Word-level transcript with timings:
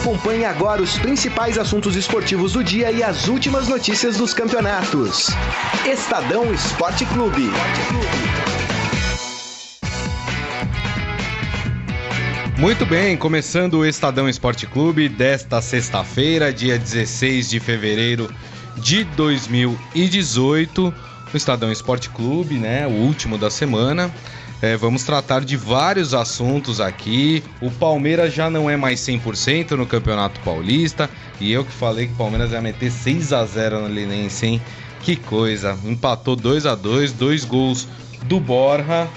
Acompanhe 0.00 0.46
agora 0.46 0.80
os 0.80 0.96
principais 0.96 1.58
assuntos 1.58 1.94
esportivos 1.94 2.54
do 2.54 2.64
dia 2.64 2.90
e 2.90 3.02
as 3.02 3.28
últimas 3.28 3.68
notícias 3.68 4.16
dos 4.16 4.32
campeonatos. 4.32 5.26
Estadão 5.84 6.50
Esporte 6.54 7.04
Clube. 7.04 7.50
Muito 12.56 12.86
bem, 12.86 13.14
começando 13.14 13.74
o 13.74 13.84
Estadão 13.84 14.26
Esporte 14.26 14.66
Clube 14.66 15.06
desta 15.06 15.60
sexta-feira, 15.60 16.50
dia 16.50 16.78
16 16.78 17.50
de 17.50 17.60
fevereiro 17.60 18.34
de 18.78 19.04
2018. 19.04 20.94
O 21.32 21.36
Estadão 21.36 21.70
Esporte 21.70 22.08
Clube, 22.08 22.54
né? 22.54 22.86
O 22.86 22.90
último 22.90 23.36
da 23.36 23.50
semana. 23.50 24.10
É, 24.62 24.76
vamos 24.76 25.04
tratar 25.04 25.42
de 25.42 25.56
vários 25.56 26.12
assuntos 26.12 26.80
aqui. 26.80 27.42
O 27.62 27.70
Palmeiras 27.70 28.34
já 28.34 28.50
não 28.50 28.68
é 28.68 28.76
mais 28.76 29.00
100% 29.00 29.70
no 29.70 29.86
Campeonato 29.86 30.38
Paulista. 30.40 31.08
E 31.40 31.50
eu 31.50 31.64
que 31.64 31.72
falei 31.72 32.06
que 32.06 32.12
o 32.12 32.16
Palmeiras 32.16 32.52
ia 32.52 32.60
meter 32.60 32.90
6 32.90 33.32
a 33.32 33.46
0 33.46 33.80
no 33.80 33.88
Linense, 33.88 34.46
hein? 34.46 34.62
Que 35.00 35.16
coisa. 35.16 35.78
Empatou 35.84 36.36
2 36.36 36.66
a 36.66 36.74
2 36.74 37.12
dois 37.12 37.44
gols 37.44 37.88
do 38.24 38.38
Borja. 38.38 39.08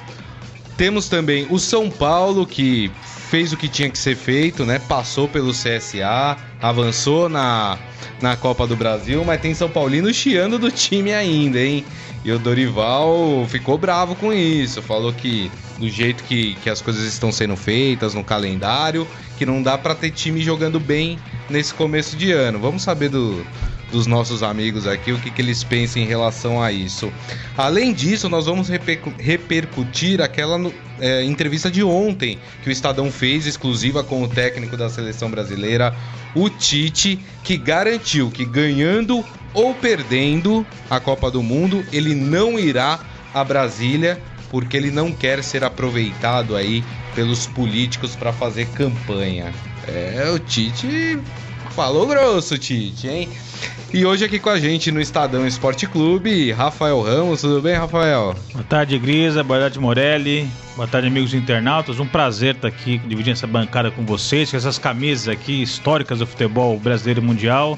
Temos 0.77 1.09
também 1.09 1.45
o 1.49 1.59
São 1.59 1.89
Paulo, 1.89 2.47
que 2.47 2.89
fez 3.29 3.51
o 3.51 3.57
que 3.57 3.67
tinha 3.67 3.89
que 3.89 3.97
ser 3.97 4.15
feito, 4.15 4.65
né? 4.65 4.79
Passou 4.79 5.27
pelo 5.27 5.51
CSA, 5.51 6.37
avançou 6.61 7.27
na, 7.27 7.77
na 8.21 8.37
Copa 8.37 8.65
do 8.65 8.75
Brasil, 8.75 9.23
mas 9.25 9.41
tem 9.41 9.53
São 9.53 9.69
Paulino 9.69 10.13
chiando 10.13 10.57
do 10.57 10.71
time 10.71 11.13
ainda, 11.13 11.59
hein? 11.59 11.83
E 12.25 12.31
o 12.31 12.39
Dorival 12.39 13.45
ficou 13.49 13.77
bravo 13.77 14.15
com 14.15 14.31
isso, 14.31 14.81
falou 14.81 15.11
que 15.11 15.51
do 15.77 15.89
jeito 15.89 16.23
que, 16.23 16.55
que 16.55 16.69
as 16.69 16.81
coisas 16.81 17.03
estão 17.03 17.31
sendo 17.31 17.57
feitas 17.57 18.13
no 18.13 18.23
calendário, 18.23 19.07
que 19.37 19.45
não 19.45 19.61
dá 19.61 19.77
para 19.77 19.93
ter 19.93 20.11
time 20.11 20.41
jogando 20.41 20.79
bem 20.79 21.19
nesse 21.49 21.73
começo 21.73 22.15
de 22.15 22.31
ano. 22.31 22.59
Vamos 22.59 22.83
saber 22.83 23.09
do, 23.09 23.45
dos 23.91 24.07
nossos 24.07 24.41
amigos 24.41 24.87
aqui, 24.87 25.11
o 25.11 25.19
que, 25.19 25.29
que 25.29 25.41
eles 25.41 25.63
pensam 25.63 26.01
em 26.01 26.05
relação 26.05 26.61
a 26.61 26.71
isso. 26.71 27.11
Além 27.57 27.93
disso, 27.93 28.29
nós 28.29 28.45
vamos 28.45 28.69
repercutir 29.19 30.21
aquela 30.21 30.71
é, 30.99 31.23
entrevista 31.23 31.69
de 31.69 31.83
ontem 31.83 32.39
que 32.63 32.69
o 32.69 32.71
Estadão 32.71 33.11
fez, 33.11 33.45
exclusiva 33.45 34.03
com 34.03 34.23
o 34.23 34.27
técnico 34.27 34.77
da 34.77 34.89
seleção 34.89 35.29
brasileira, 35.29 35.95
o 36.33 36.49
Tite, 36.49 37.19
que 37.43 37.57
garantiu 37.57 38.31
que 38.31 38.45
ganhando 38.45 39.23
ou 39.53 39.73
perdendo 39.73 40.65
a 40.89 40.99
Copa 40.99 41.29
do 41.29 41.43
Mundo, 41.43 41.85
ele 41.91 42.15
não 42.15 42.59
irá 42.59 42.99
a 43.33 43.43
Brasília 43.43 44.21
porque 44.49 44.77
ele 44.77 44.91
não 44.91 45.11
quer 45.11 45.43
ser 45.43 45.63
aproveitado 45.63 46.55
aí 46.55 46.83
pelos 47.15 47.47
políticos 47.47 48.15
para 48.15 48.31
fazer 48.31 48.67
campanha. 48.67 49.51
É, 49.87 50.29
o 50.33 50.37
Tite 50.37 51.19
falou 51.71 52.05
grosso, 52.05 52.57
Tite, 52.57 53.07
hein? 53.07 53.29
E 53.93 54.05
hoje 54.05 54.25
aqui 54.25 54.39
com 54.39 54.49
a 54.49 54.59
gente 54.59 54.91
no 54.91 54.99
Estadão 54.99 55.45
Esporte 55.45 55.85
Clube, 55.85 56.51
Rafael 56.51 57.01
Ramos. 57.01 57.41
Tudo 57.41 57.61
bem, 57.61 57.75
Rafael? 57.75 58.35
Boa 58.51 58.63
tarde, 58.63 58.97
Grisa. 58.97 59.43
Boa 59.43 59.59
tarde, 59.59 59.79
Morelli. 59.79 60.49
Boa 60.75 60.87
tarde, 60.87 61.07
amigos 61.07 61.33
internautas. 61.33 61.99
Um 61.99 62.07
prazer 62.07 62.55
estar 62.55 62.67
aqui 62.67 62.97
dividindo 62.99 63.37
essa 63.37 63.45
bancada 63.45 63.91
com 63.91 64.03
vocês, 64.03 64.49
com 64.49 64.57
essas 64.57 64.79
camisas 64.79 65.27
aqui 65.27 65.61
históricas 65.61 66.19
do 66.19 66.27
futebol 66.27 66.79
brasileiro 66.79 67.21
e 67.21 67.23
mundial. 67.23 67.77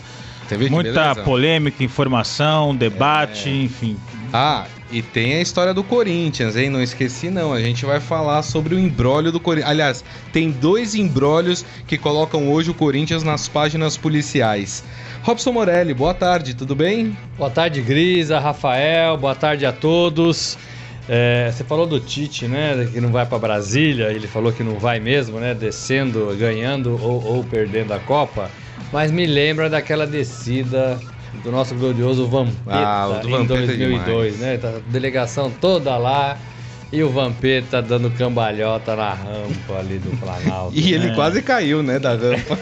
Muita 0.69 1.15
polêmica, 1.15 1.83
informação, 1.83 2.75
debate, 2.75 3.49
é... 3.49 3.63
enfim. 3.63 3.97
Ah, 4.31 4.65
e 4.91 5.01
tem 5.01 5.35
a 5.35 5.41
história 5.41 5.73
do 5.73 5.83
Corinthians, 5.83 6.55
hein? 6.55 6.69
Não 6.69 6.81
esqueci 6.81 7.29
não. 7.29 7.51
A 7.51 7.59
gente 7.59 7.85
vai 7.85 7.99
falar 7.99 8.43
sobre 8.43 8.75
o 8.75 8.79
embrólio 8.79 9.31
do 9.31 9.39
Corinthians. 9.39 9.71
Aliás, 9.71 10.03
tem 10.31 10.51
dois 10.51 10.93
embrólios 10.93 11.65
que 11.87 11.97
colocam 11.97 12.49
hoje 12.51 12.69
o 12.69 12.73
Corinthians 12.73 13.23
nas 13.23 13.47
páginas 13.47 13.97
policiais. 13.97 14.83
Robson 15.23 15.51
Morelli, 15.51 15.93
boa 15.93 16.13
tarde, 16.13 16.53
tudo 16.53 16.75
bem? 16.75 17.17
Boa 17.35 17.49
tarde, 17.49 17.81
Grisa, 17.81 18.39
Rafael, 18.39 19.17
boa 19.17 19.33
tarde 19.33 19.65
a 19.65 19.73
todos. 19.73 20.55
É, 21.09 21.51
você 21.51 21.63
falou 21.63 21.87
do 21.87 21.99
Tite, 21.99 22.47
né? 22.47 22.87
Que 22.91 23.01
não 23.01 23.09
vai 23.09 23.25
para 23.25 23.39
Brasília, 23.39 24.11
ele 24.11 24.27
falou 24.27 24.51
que 24.51 24.63
não 24.63 24.77
vai 24.77 24.99
mesmo, 24.99 25.39
né? 25.39 25.53
Descendo, 25.53 26.35
ganhando 26.37 26.99
ou, 27.01 27.23
ou 27.23 27.43
perdendo 27.43 27.93
a 27.93 27.99
Copa. 27.99 28.51
Mas 28.91 29.11
me 29.11 29.25
lembra 29.25 29.69
daquela 29.69 30.05
descida 30.05 30.99
do 31.33 31.51
nosso 31.51 31.75
glorioso 31.75 32.27
Vampeta 32.27 32.71
ah, 32.71 33.21
em 33.23 33.29
Vampeta 33.29 33.65
2002, 33.65 34.41
é 34.41 34.45
né? 34.45 34.57
Tá 34.57 34.69
a 34.69 34.79
delegação 34.79 35.51
toda 35.51 35.97
lá. 35.97 36.37
E 36.91 37.03
o 37.03 37.09
Vampeta 37.09 37.81
dando 37.81 38.09
cambalhota 38.11 38.95
na 38.95 39.13
rampa 39.13 39.79
ali 39.79 39.97
do 39.99 40.15
Planalto. 40.17 40.73
e 40.77 40.93
ele 40.93 41.07
né? 41.07 41.15
quase 41.15 41.41
caiu, 41.41 41.83
né, 41.83 41.99
da 41.99 42.11
rampa. 42.11 42.57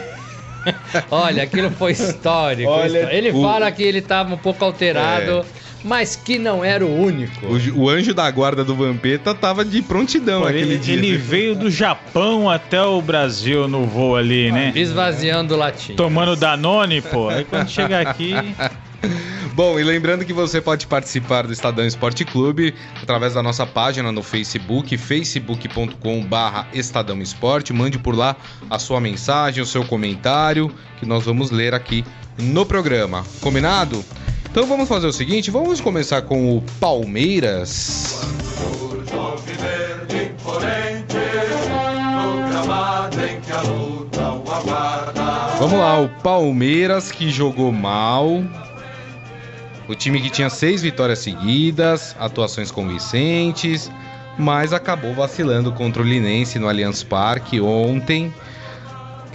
Olha, 1.10 1.42
aquilo 1.42 1.70
foi 1.70 1.92
histórico. 1.92 2.68
Olha, 2.72 3.14
ele 3.14 3.30
fala 3.32 3.70
que 3.70 3.82
ele 3.82 3.98
estava 3.98 4.34
um 4.34 4.38
pouco 4.38 4.64
alterado. 4.64 5.46
É 5.60 5.63
mas 5.84 6.16
que 6.16 6.38
não 6.38 6.64
era 6.64 6.84
o 6.84 6.92
único. 6.92 7.46
O, 7.46 7.84
o, 7.84 7.88
anjo 7.90 8.14
da 8.14 8.28
guarda 8.30 8.64
do 8.64 8.74
Vampeta 8.74 9.34
tava 9.34 9.64
de 9.64 9.82
prontidão 9.82 10.40
Pô, 10.40 10.48
aquele 10.48 10.62
ele, 10.62 10.78
dia. 10.78 10.94
Ele 10.94 11.16
veio 11.16 11.54
do 11.54 11.70
Japão 11.70 12.48
até 12.48 12.82
o 12.82 13.00
Brasil 13.02 13.68
no 13.68 13.84
voo 13.84 14.16
ali, 14.16 14.50
né? 14.50 14.72
Esvaziando 14.74 15.54
o 15.54 15.58
latim. 15.58 15.94
Tomando 15.94 16.34
Danone, 16.34 17.02
pô. 17.02 17.28
Aí 17.28 17.44
quando 17.44 17.68
chega 17.68 18.00
aqui. 18.00 18.32
Bom, 19.54 19.78
e 19.78 19.84
lembrando 19.84 20.24
que 20.24 20.32
você 20.32 20.60
pode 20.60 20.84
participar 20.86 21.46
do 21.46 21.52
Estadão 21.52 21.86
Esporte 21.86 22.24
Clube 22.24 22.74
através 23.00 23.34
da 23.34 23.42
nossa 23.42 23.64
página 23.64 24.10
no 24.10 24.20
Facebook, 24.20 24.96
facebook.com 24.98 26.24
barra 26.24 26.66
Estadão 26.72 27.22
Esporte. 27.22 27.72
Mande 27.72 27.96
por 27.96 28.16
lá 28.16 28.34
a 28.68 28.80
sua 28.80 29.00
mensagem, 29.00 29.62
o 29.62 29.66
seu 29.66 29.84
comentário, 29.84 30.74
que 30.98 31.06
nós 31.06 31.24
vamos 31.24 31.52
ler 31.52 31.72
aqui 31.72 32.04
no 32.36 32.66
programa. 32.66 33.24
Combinado? 33.40 34.04
Então 34.54 34.68
vamos 34.68 34.88
fazer 34.88 35.08
o 35.08 35.12
seguinte, 35.12 35.50
vamos 35.50 35.80
começar 35.80 36.22
com 36.22 36.56
o 36.56 36.62
Palmeiras. 36.78 38.20
Vamos 45.58 45.76
lá, 45.76 46.00
o 46.00 46.08
Palmeiras 46.22 47.10
que 47.10 47.30
jogou 47.30 47.72
mal, 47.72 48.44
o 49.88 49.94
time 49.96 50.20
que 50.20 50.30
tinha 50.30 50.48
seis 50.48 50.82
vitórias 50.82 51.18
seguidas, 51.18 52.14
atuações 52.20 52.70
convincentes, 52.70 53.90
mas 54.38 54.72
acabou 54.72 55.14
vacilando 55.14 55.72
contra 55.72 56.00
o 56.00 56.04
Linense 56.04 56.60
no 56.60 56.68
Allianz 56.68 57.02
Parque 57.02 57.60
ontem. 57.60 58.32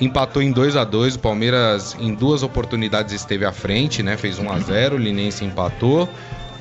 Empatou 0.02 0.42
em 0.42 0.52
2 0.52 0.78
a 0.78 0.84
2 0.84 1.16
o 1.16 1.20
Palmeiras 1.20 1.96
em 2.00 2.14
duas 2.14 2.42
oportunidades 2.42 3.14
esteve 3.14 3.46
à 3.46 3.52
frente, 3.52 4.02
né? 4.02 4.16
Fez 4.16 4.40
1 4.40 4.52
a 4.52 4.60
0 4.60 4.96
o 4.96 5.00
Linense 5.00 5.44
empatou. 5.44 6.08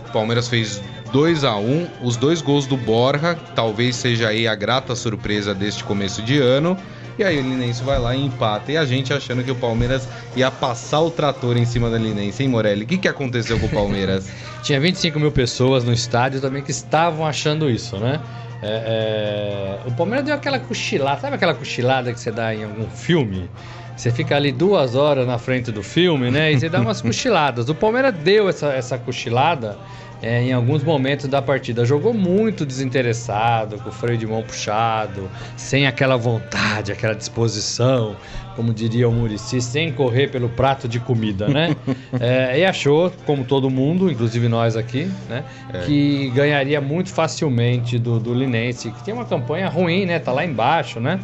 O 0.09 0.13
Palmeiras 0.13 0.49
fez 0.49 0.83
2 1.13 1.45
a 1.45 1.57
1 1.57 1.87
Os 2.03 2.17
dois 2.17 2.43
gols 2.43 2.67
do 2.67 2.77
Borja, 2.77 3.39
talvez 3.55 3.97
seja 3.97 4.29
aí 4.29 4.49
a 4.49 4.55
grata 4.55 4.97
surpresa 4.97 5.55
deste 5.55 5.85
começo 5.85 6.21
de 6.21 6.39
ano. 6.39 6.77
E 7.19 7.25
aí 7.25 7.39
o 7.39 7.43
Linense 7.43 7.83
vai 7.83 7.99
lá 7.99 8.15
e 8.15 8.25
empata. 8.25 8.73
E 8.73 8.77
a 8.77 8.85
gente 8.85 9.13
achando 9.13 9.43
que 9.43 9.51
o 9.51 9.57
Palmeiras 9.57 10.09
ia 10.37 10.51
passar 10.51 11.01
o 11.01 11.11
trator 11.11 11.57
em 11.57 11.65
cima 11.65 11.91
da 11.91 11.99
Linense, 11.99 12.43
hein, 12.43 12.49
Morelli? 12.49 12.85
O 12.85 12.87
que, 12.87 12.99
que 12.99 13.09
aconteceu 13.09 13.59
com 13.59 13.67
o 13.67 13.71
Palmeiras? 13.71 14.29
Tinha 14.63 14.79
25 14.79 15.19
mil 15.19 15.33
pessoas 15.33 15.83
no 15.83 15.93
estádio 15.93 16.41
também 16.41 16.63
que 16.63 16.71
estavam 16.71 17.27
achando 17.27 17.69
isso, 17.69 17.97
né? 17.97 18.21
É, 18.63 19.81
é... 19.85 19.89
O 19.89 19.95
Palmeiras 19.95 20.25
deu 20.25 20.35
aquela 20.35 20.59
cochilada, 20.59 21.21
sabe 21.21 21.37
aquela 21.37 21.55
cochilada 21.55 22.13
que 22.13 22.21
você 22.21 22.31
dá 22.31 22.55
em 22.55 22.65
algum 22.65 22.89
filme? 22.91 23.49
Você 23.97 24.13
fica 24.13 24.37
ali 24.37 24.53
duas 24.53 24.95
horas 24.95 25.27
na 25.27 25.39
frente 25.39 25.73
do 25.73 25.83
filme, 25.83 26.31
né? 26.31 26.53
E 26.53 26.61
você 26.61 26.69
dá 26.69 26.81
umas 26.81 27.03
cochiladas. 27.03 27.69
O 27.69 27.75
Palmeiras 27.75 28.15
deu 28.15 28.49
essa, 28.49 28.69
essa 28.69 28.97
cochilada 28.97 29.77
é, 30.23 30.43
em 30.43 30.53
alguns 30.53 30.83
momentos 30.83 31.27
da 31.27 31.41
partida. 31.41 31.85
Jogou 31.85 32.13
muito 32.13 32.67
desinteressado, 32.67 33.79
com 33.79 33.89
o 33.89 33.93
freio 33.93 34.19
de 34.19 34.27
mão 34.27 34.43
puxado, 34.43 35.31
sem 35.57 35.87
aquela 35.87 36.17
vontade, 36.17 36.93
aquela 36.93 37.15
disposição, 37.15 38.17
como 38.57 38.75
diria 38.75 39.09
o 39.09 39.13
Murici, 39.13 39.61
sem 39.61 39.93
correr 39.93 40.29
pelo 40.29 40.49
prato 40.49 40.89
de 40.89 40.99
comida, 40.99 41.49
né? 41.49 41.77
é, 42.19 42.59
e 42.59 42.65
achou, 42.65 43.13
como 43.25 43.45
todo 43.45 43.71
mundo, 43.71 44.11
inclusive 44.11 44.49
nós 44.49 44.77
aqui, 44.77 45.11
né? 45.29 45.45
É. 45.73 45.81
Que 45.81 46.31
ganharia 46.31 46.81
muito 46.81 47.11
facilmente 47.11 47.99
do, 47.99 48.19
do 48.19 48.35
Linense, 48.35 48.91
que 48.91 49.05
tem 49.05 49.15
uma 49.15 49.25
campanha 49.25 49.69
ruim, 49.69 50.07
né? 50.07 50.19
Tá 50.19 50.33
lá 50.33 50.45
embaixo, 50.45 50.99
né? 50.99 51.21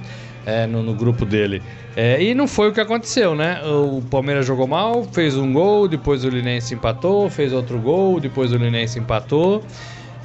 É, 0.47 0.67
no, 0.67 0.83
no, 0.83 0.95
grupo 0.95 1.25
dele. 1.25 1.63
É, 1.97 2.23
e 2.23 2.35
não 2.35 2.47
foi 2.47 2.69
o 2.69 2.73
que 2.73 2.81
aconteceu, 2.81 3.35
né? 3.35 3.61
O 3.65 4.03
Palmeiras 4.03 4.47
jogou 4.47 4.67
mal, 4.67 5.05
fez 5.05 5.37
um 5.37 5.53
gol, 5.53 5.89
depois 5.89 6.25
o 6.25 6.29
Linense 6.29 6.75
empatou, 6.75 7.31
fez 7.31 7.53
outro 7.53 7.79
gol, 7.79 8.21
depois 8.21 8.53
o 8.53 8.57
Linense 8.57 8.99
empatou. 8.99 9.63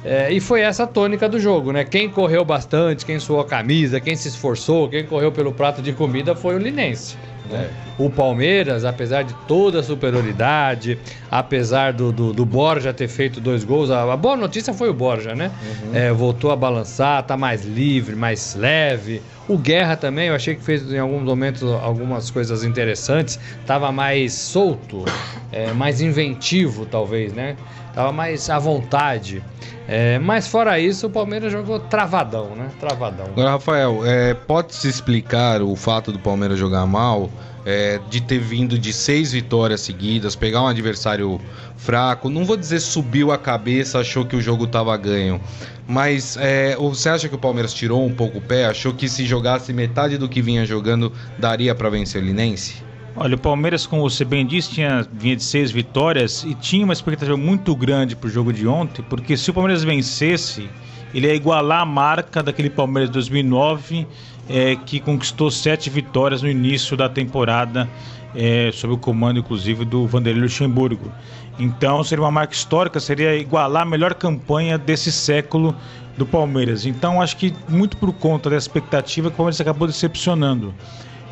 É, 0.04 0.32
e 0.32 0.40
foi 0.40 0.62
essa 0.62 0.84
a 0.84 0.86
tônica 0.86 1.28
do 1.28 1.38
jogo, 1.38 1.72
né? 1.72 1.84
Quem 1.84 2.08
correu 2.08 2.44
bastante, 2.44 3.04
quem 3.04 3.18
suou 3.18 3.40
a 3.40 3.44
camisa, 3.44 4.00
quem 4.00 4.16
se 4.16 4.28
esforçou, 4.28 4.88
quem 4.88 5.04
correu 5.04 5.30
pelo 5.30 5.52
prato 5.52 5.82
de 5.82 5.92
comida 5.92 6.34
foi 6.34 6.54
o 6.54 6.58
Linense. 6.58 7.16
Né? 7.50 7.68
O 8.00 8.08
Palmeiras, 8.08 8.86
apesar 8.86 9.24
de 9.24 9.34
toda 9.46 9.80
a 9.80 9.82
superioridade, 9.82 10.98
apesar 11.30 11.92
do, 11.92 12.10
do, 12.10 12.32
do 12.32 12.46
Borja 12.46 12.94
ter 12.94 13.08
feito 13.08 13.42
dois 13.42 13.62
gols, 13.62 13.90
a, 13.90 14.10
a, 14.10 14.16
boa 14.16 14.38
notícia 14.38 14.72
foi 14.72 14.88
o 14.88 14.94
Borja, 14.94 15.34
né? 15.34 15.50
Uhum. 15.62 15.94
É, 15.94 16.10
voltou 16.10 16.50
a 16.50 16.56
balançar, 16.56 17.22
tá 17.24 17.36
mais 17.36 17.62
livre, 17.62 18.16
mais 18.16 18.54
leve. 18.54 19.20
O 19.46 19.58
Guerra 19.58 19.96
também, 19.96 20.28
eu 20.28 20.34
achei 20.34 20.54
que 20.54 20.62
fez 20.62 20.90
em 20.90 20.98
alguns 20.98 21.24
momentos 21.24 21.62
algumas 21.62 22.30
coisas 22.30 22.64
interessantes, 22.64 23.38
tava 23.66 23.92
mais 23.92 24.32
solto, 24.32 25.04
é, 25.52 25.70
mais 25.74 26.00
inventivo, 26.00 26.86
talvez, 26.86 27.34
né? 27.34 27.54
Tava 27.92 28.12
mais 28.12 28.48
à 28.48 28.58
vontade. 28.58 29.42
É, 29.86 30.18
mas 30.20 30.46
fora 30.46 30.78
isso, 30.78 31.08
o 31.08 31.10
Palmeiras 31.10 31.52
jogou 31.52 31.80
travadão, 31.80 32.54
né? 32.54 32.70
Travadão. 32.78 33.26
Agora, 33.26 33.50
Rafael, 33.50 34.06
é, 34.06 34.32
pode-se 34.32 34.88
explicar 34.88 35.60
o 35.60 35.74
fato 35.74 36.12
do 36.12 36.18
Palmeiras 36.18 36.58
jogar 36.58 36.86
mal, 36.86 37.28
é, 37.64 38.00
de 38.08 38.20
ter 38.20 38.38
vindo 38.38 38.78
de 38.78 38.92
seis 38.92 39.32
vitórias 39.32 39.80
seguidas, 39.80 40.34
pegar 40.34 40.62
um 40.62 40.66
adversário 40.66 41.40
fraco? 41.76 42.28
Não 42.28 42.44
vou 42.44 42.56
dizer 42.56 42.80
subiu 42.80 43.32
a 43.32 43.38
cabeça, 43.38 43.98
achou 43.98 44.24
que 44.24 44.36
o 44.36 44.40
jogo 44.40 44.64
estava 44.64 44.96
ganho. 44.96 45.40
Mas 45.86 46.36
é, 46.36 46.76
você 46.76 47.08
acha 47.08 47.28
que 47.28 47.34
o 47.34 47.38
Palmeiras 47.38 47.74
tirou 47.74 48.04
um 48.04 48.14
pouco 48.14 48.38
o 48.38 48.40
pé? 48.40 48.66
Achou 48.66 48.94
que 48.94 49.08
se 49.08 49.26
jogasse 49.26 49.72
metade 49.72 50.16
do 50.16 50.28
que 50.28 50.40
vinha 50.40 50.64
jogando, 50.64 51.12
daria 51.38 51.74
para 51.74 51.90
vencer 51.90 52.22
o 52.22 52.24
Linense? 52.24 52.90
Olha, 53.16 53.34
o 53.34 53.38
Palmeiras, 53.38 53.86
como 53.86 54.02
você 54.02 54.24
bem 54.24 54.46
disse, 54.46 54.70
tinha, 54.70 55.06
vinha 55.12 55.34
de 55.34 55.42
seis 55.42 55.70
vitórias 55.70 56.44
e 56.44 56.54
tinha 56.54 56.84
uma 56.84 56.92
expectativa 56.92 57.36
muito 57.36 57.74
grande 57.74 58.14
para 58.14 58.28
o 58.28 58.30
jogo 58.30 58.52
de 58.52 58.66
ontem, 58.66 59.04
porque 59.08 59.36
se 59.36 59.50
o 59.50 59.54
Palmeiras 59.54 59.82
vencesse, 59.82 60.70
ele 61.12 61.26
ia 61.26 61.34
igualar 61.34 61.80
a 61.80 61.84
marca 61.84 62.42
daquele 62.42 62.70
Palmeiras 62.70 63.10
de 63.10 63.14
2009, 63.14 64.06
é, 64.48 64.76
que 64.76 65.00
conquistou 65.00 65.50
sete 65.50 65.90
vitórias 65.90 66.42
no 66.42 66.48
início 66.48 66.96
da 66.96 67.08
temporada, 67.08 67.88
é, 68.34 68.70
sob 68.72 68.94
o 68.94 68.98
comando, 68.98 69.40
inclusive, 69.40 69.84
do 69.84 70.06
Vanderlei 70.06 70.42
Luxemburgo. 70.42 71.12
Então, 71.58 72.02
seria 72.02 72.24
uma 72.24 72.30
marca 72.30 72.54
histórica, 72.54 72.98
seria 73.00 73.36
igualar 73.36 73.82
a 73.82 73.86
melhor 73.86 74.14
campanha 74.14 74.78
desse 74.78 75.12
século 75.12 75.74
do 76.16 76.24
Palmeiras. 76.24 76.86
Então, 76.86 77.20
acho 77.20 77.36
que 77.36 77.52
muito 77.68 77.96
por 77.96 78.12
conta 78.12 78.48
da 78.48 78.56
expectativa 78.56 79.28
que 79.28 79.34
o 79.34 79.36
Palmeiras 79.36 79.60
acabou 79.60 79.86
decepcionando. 79.86 80.74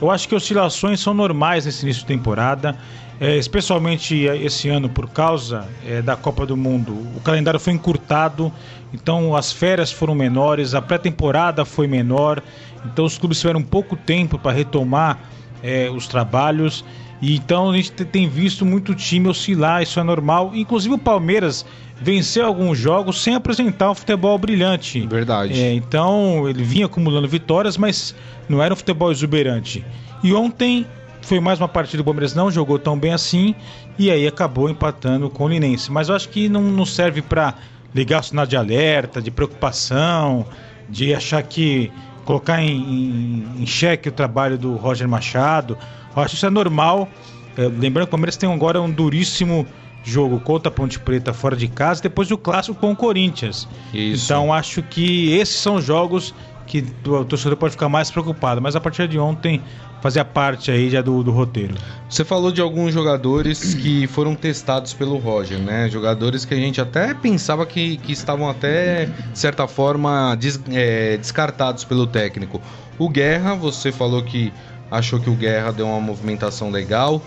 Eu 0.00 0.10
acho 0.10 0.28
que 0.28 0.34
oscilações 0.34 1.00
são 1.00 1.12
normais 1.12 1.66
nesse 1.66 1.84
início 1.84 2.02
de 2.02 2.06
temporada, 2.06 2.76
é, 3.20 3.36
especialmente 3.36 4.14
esse 4.16 4.68
ano 4.68 4.88
por 4.88 5.10
causa 5.10 5.66
é, 5.84 6.00
da 6.00 6.14
Copa 6.14 6.46
do 6.46 6.56
Mundo. 6.56 6.92
O 7.16 7.20
calendário 7.20 7.58
foi 7.58 7.72
encurtado, 7.72 8.52
então 8.92 9.34
as 9.34 9.52
férias 9.52 9.90
foram 9.90 10.14
menores, 10.14 10.72
a 10.72 10.80
pré-temporada 10.80 11.64
foi 11.64 11.88
menor, 11.88 12.40
então 12.84 13.04
os 13.04 13.18
clubes 13.18 13.40
tiveram 13.40 13.60
pouco 13.60 13.96
tempo 13.96 14.38
para 14.38 14.52
retomar 14.52 15.18
é, 15.62 15.90
os 15.90 16.06
trabalhos. 16.06 16.84
E 17.20 17.36
então 17.36 17.70
a 17.70 17.76
gente 17.76 17.90
tem 17.90 18.28
visto 18.28 18.64
muito 18.64 18.94
time 18.94 19.28
oscilar, 19.28 19.82
isso 19.82 19.98
é 19.98 20.02
normal. 20.02 20.52
Inclusive 20.54 20.94
o 20.94 20.98
Palmeiras 20.98 21.66
venceu 22.00 22.46
alguns 22.46 22.78
jogos 22.78 23.22
sem 23.22 23.34
apresentar 23.34 23.90
um 23.90 23.94
futebol 23.94 24.38
brilhante. 24.38 25.06
Verdade. 25.06 25.60
É, 25.60 25.72
então 25.72 26.48
ele 26.48 26.62
vinha 26.62 26.86
acumulando 26.86 27.26
vitórias, 27.26 27.76
mas 27.76 28.14
não 28.48 28.62
era 28.62 28.72
um 28.72 28.76
futebol 28.76 29.10
exuberante. 29.10 29.84
E 30.22 30.32
ontem 30.32 30.86
foi 31.22 31.40
mais 31.40 31.60
uma 31.60 31.68
partida 31.68 32.02
do 32.02 32.04
Palmeiras, 32.04 32.34
não 32.34 32.50
jogou 32.50 32.78
tão 32.78 32.98
bem 32.98 33.12
assim 33.12 33.54
e 33.98 34.10
aí 34.10 34.26
acabou 34.26 34.70
empatando 34.70 35.28
com 35.28 35.44
o 35.44 35.48
Linense. 35.48 35.90
Mas 35.90 36.08
eu 36.08 36.14
acho 36.14 36.28
que 36.28 36.48
não, 36.48 36.62
não 36.62 36.86
serve 36.86 37.20
para 37.20 37.54
ligar 37.94 38.22
sinal 38.22 38.46
de 38.46 38.56
alerta, 38.56 39.20
de 39.20 39.30
preocupação, 39.30 40.46
de 40.88 41.14
achar 41.14 41.42
que 41.42 41.90
colocar 42.24 42.62
em, 42.62 42.76
em, 42.76 43.62
em 43.62 43.66
xeque 43.66 44.08
o 44.08 44.12
trabalho 44.12 44.56
do 44.56 44.76
Roger 44.76 45.08
Machado. 45.08 45.76
Eu 46.18 46.24
acho 46.24 46.34
isso 46.34 46.46
é 46.46 46.50
normal. 46.50 47.08
É, 47.56 47.62
lembrando 47.62 48.06
que 48.06 48.10
o 48.10 48.10
Palmeiras 48.10 48.36
tem 48.36 48.52
agora 48.52 48.80
um 48.80 48.90
duríssimo 48.90 49.66
jogo 50.04 50.40
contra 50.40 50.68
a 50.68 50.72
Ponte 50.72 50.98
Preta 50.98 51.32
fora 51.32 51.56
de 51.56 51.68
casa, 51.68 52.02
depois 52.02 52.28
do 52.28 52.38
clássico 52.38 52.78
com 52.78 52.92
o 52.92 52.96
Corinthians. 52.96 53.68
Isso. 53.92 54.24
Então 54.24 54.52
acho 54.52 54.82
que 54.82 55.32
esses 55.32 55.56
são 55.56 55.80
jogos 55.80 56.34
que 56.66 56.84
o 57.06 57.24
torcedor 57.24 57.56
pode 57.56 57.72
ficar 57.72 57.88
mais 57.88 58.10
preocupado, 58.10 58.60
mas 58.60 58.76
a 58.76 58.80
partir 58.80 59.08
de 59.08 59.18
ontem 59.18 59.60
fazia 60.00 60.24
parte 60.24 60.70
aí 60.70 60.90
já 60.90 61.00
do, 61.00 61.22
do 61.24 61.30
roteiro. 61.30 61.74
Você 62.08 62.24
falou 62.24 62.52
de 62.52 62.60
alguns 62.60 62.92
jogadores 62.94 63.74
que 63.82 64.06
foram 64.06 64.34
testados 64.34 64.92
pelo 64.92 65.16
Roger, 65.16 65.58
né? 65.58 65.88
Jogadores 65.88 66.44
que 66.44 66.54
a 66.54 66.58
gente 66.58 66.80
até 66.80 67.14
pensava 67.14 67.66
que, 67.66 67.96
que 67.96 68.12
estavam 68.12 68.48
até, 68.48 69.06
de 69.06 69.38
certa 69.38 69.66
forma, 69.66 70.36
des, 70.36 70.60
é, 70.70 71.16
descartados 71.16 71.84
pelo 71.84 72.06
técnico. 72.06 72.60
O 72.98 73.08
Guerra, 73.08 73.54
você 73.54 73.90
falou 73.90 74.22
que 74.22 74.52
achou 74.90 75.20
que 75.20 75.30
o 75.30 75.34
Guerra 75.34 75.72
deu 75.72 75.86
uma 75.86 76.00
movimentação 76.00 76.70
legal. 76.70 77.22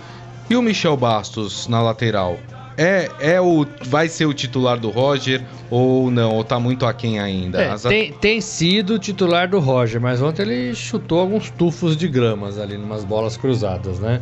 E 0.50 0.56
o 0.56 0.62
Michel 0.62 0.98
Bastos 0.98 1.68
na 1.68 1.82
lateral? 1.82 2.38
É, 2.78 3.10
é 3.20 3.42
o, 3.42 3.66
vai 3.86 4.08
ser 4.08 4.26
o 4.26 4.34
titular 4.34 4.80
do 4.80 4.90
Roger 4.90 5.44
ou 5.70 6.10
não? 6.10 6.36
Ou 6.36 6.44
tá 6.44 6.60
muito 6.60 6.86
aquém 6.86 7.20
ainda? 7.20 7.62
É, 7.62 7.70
As... 7.70 7.84
tem, 7.84 8.12
tem 8.14 8.42
sido 8.42 8.96
o 8.96 9.00
titular 9.00 9.48
do 9.48 9.60
Roger, 9.60 10.00
mas 10.00 10.22
ontem 10.22 10.42
ele 10.42 10.76
chutou 10.76 11.20
alguns 11.20 11.50
tufos 11.52 11.96
de 11.96 12.08
gramas 12.08 12.58
ali, 12.58 12.78
numas 12.78 13.04
bolas 13.04 13.38
cruzadas, 13.38 14.00
né? 14.00 14.22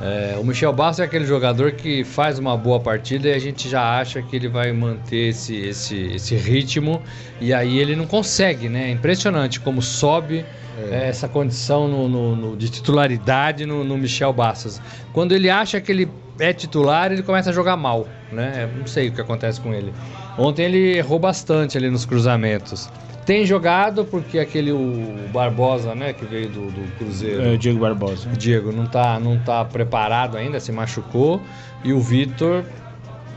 É, 0.00 0.36
o 0.38 0.44
Michel 0.44 0.72
Bastos 0.72 1.00
é 1.00 1.04
aquele 1.04 1.24
jogador 1.24 1.72
que 1.72 2.02
faz 2.02 2.38
uma 2.38 2.56
boa 2.56 2.80
partida 2.80 3.28
e 3.28 3.32
a 3.32 3.38
gente 3.38 3.68
já 3.68 3.98
acha 3.98 4.20
que 4.22 4.34
ele 4.34 4.48
vai 4.48 4.72
manter 4.72 5.28
esse, 5.28 5.56
esse, 5.56 5.96
esse 6.14 6.34
ritmo 6.34 7.00
e 7.40 7.54
aí 7.54 7.78
ele 7.78 7.94
não 7.94 8.06
consegue, 8.06 8.68
né? 8.68 8.88
É 8.88 8.90
impressionante 8.90 9.60
como 9.60 9.80
sobe 9.80 10.44
é. 10.90 11.08
essa 11.08 11.28
condição 11.28 11.86
no, 11.86 12.08
no, 12.08 12.36
no, 12.36 12.56
de 12.56 12.68
titularidade 12.68 13.64
no, 13.64 13.84
no 13.84 13.96
Michel 13.96 14.32
Bastos. 14.32 14.80
Quando 15.12 15.32
ele 15.32 15.48
acha 15.48 15.80
que 15.80 15.92
ele 15.92 16.10
é 16.40 16.52
titular, 16.52 17.12
ele 17.12 17.22
começa 17.22 17.50
a 17.50 17.52
jogar 17.52 17.76
mal, 17.76 18.08
né? 18.32 18.68
Não 18.76 18.86
sei 18.86 19.08
o 19.08 19.12
que 19.12 19.20
acontece 19.20 19.60
com 19.60 19.72
ele. 19.72 19.92
Ontem 20.36 20.64
ele 20.64 20.96
errou 20.96 21.20
bastante 21.20 21.78
ali 21.78 21.88
nos 21.88 22.04
cruzamentos. 22.04 22.90
Tem 23.26 23.46
jogado 23.46 24.04
porque 24.04 24.38
aquele 24.38 24.70
o 24.70 25.28
Barbosa, 25.32 25.94
né, 25.94 26.12
que 26.12 26.24
veio 26.24 26.48
do, 26.48 26.70
do 26.70 26.96
Cruzeiro. 26.98 27.42
É, 27.42 27.56
Diego 27.56 27.78
Barbosa. 27.78 28.28
Diego 28.30 28.70
não 28.70 28.86
tá, 28.86 29.18
não 29.18 29.38
tá 29.38 29.64
preparado 29.64 30.36
ainda, 30.36 30.60
se 30.60 30.70
machucou. 30.70 31.40
E 31.82 31.92
o 31.92 32.00
Vitor, 32.00 32.64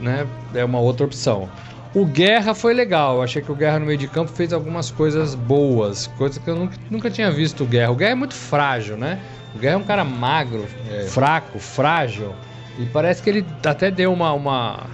né, 0.02 0.28
é 0.54 0.66
uma 0.66 0.80
outra 0.80 1.06
opção. 1.06 1.50
O 1.96 2.06
Guerra 2.06 2.54
foi 2.54 2.74
legal. 2.74 3.16
Eu 3.16 3.24
achei 3.24 3.42
que 3.42 3.52
o 3.52 3.56
Guerra 3.56 3.80
no 3.80 3.86
meio 3.86 3.98
de 3.98 4.08
campo 4.08 4.32
fez 4.32 4.52
algumas 4.52 4.92
coisas 4.92 5.34
boas, 5.36 6.08
coisas 6.18 6.38
que 6.38 6.50
eu 6.50 6.56
nunca, 6.56 6.78
nunca 6.92 7.10
tinha 7.10 7.32
visto 7.32 7.64
o 7.64 7.66
Guerra. 7.66 7.92
O 7.92 7.96
Guerra 7.96 8.12
é 8.12 8.16
muito 8.16 8.36
frágil, 8.36 8.98
né? 8.98 9.20
O 9.56 9.58
Guerra 9.58 9.76
é 9.76 9.78
um 9.78 9.84
cara 9.84 10.04
magro, 10.04 10.66
é. 10.92 11.04
fraco, 11.06 11.60
frágil. 11.60 12.36
E 12.78 12.86
parece 12.86 13.24
que 13.24 13.30
ele 13.30 13.46
até 13.66 13.90
deu 13.90 14.12
uma. 14.14 14.34
uma 14.34 14.86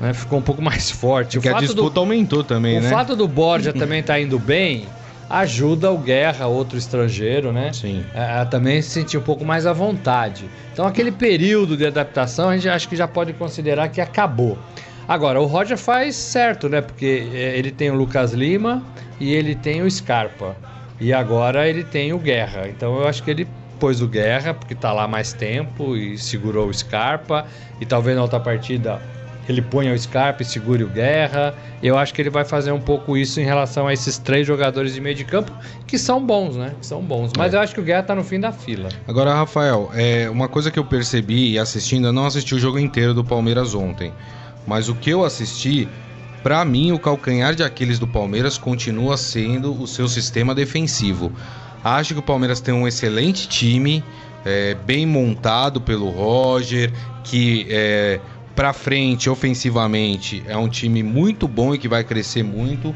né, 0.00 0.12
ficou 0.12 0.38
um 0.38 0.42
pouco 0.42 0.60
mais 0.62 0.90
forte. 0.90 1.38
É 1.38 1.40
que 1.40 1.48
a 1.48 1.58
disputa 1.58 1.90
do, 1.90 2.00
aumentou 2.00 2.42
também, 2.44 2.78
o 2.78 2.80
né? 2.80 2.88
O 2.88 2.90
fato 2.90 3.14
do 3.16 3.28
Borja 3.28 3.72
também 3.72 4.00
estar 4.00 4.14
tá 4.14 4.20
indo 4.20 4.38
bem 4.38 4.86
ajuda 5.28 5.90
o 5.90 5.98
Guerra, 5.98 6.46
outro 6.46 6.78
estrangeiro, 6.78 7.52
né? 7.52 7.72
Sim. 7.72 8.04
A, 8.14 8.42
a, 8.42 8.46
também 8.46 8.80
se 8.82 8.90
sentir 8.90 9.18
um 9.18 9.22
pouco 9.22 9.44
mais 9.44 9.66
à 9.66 9.72
vontade. 9.72 10.44
Então, 10.72 10.86
aquele 10.86 11.10
período 11.10 11.76
de 11.76 11.86
adaptação, 11.86 12.50
a 12.50 12.54
gente 12.54 12.68
acho 12.68 12.88
que 12.88 12.96
já 12.96 13.08
pode 13.08 13.32
considerar 13.32 13.88
que 13.88 14.00
acabou. 14.00 14.58
Agora, 15.06 15.40
o 15.40 15.46
Roger 15.46 15.76
faz 15.76 16.16
certo, 16.16 16.68
né? 16.68 16.80
Porque 16.80 17.28
é, 17.32 17.58
ele 17.58 17.70
tem 17.70 17.90
o 17.90 17.94
Lucas 17.94 18.32
Lima 18.32 18.82
e 19.20 19.32
ele 19.32 19.54
tem 19.54 19.82
o 19.82 19.90
Scarpa. 19.90 20.56
E 21.00 21.12
agora 21.12 21.68
ele 21.68 21.84
tem 21.84 22.12
o 22.12 22.18
Guerra. 22.18 22.68
Então, 22.68 22.98
eu 22.98 23.08
acho 23.08 23.22
que 23.22 23.30
ele 23.30 23.46
pôs 23.78 24.00
o 24.00 24.06
Guerra, 24.06 24.54
porque 24.54 24.72
está 24.72 24.92
lá 24.92 25.06
mais 25.08 25.32
tempo 25.32 25.96
e 25.96 26.16
segurou 26.16 26.68
o 26.68 26.74
Scarpa. 26.74 27.46
E 27.80 27.86
talvez 27.86 28.16
na 28.16 28.22
outra 28.22 28.40
partida 28.40 29.00
ele 29.48 29.60
ponha 29.60 29.92
o 29.92 29.98
Scarpa 29.98 30.42
e 30.42 30.44
segure 30.44 30.84
o 30.84 30.88
Guerra. 30.88 31.54
Eu 31.82 31.98
acho 31.98 32.14
que 32.14 32.22
ele 32.22 32.30
vai 32.30 32.44
fazer 32.44 32.72
um 32.72 32.80
pouco 32.80 33.16
isso 33.16 33.40
em 33.40 33.44
relação 33.44 33.86
a 33.86 33.92
esses 33.92 34.18
três 34.18 34.46
jogadores 34.46 34.94
de 34.94 35.00
meio 35.00 35.14
de 35.14 35.24
campo, 35.24 35.52
que 35.86 35.98
são 35.98 36.24
bons, 36.24 36.56
né? 36.56 36.72
Que 36.80 36.86
são 36.86 37.02
bons. 37.02 37.32
Mas 37.36 37.52
é. 37.52 37.56
eu 37.56 37.60
acho 37.60 37.74
que 37.74 37.80
o 37.80 37.84
Guerra 37.84 38.00
está 38.00 38.14
no 38.14 38.24
fim 38.24 38.40
da 38.40 38.52
fila. 38.52 38.88
Agora, 39.06 39.34
Rafael, 39.34 39.90
é 39.94 40.28
uma 40.30 40.48
coisa 40.48 40.70
que 40.70 40.78
eu 40.78 40.84
percebi 40.84 41.58
assistindo, 41.58 42.06
eu 42.06 42.12
não 42.12 42.26
assisti 42.26 42.54
o 42.54 42.58
jogo 42.58 42.78
inteiro 42.78 43.12
do 43.12 43.24
Palmeiras 43.24 43.74
ontem. 43.74 44.12
Mas 44.66 44.88
o 44.88 44.94
que 44.94 45.10
eu 45.10 45.24
assisti, 45.24 45.88
para 46.42 46.64
mim, 46.64 46.92
o 46.92 46.98
calcanhar 46.98 47.54
de 47.54 47.62
Aquiles 47.62 47.98
do 47.98 48.06
Palmeiras 48.06 48.56
continua 48.56 49.16
sendo 49.16 49.78
o 49.80 49.86
seu 49.86 50.08
sistema 50.08 50.54
defensivo. 50.54 51.30
Acho 51.82 52.14
que 52.14 52.20
o 52.20 52.22
Palmeiras 52.22 52.62
tem 52.62 52.72
um 52.72 52.88
excelente 52.88 53.46
time, 53.46 54.02
é, 54.44 54.74
bem 54.86 55.04
montado 55.04 55.82
pelo 55.82 56.08
Roger, 56.08 56.90
que 57.22 57.66
é, 57.68 58.20
para 58.54 58.72
frente, 58.72 59.28
ofensivamente, 59.28 60.42
é 60.46 60.56
um 60.56 60.68
time 60.68 61.02
muito 61.02 61.48
bom 61.48 61.74
e 61.74 61.78
que 61.78 61.88
vai 61.88 62.04
crescer 62.04 62.42
muito. 62.42 62.94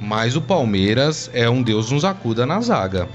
Mas 0.00 0.36
o 0.36 0.40
Palmeiras 0.40 1.30
é 1.32 1.48
um 1.50 1.62
Deus 1.62 1.90
nos 1.90 2.04
acuda 2.04 2.46
na 2.46 2.60
zaga. 2.60 3.08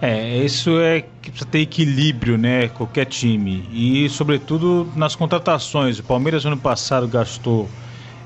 É, 0.00 0.38
isso 0.38 0.80
é 0.80 1.04
que 1.20 1.30
precisa 1.30 1.48
ter 1.50 1.60
equilíbrio, 1.60 2.36
né? 2.36 2.68
Qualquer 2.68 3.06
time. 3.06 3.68
E, 3.72 4.08
sobretudo, 4.08 4.92
nas 4.96 5.14
contratações. 5.14 5.98
O 5.98 6.02
Palmeiras, 6.02 6.44
ano 6.44 6.56
passado, 6.56 7.06
gastou 7.08 7.68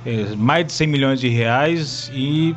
é, 0.04 0.34
mais 0.36 0.66
de 0.66 0.72
100 0.72 0.86
milhões 0.86 1.20
de 1.20 1.28
reais 1.28 2.10
e 2.14 2.54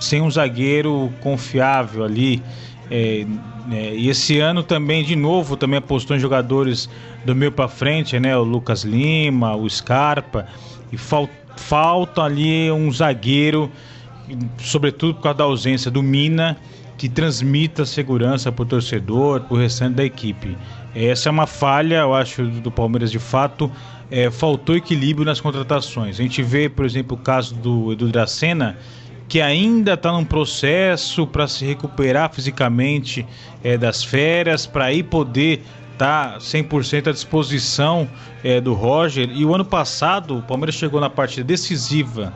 sem 0.00 0.20
um 0.20 0.30
zagueiro 0.30 1.12
confiável 1.20 2.04
ali 2.04 2.42
É, 2.90 3.26
é, 3.72 3.94
e 3.94 4.08
esse 4.08 4.38
ano 4.38 4.62
também, 4.62 5.02
de 5.02 5.16
novo, 5.16 5.56
também 5.56 5.78
apostou 5.78 6.16
em 6.16 6.20
jogadores 6.20 6.88
do 7.24 7.34
meio 7.34 7.52
para 7.52 7.68
frente, 7.68 8.18
né? 8.18 8.36
O 8.36 8.42
Lucas 8.42 8.82
Lima, 8.82 9.54
o 9.56 9.68
Scarpa. 9.68 10.46
E 10.92 10.96
fal, 10.96 11.28
falta 11.56 12.22
ali 12.22 12.70
um 12.70 12.90
zagueiro, 12.90 13.70
sobretudo 14.58 15.14
por 15.14 15.22
causa 15.22 15.38
da 15.38 15.44
ausência 15.44 15.90
do 15.90 16.02
Mina, 16.02 16.56
que 16.96 17.08
transmita 17.08 17.84
segurança 17.84 18.52
para 18.52 18.62
o 18.62 18.66
torcedor, 18.66 19.40
para 19.40 19.54
o 19.54 19.58
restante 19.58 19.94
da 19.94 20.04
equipe. 20.04 20.56
Essa 20.94 21.28
é 21.28 21.32
uma 21.32 21.46
falha, 21.46 21.96
eu 21.96 22.14
acho, 22.14 22.44
do 22.44 22.70
Palmeiras 22.70 23.10
de 23.10 23.18
fato. 23.18 23.70
É, 24.10 24.30
faltou 24.30 24.76
equilíbrio 24.76 25.24
nas 25.24 25.40
contratações. 25.40 26.20
A 26.20 26.22
gente 26.22 26.42
vê, 26.42 26.68
por 26.68 26.84
exemplo, 26.84 27.16
o 27.16 27.20
caso 27.20 27.54
do 27.54 27.92
Edu 27.92 28.08
Dracena 28.08 28.76
que 29.28 29.40
ainda 29.40 29.94
está 29.94 30.12
num 30.12 30.24
processo 30.24 31.26
para 31.26 31.48
se 31.48 31.64
recuperar 31.64 32.32
fisicamente 32.32 33.26
é, 33.62 33.76
das 33.76 34.04
férias, 34.04 34.66
para 34.66 34.86
aí 34.86 35.02
poder 35.02 35.62
tá 35.98 36.36
100% 36.38 37.08
à 37.08 37.12
disposição 37.12 38.08
é, 38.42 38.60
do 38.60 38.74
Roger. 38.74 39.30
E 39.30 39.44
o 39.44 39.54
ano 39.54 39.64
passado, 39.64 40.38
o 40.38 40.42
Palmeiras 40.42 40.74
chegou 40.74 41.00
na 41.00 41.10
parte 41.10 41.42
decisiva 41.42 42.32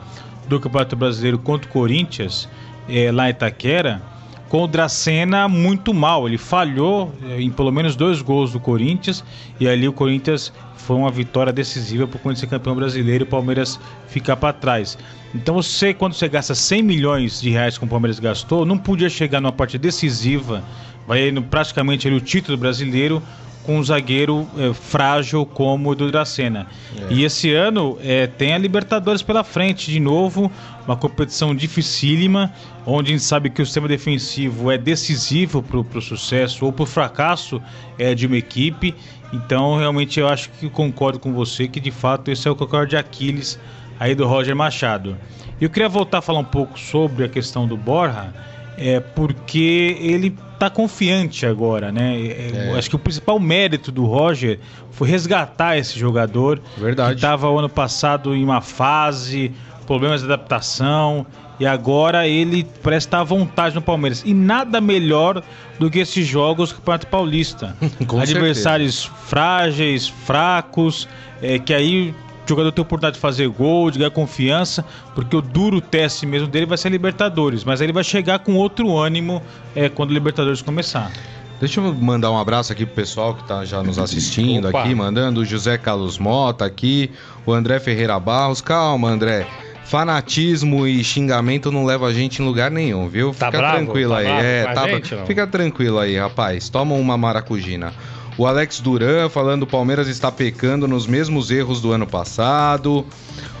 do 0.47 0.59
Campeonato 0.59 0.95
Brasileiro 0.95 1.37
contra 1.37 1.69
o 1.69 1.71
Corinthians, 1.71 2.49
é, 2.87 3.11
lá 3.11 3.27
em 3.27 3.31
Itaquera, 3.31 4.01
com 4.49 4.63
o 4.63 4.67
Dracena 4.67 5.47
muito 5.47 5.93
mal. 5.93 6.27
Ele 6.27 6.37
falhou 6.37 7.13
é, 7.29 7.39
em 7.39 7.51
pelo 7.51 7.71
menos 7.71 7.95
dois 7.95 8.21
gols 8.21 8.51
do 8.51 8.59
Corinthians 8.59 9.23
e 9.59 9.67
ali 9.67 9.87
o 9.87 9.93
Corinthians 9.93 10.51
foi 10.75 10.95
uma 10.95 11.11
vitória 11.11 11.53
decisiva 11.53 12.07
para 12.07 12.17
o 12.17 12.19
Corinthians 12.19 12.39
ser 12.39 12.47
campeão 12.47 12.75
brasileiro 12.75 13.23
e 13.23 13.27
o 13.27 13.29
Palmeiras 13.29 13.79
ficar 14.07 14.35
para 14.35 14.51
trás. 14.51 14.97
Então 15.35 15.53
você, 15.53 15.93
quando 15.93 16.13
você 16.13 16.27
gasta 16.27 16.55
100 16.55 16.81
milhões 16.81 17.39
de 17.39 17.51
reais 17.51 17.77
como 17.77 17.87
o 17.87 17.91
Palmeiras 17.91 18.19
gastou, 18.19 18.65
não 18.65 18.77
podia 18.77 19.09
chegar 19.09 19.39
numa 19.39 19.51
parte 19.51 19.77
decisiva, 19.77 20.63
vai 21.07 21.31
praticamente 21.49 22.07
ali, 22.07 22.17
o 22.17 22.21
título 22.21 22.57
brasileiro, 22.57 23.21
com 23.63 23.77
um 23.77 23.83
zagueiro 23.83 24.47
é, 24.57 24.73
frágil 24.73 25.45
como 25.45 25.89
o 25.89 25.95
do 25.95 26.11
Dracena. 26.11 26.67
É. 26.97 27.13
E 27.13 27.23
esse 27.23 27.53
ano 27.53 27.97
é, 28.01 28.27
tem 28.27 28.53
a 28.53 28.57
Libertadores 28.57 29.21
pela 29.21 29.43
frente 29.43 29.91
de 29.91 29.99
novo, 29.99 30.51
uma 30.85 30.95
competição 30.95 31.53
dificílima, 31.53 32.51
onde 32.85 33.11
a 33.11 33.13
gente 33.13 33.23
sabe 33.23 33.49
que 33.49 33.61
o 33.61 33.65
sistema 33.65 33.87
defensivo 33.87 34.71
é 34.71 34.77
decisivo 34.77 35.61
para 35.61 35.99
o 35.99 36.01
sucesso 36.01 36.65
ou 36.65 36.73
para 36.73 36.83
o 36.83 36.85
fracasso 36.85 37.61
é, 37.97 38.15
de 38.15 38.25
uma 38.25 38.37
equipe. 38.37 38.95
Então, 39.31 39.77
realmente, 39.77 40.19
eu 40.19 40.27
acho 40.27 40.49
que 40.51 40.69
concordo 40.69 41.19
com 41.19 41.33
você 41.33 41.67
que 41.67 41.79
de 41.79 41.91
fato 41.91 42.31
esse 42.31 42.47
é 42.47 42.51
o 42.51 42.55
calcanhar 42.55 42.87
de 42.87 42.97
Aquiles 42.97 43.59
aí 43.99 44.15
do 44.15 44.25
Roger 44.25 44.55
Machado. 44.55 45.15
Eu 45.61 45.69
queria 45.69 45.89
voltar 45.89 46.19
a 46.19 46.21
falar 46.21 46.39
um 46.39 46.45
pouco 46.45 46.79
sobre 46.79 47.25
a 47.25 47.29
questão 47.29 47.67
do 47.67 47.75
Borja, 47.75 48.33
é 48.79 48.99
porque 48.99 49.97
ele 49.99 50.35
está 50.53 50.69
confiante 50.69 51.45
agora, 51.45 51.91
né? 51.91 52.17
É. 52.17 52.77
Acho 52.77 52.89
que 52.89 52.95
o 52.95 52.99
principal 52.99 53.39
mérito 53.39 53.91
do 53.91 54.05
Roger 54.05 54.59
foi 54.91 55.07
resgatar 55.07 55.77
esse 55.77 55.99
jogador 55.99 56.61
Verdade. 56.77 57.09
que 57.09 57.15
estava 57.15 57.49
ano 57.49 57.69
passado 57.69 58.33
em 58.33 58.43
uma 58.43 58.61
fase, 58.61 59.51
problemas 59.85 60.21
de 60.21 60.27
adaptação 60.27 61.25
e 61.59 61.65
agora 61.65 62.25
ele 62.25 62.65
parece 62.81 63.07
estar 63.07 63.19
à 63.19 63.23
vontade 63.23 63.75
no 63.75 63.81
Palmeiras. 63.81 64.23
E 64.25 64.33
nada 64.33 64.79
melhor 64.79 65.43
do 65.77 65.91
que 65.91 65.99
esses 65.99 66.25
jogos 66.25 66.69
do 66.69 66.75
Campeonato 66.75 67.07
Paulista. 67.07 67.75
Adversários 68.21 69.01
certeza. 69.01 69.25
frágeis, 69.27 70.07
fracos, 70.07 71.07
é, 71.41 71.59
que 71.59 71.73
aí 71.73 72.15
jogador 72.49 72.71
tem 72.71 72.81
oportunidade 72.81 73.15
de 73.15 73.21
fazer 73.21 73.47
gol, 73.47 73.89
de 73.89 73.99
ganhar 73.99 74.11
confiança, 74.11 74.83
porque 75.15 75.35
o 75.35 75.41
duro 75.41 75.79
teste 75.79 76.25
mesmo 76.25 76.47
dele 76.47 76.65
vai 76.65 76.77
ser 76.77 76.87
a 76.87 76.91
Libertadores, 76.91 77.63
mas 77.63 77.81
aí 77.81 77.85
ele 77.85 77.93
vai 77.93 78.03
chegar 78.03 78.39
com 78.39 78.55
outro 78.55 78.97
ânimo 78.97 79.41
é, 79.75 79.87
quando 79.89 80.11
a 80.11 80.13
Libertadores 80.13 80.61
começar. 80.61 81.11
Deixa 81.59 81.81
eu 81.81 81.93
mandar 81.93 82.31
um 82.31 82.37
abraço 82.37 82.71
aqui 82.71 82.85
pro 82.85 82.95
pessoal 82.95 83.35
que 83.35 83.43
tá 83.43 83.65
já 83.65 83.83
nos 83.83 83.99
assistindo 83.99 84.69
Opa. 84.69 84.81
aqui, 84.81 84.95
mandando 84.95 85.41
o 85.41 85.45
José 85.45 85.77
Carlos 85.77 86.17
Mota 86.17 86.65
aqui, 86.65 87.11
o 87.45 87.51
André 87.51 87.79
Ferreira 87.79 88.17
Barros. 88.19 88.61
Calma, 88.61 89.09
André. 89.09 89.45
Fanatismo 89.83 90.87
e 90.87 91.03
xingamento 91.03 91.71
não 91.71 91.83
leva 91.83 92.05
a 92.07 92.13
gente 92.13 92.41
em 92.41 92.45
lugar 92.45 92.69
nenhum, 92.69 93.09
viu? 93.09 93.33
Tá 93.33 93.47
fica 93.47 93.57
bravo, 93.57 93.77
tranquilo 93.77 94.13
tá 94.13 94.19
aí. 94.19 94.25
Bravo 94.25 94.41
é, 94.41 94.73
tá, 94.73 94.87
gente, 94.87 95.15
fica 95.25 95.47
tranquilo 95.47 95.97
aí, 95.99 96.15
rapaz. 96.15 96.69
Toma 96.69 96.93
uma 96.93 97.17
maracujina. 97.17 97.91
O 98.39 98.45
Alex 98.45 98.79
Duran 98.79 99.27
falando 99.27 99.63
o 99.63 99.67
Palmeiras 99.67 100.07
está 100.07 100.31
pecando 100.31 100.87
nos 100.87 101.05
mesmos 101.05 101.51
erros 101.51 101.81
do 101.81 101.91
ano 101.91 102.07
passado. 102.07 103.05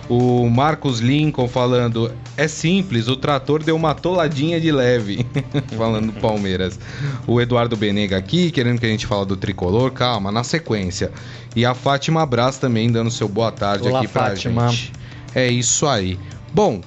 O 0.07 0.49
Marcos 0.49 1.01
Lincoln 1.01 1.49
falando 1.49 2.09
é 2.37 2.47
simples, 2.47 3.09
o 3.09 3.17
trator 3.17 3.61
deu 3.61 3.75
uma 3.75 3.93
toladinha 3.93 4.57
de 4.57 4.71
leve. 4.71 5.27
falando 5.77 6.13
do 6.13 6.21
Palmeiras. 6.21 6.79
O 7.27 7.41
Eduardo 7.41 7.75
Benega 7.75 8.15
aqui, 8.15 8.51
querendo 8.51 8.79
que 8.79 8.85
a 8.85 8.89
gente 8.89 9.05
fale 9.05 9.25
do 9.25 9.35
tricolor. 9.35 9.91
Calma, 9.91 10.31
na 10.31 10.45
sequência. 10.45 11.11
E 11.53 11.65
a 11.65 11.73
Fátima 11.73 12.25
Braz 12.25 12.57
também 12.57 12.89
dando 12.89 13.11
seu 13.11 13.27
boa 13.27 13.51
tarde 13.51 13.85
Olá, 13.85 13.99
aqui 13.99 14.07
pra 14.07 14.29
Fátima. 14.29 14.69
gente. 14.69 14.93
É 15.35 15.45
isso 15.49 15.87
aí. 15.87 16.17
Bom, 16.53 16.79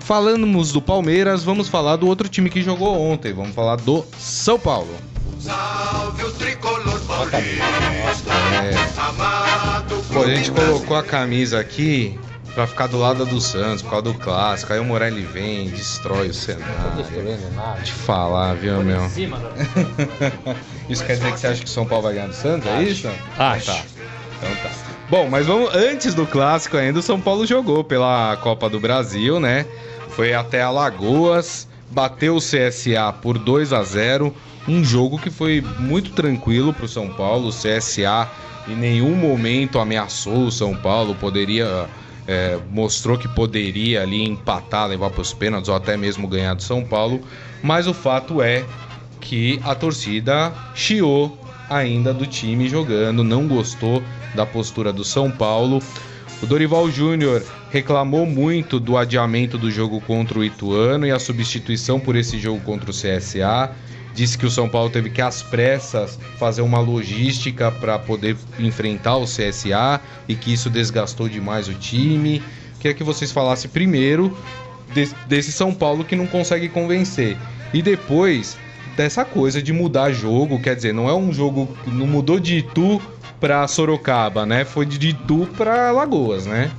falamos 0.00 0.72
do 0.72 0.82
Palmeiras, 0.82 1.44
vamos 1.44 1.68
falar 1.68 1.94
do 1.94 2.08
outro 2.08 2.28
time 2.28 2.50
que 2.50 2.60
jogou 2.60 3.00
ontem. 3.00 3.32
Vamos 3.32 3.54
falar 3.54 3.76
do 3.76 4.04
São 4.18 4.58
Paulo. 4.58 4.90
Salve 5.40 6.24
o 6.24 6.32
tricolor 6.32 7.00
paulista, 7.00 8.32
é. 8.62 8.74
Pô, 10.12 10.22
a 10.22 10.34
gente 10.34 10.50
colocou 10.50 10.96
a 10.96 11.02
camisa 11.02 11.60
aqui 11.60 12.18
pra 12.54 12.66
ficar 12.66 12.86
do 12.86 12.98
lado 12.98 13.26
do 13.26 13.40
Santos, 13.40 13.82
por 13.82 13.90
causa 13.90 14.04
do 14.04 14.14
clássico. 14.14 14.72
Aí 14.72 14.78
o 14.80 14.84
Morelli 14.84 15.22
vem, 15.22 15.68
destrói 15.68 16.30
o 16.30 16.34
cenário. 16.34 16.74
Não 17.54 17.82
Te 17.82 17.92
falar, 17.92 18.54
viu, 18.54 18.80
meu? 18.82 19.02
isso 20.88 21.04
quer 21.04 21.16
dizer 21.16 21.32
que 21.32 21.40
você 21.40 21.46
acha 21.48 21.60
que 21.60 21.66
o 21.66 21.70
São 21.70 21.86
Paulo 21.86 22.04
vai 22.04 22.14
ganhar 22.14 22.28
do 22.28 22.34
Santos? 22.34 22.66
É 22.68 22.82
isso? 22.82 23.08
Acho. 23.38 23.70
Então 23.70 23.74
tá. 23.74 23.84
Então 24.38 24.56
tá. 24.62 24.70
Bom, 25.08 25.28
mas 25.28 25.46
vamos 25.46 25.72
antes 25.74 26.14
do 26.14 26.26
clássico 26.26 26.76
ainda, 26.76 26.98
o 26.98 27.02
São 27.02 27.20
Paulo 27.20 27.46
jogou 27.46 27.84
pela 27.84 28.36
Copa 28.38 28.68
do 28.68 28.80
Brasil, 28.80 29.38
né? 29.38 29.66
Foi 30.08 30.34
até 30.34 30.62
Alagoas, 30.62 31.68
bateu 31.90 32.36
o 32.36 32.40
CSA 32.40 33.12
por 33.20 33.38
2 33.38 33.72
a 33.72 33.82
0 33.82 34.34
um 34.68 34.84
jogo 34.84 35.18
que 35.18 35.30
foi 35.30 35.62
muito 35.78 36.10
tranquilo 36.12 36.72
para 36.72 36.84
o 36.84 36.88
São 36.88 37.08
Paulo. 37.08 37.48
O 37.48 37.52
CSA 37.52 38.28
em 38.68 38.74
nenhum 38.74 39.14
momento 39.14 39.78
ameaçou 39.78 40.46
o 40.46 40.52
São 40.52 40.74
Paulo, 40.74 41.14
poderia 41.14 41.88
é, 42.26 42.58
mostrou 42.70 43.16
que 43.16 43.28
poderia 43.28 44.02
ali 44.02 44.22
empatar, 44.24 44.88
levar 44.88 45.10
para 45.10 45.22
os 45.22 45.32
pênaltis 45.32 45.68
ou 45.68 45.76
até 45.76 45.96
mesmo 45.96 46.26
ganhar 46.26 46.54
do 46.54 46.62
São 46.62 46.84
Paulo. 46.84 47.20
Mas 47.62 47.86
o 47.86 47.94
fato 47.94 48.42
é 48.42 48.64
que 49.20 49.60
a 49.64 49.74
torcida 49.74 50.52
chiou 50.74 51.38
ainda 51.70 52.12
do 52.12 52.26
time 52.26 52.68
jogando, 52.68 53.24
não 53.24 53.46
gostou 53.46 54.02
da 54.34 54.44
postura 54.44 54.92
do 54.92 55.04
São 55.04 55.30
Paulo. 55.30 55.80
O 56.42 56.46
Dorival 56.46 56.90
Júnior 56.90 57.42
reclamou 57.70 58.26
muito 58.26 58.78
do 58.78 58.96
adiamento 58.96 59.56
do 59.56 59.70
jogo 59.70 60.00
contra 60.00 60.38
o 60.38 60.44
Ituano 60.44 61.06
e 61.06 61.10
a 61.10 61.18
substituição 61.18 61.98
por 61.98 62.14
esse 62.14 62.38
jogo 62.38 62.60
contra 62.60 62.90
o 62.90 62.94
CSA 62.94 63.70
disse 64.16 64.38
que 64.38 64.46
o 64.46 64.50
São 64.50 64.66
Paulo 64.66 64.88
teve 64.88 65.10
que, 65.10 65.20
às 65.20 65.42
pressas, 65.42 66.18
fazer 66.38 66.62
uma 66.62 66.80
logística 66.80 67.70
para 67.70 67.98
poder 67.98 68.34
enfrentar 68.58 69.18
o 69.18 69.24
CSA 69.24 70.00
e 70.26 70.34
que 70.34 70.52
isso 70.52 70.70
desgastou 70.70 71.28
demais 71.28 71.68
o 71.68 71.74
time. 71.74 72.42
Queria 72.80 72.94
que 72.94 73.04
vocês 73.04 73.30
falassem 73.30 73.70
primeiro 73.70 74.36
desse 75.28 75.52
São 75.52 75.74
Paulo 75.74 76.02
que 76.02 76.16
não 76.16 76.26
consegue 76.26 76.68
convencer 76.70 77.36
e 77.74 77.82
depois 77.82 78.56
dessa 78.96 79.24
coisa 79.24 79.60
de 79.60 79.72
mudar 79.72 80.10
jogo, 80.12 80.58
quer 80.58 80.74
dizer, 80.74 80.94
não 80.94 81.08
é 81.08 81.14
um 81.14 81.30
jogo 81.30 81.68
que 81.84 81.90
não 81.90 82.06
mudou 82.06 82.40
de 82.40 82.56
Itu 82.58 83.02
para 83.38 83.68
Sorocaba, 83.68 84.46
né? 84.46 84.64
Foi 84.64 84.86
de 84.86 85.10
Itu 85.10 85.46
para 85.58 85.92
Lagoas, 85.92 86.46
né? 86.46 86.70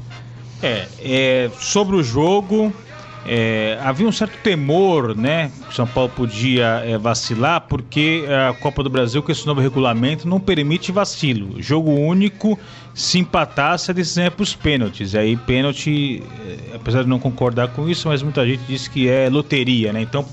É, 0.64 0.88
é, 1.00 1.52
sobre 1.60 1.96
o 1.96 2.02
jogo, 2.02 2.74
é, 3.28 3.78
havia 3.84 4.08
um 4.08 4.12
certo 4.12 4.38
temor, 4.42 5.16
né? 5.16 5.52
Que 5.64 5.70
o 5.70 5.74
São 5.74 5.86
Paulo 5.86 6.10
podia 6.16 6.82
é, 6.86 6.98
vacilar, 6.98 7.62
porque 7.62 8.24
a 8.50 8.54
Copa 8.54 8.82
do 8.82 8.90
Brasil, 8.90 9.22
com 9.22 9.32
esse 9.32 9.46
novo 9.46 9.60
regulamento, 9.60 10.28
não 10.28 10.40
permite 10.40 10.92
vacilo. 10.92 11.62
Jogo 11.62 11.92
único, 11.92 12.58
se 12.94 13.20
empatasse, 13.20 13.92
a 13.92 13.94
decisão 13.94 14.24
é 14.24 14.30
para 14.30 14.44
os 14.44 14.56
pênaltis. 14.56 15.14
Aí, 15.14 15.36
pênalti, 15.36 16.24
é, 16.48 16.76
apesar 16.76 17.04
de 17.04 17.10
não 17.10 17.20
concordar 17.20 17.68
com 17.70 17.90
isso, 17.90 18.08
mas 18.08 18.24
muita 18.24 18.48
gente 18.48 18.62
diz 18.68 18.88
que 18.88 19.10
é 19.10 19.30
loteria, 19.30 19.92
né? 19.92 20.02
Então, 20.02 20.26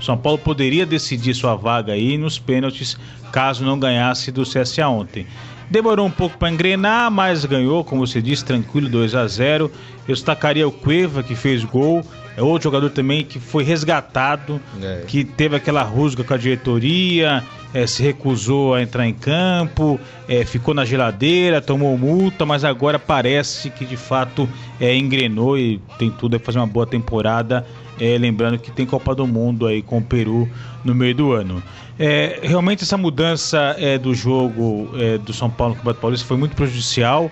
o 0.00 0.02
São 0.02 0.18
Paulo 0.18 0.38
poderia 0.38 0.84
decidir 0.84 1.34
sua 1.34 1.54
vaga 1.54 1.92
aí 1.92 2.18
nos 2.18 2.38
pênaltis, 2.38 2.98
caso 3.30 3.64
não 3.64 3.78
ganhasse 3.78 4.32
do 4.32 4.42
CSA 4.42 4.88
ontem. 4.88 5.24
Demorou 5.70 6.04
um 6.04 6.10
pouco 6.10 6.36
para 6.36 6.50
engrenar, 6.50 7.12
mas 7.12 7.44
ganhou, 7.44 7.84
como 7.84 8.04
você 8.04 8.20
disse, 8.20 8.44
tranquilo, 8.44 8.88
2 8.88 9.14
a 9.14 9.24
0 9.28 9.70
Eu 10.08 10.14
destacaria 10.14 10.66
o 10.66 10.72
Cueva, 10.72 11.22
que 11.22 11.36
fez 11.36 11.62
gol. 11.62 12.04
É 12.40 12.42
outro 12.42 12.64
jogador 12.64 12.88
também 12.88 13.22
que 13.22 13.38
foi 13.38 13.62
resgatado, 13.62 14.58
é. 14.82 15.04
que 15.06 15.24
teve 15.24 15.56
aquela 15.56 15.82
rusga 15.82 16.24
com 16.24 16.32
a 16.32 16.38
diretoria, 16.38 17.44
é, 17.74 17.86
se 17.86 18.02
recusou 18.02 18.74
a 18.74 18.82
entrar 18.82 19.06
em 19.06 19.12
campo, 19.12 20.00
é, 20.26 20.42
ficou 20.46 20.72
na 20.72 20.86
geladeira, 20.86 21.60
tomou 21.60 21.96
multa, 21.98 22.46
mas 22.46 22.64
agora 22.64 22.98
parece 22.98 23.68
que 23.68 23.84
de 23.84 23.96
fato 23.96 24.48
é, 24.80 24.96
engrenou 24.96 25.58
e 25.58 25.82
tem 25.98 26.10
tudo 26.10 26.36
a 26.36 26.40
fazer 26.40 26.58
uma 26.58 26.66
boa 26.66 26.86
temporada. 26.86 27.66
É, 28.00 28.16
lembrando 28.16 28.58
que 28.58 28.70
tem 28.70 28.86
Copa 28.86 29.14
do 29.14 29.26
Mundo 29.26 29.66
aí 29.66 29.82
com 29.82 29.98
o 29.98 30.02
Peru 30.02 30.48
no 30.82 30.94
meio 30.94 31.14
do 31.14 31.32
ano. 31.32 31.62
É, 31.98 32.40
realmente 32.42 32.84
essa 32.84 32.96
mudança 32.96 33.76
é, 33.78 33.98
do 33.98 34.14
jogo 34.14 34.88
do 35.26 35.34
São 35.34 35.50
Paulo 35.50 35.74
no 35.74 35.76
Campeonato 35.76 36.00
Paulista 36.00 36.26
foi 36.26 36.38
muito 36.38 36.56
prejudicial. 36.56 37.30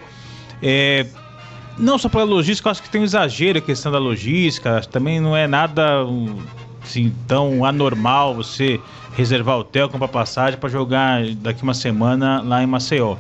Não 1.79 1.97
só 1.97 2.09
pela 2.09 2.25
logística, 2.25 2.69
eu 2.69 2.71
acho 2.73 2.83
que 2.83 2.91
tem 2.91 3.01
um 3.01 3.05
exagero 3.05 3.59
a 3.59 3.63
questão 3.63 3.93
da 3.93 3.99
logística. 3.99 4.81
Também 4.91 5.21
não 5.21 5.37
é 5.37 5.47
nada 5.47 6.05
assim, 6.83 7.15
tão 7.27 7.65
anormal 7.65 8.35
você 8.35 8.81
reservar 9.17 9.59
hotel, 9.59 9.89
comprar 9.89 10.09
passagem 10.09 10.59
para 10.59 10.69
jogar 10.69 11.25
daqui 11.37 11.63
uma 11.63 11.75
semana 11.75 12.41
lá 12.41 12.63
em 12.63 12.67
Maceió. 12.67 13.17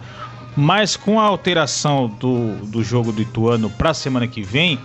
Mas 0.57 0.97
com 0.97 1.21
a 1.21 1.25
alteração 1.25 2.09
do, 2.09 2.57
do 2.67 2.83
jogo 2.83 3.13
do 3.13 3.23
Ituano 3.23 3.71
para 3.71 3.91
a 3.91 3.95
semana 3.95 4.27
que 4.27 4.43
vem, 4.43 4.79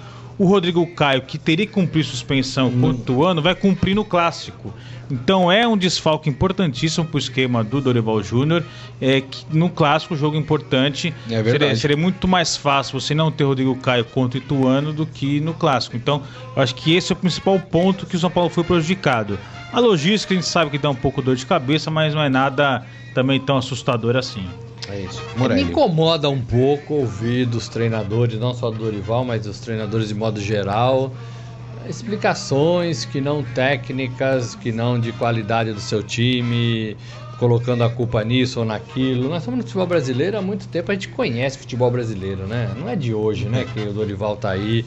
o 0.44 0.46
Rodrigo 0.46 0.86
Caio, 0.88 1.22
que 1.22 1.38
teria 1.38 1.66
que 1.66 1.72
cumprir 1.72 2.04
suspensão 2.04 2.68
hum. 2.68 2.82
contra 2.82 2.98
o 2.98 3.16
Ituano, 3.16 3.42
vai 3.42 3.56
cumprir 3.56 3.96
no 3.96 4.04
clássico. 4.04 4.74
Então 5.10 5.50
é 5.50 5.66
um 5.66 5.78
desfalque 5.78 6.30
importantíssimo 6.30 7.06
para 7.06 7.16
o 7.16 7.20
esquema 7.20 7.64
do 7.64 7.80
Dorival 7.80 8.22
Júnior. 8.22 8.62
É 9.00 9.22
que 9.22 9.46
no 9.52 9.70
clássico, 9.70 10.18
jogo 10.18 10.36
importante. 10.36 11.14
É 11.30 11.42
seria, 11.44 11.76
seria, 11.78 11.98
muito 11.98 12.28
mais 12.28 12.58
fácil 12.58 13.00
você 13.00 13.16
não 13.16 13.32
ter 13.32 13.46
Rodrigo 13.46 13.74
Caio 13.78 14.04
contra 14.04 14.38
o 14.38 14.44
Ituano 14.44 14.92
do 14.92 15.06
que 15.06 15.40
no 15.40 15.54
clássico. 15.54 15.96
Então, 15.96 16.22
eu 16.56 16.62
acho 16.62 16.76
que 16.76 16.94
esse 16.94 17.14
é 17.14 17.16
o 17.16 17.18
principal 17.18 17.58
ponto 17.60 18.06
que 18.06 18.18
o 18.18 18.20
São 18.20 18.30
Paulo 18.30 18.50
foi 18.50 18.66
prejudicado. 18.66 19.40
A 19.72 19.80
logística 19.80 20.34
a 20.34 20.36
gente 20.36 20.48
sabe 20.48 20.72
que 20.72 20.78
dá 20.78 20.90
um 20.90 20.96
pouco 20.96 21.22
dor 21.22 21.38
de 21.38 21.46
cabeça, 21.46 21.90
mas 21.90 22.14
não 22.14 22.22
é 22.22 22.30
nada 22.30 22.86
também 23.14 23.40
tão 23.40 23.56
assustador 23.56 24.18
assim. 24.18 24.46
É 24.94 25.00
isso. 25.02 25.24
Me 25.36 25.64
incomoda 25.64 26.30
um 26.30 26.40
pouco 26.40 26.94
ouvir 26.94 27.48
dos 27.48 27.68
treinadores, 27.68 28.40
não 28.40 28.54
só 28.54 28.70
do 28.70 28.78
Dorival, 28.78 29.26
mas 29.26 29.42
dos 29.42 29.60
treinadores 29.60 30.10
de 30.10 30.14
modo 30.14 30.40
geral, 30.40 31.12
explicações 31.90 33.04
que 33.04 33.20
não 33.20 33.44
técnicas, 33.44 34.54
que 34.54 34.72
não 34.72 35.00
de 35.00 35.12
qualidade 35.12 35.74
do 35.74 35.80
seu 35.80 36.04
time, 36.04 36.96
colocando 37.40 37.84
a 37.84 37.90
culpa 37.90 38.24
nisso 38.24 38.60
ou 38.60 38.66
naquilo. 38.66 39.30
Nós 39.30 39.40
estamos 39.40 39.58
no 39.58 39.64
futebol 39.64 39.88
brasileiro 39.88 40.38
há 40.38 40.42
muito 40.44 40.68
tempo, 40.68 40.92
a 40.92 40.94
gente 40.94 41.08
conhece 41.08 41.58
futebol 41.58 41.90
brasileiro, 41.90 42.46
né? 42.46 42.72
Não 42.78 42.88
é 42.88 42.96
de 42.96 43.16
hoje, 43.16 43.50
né, 43.50 43.66
que 43.74 43.80
o 43.80 43.94
Dorival 43.94 44.38
tá 44.38 44.52
aí 44.52 44.86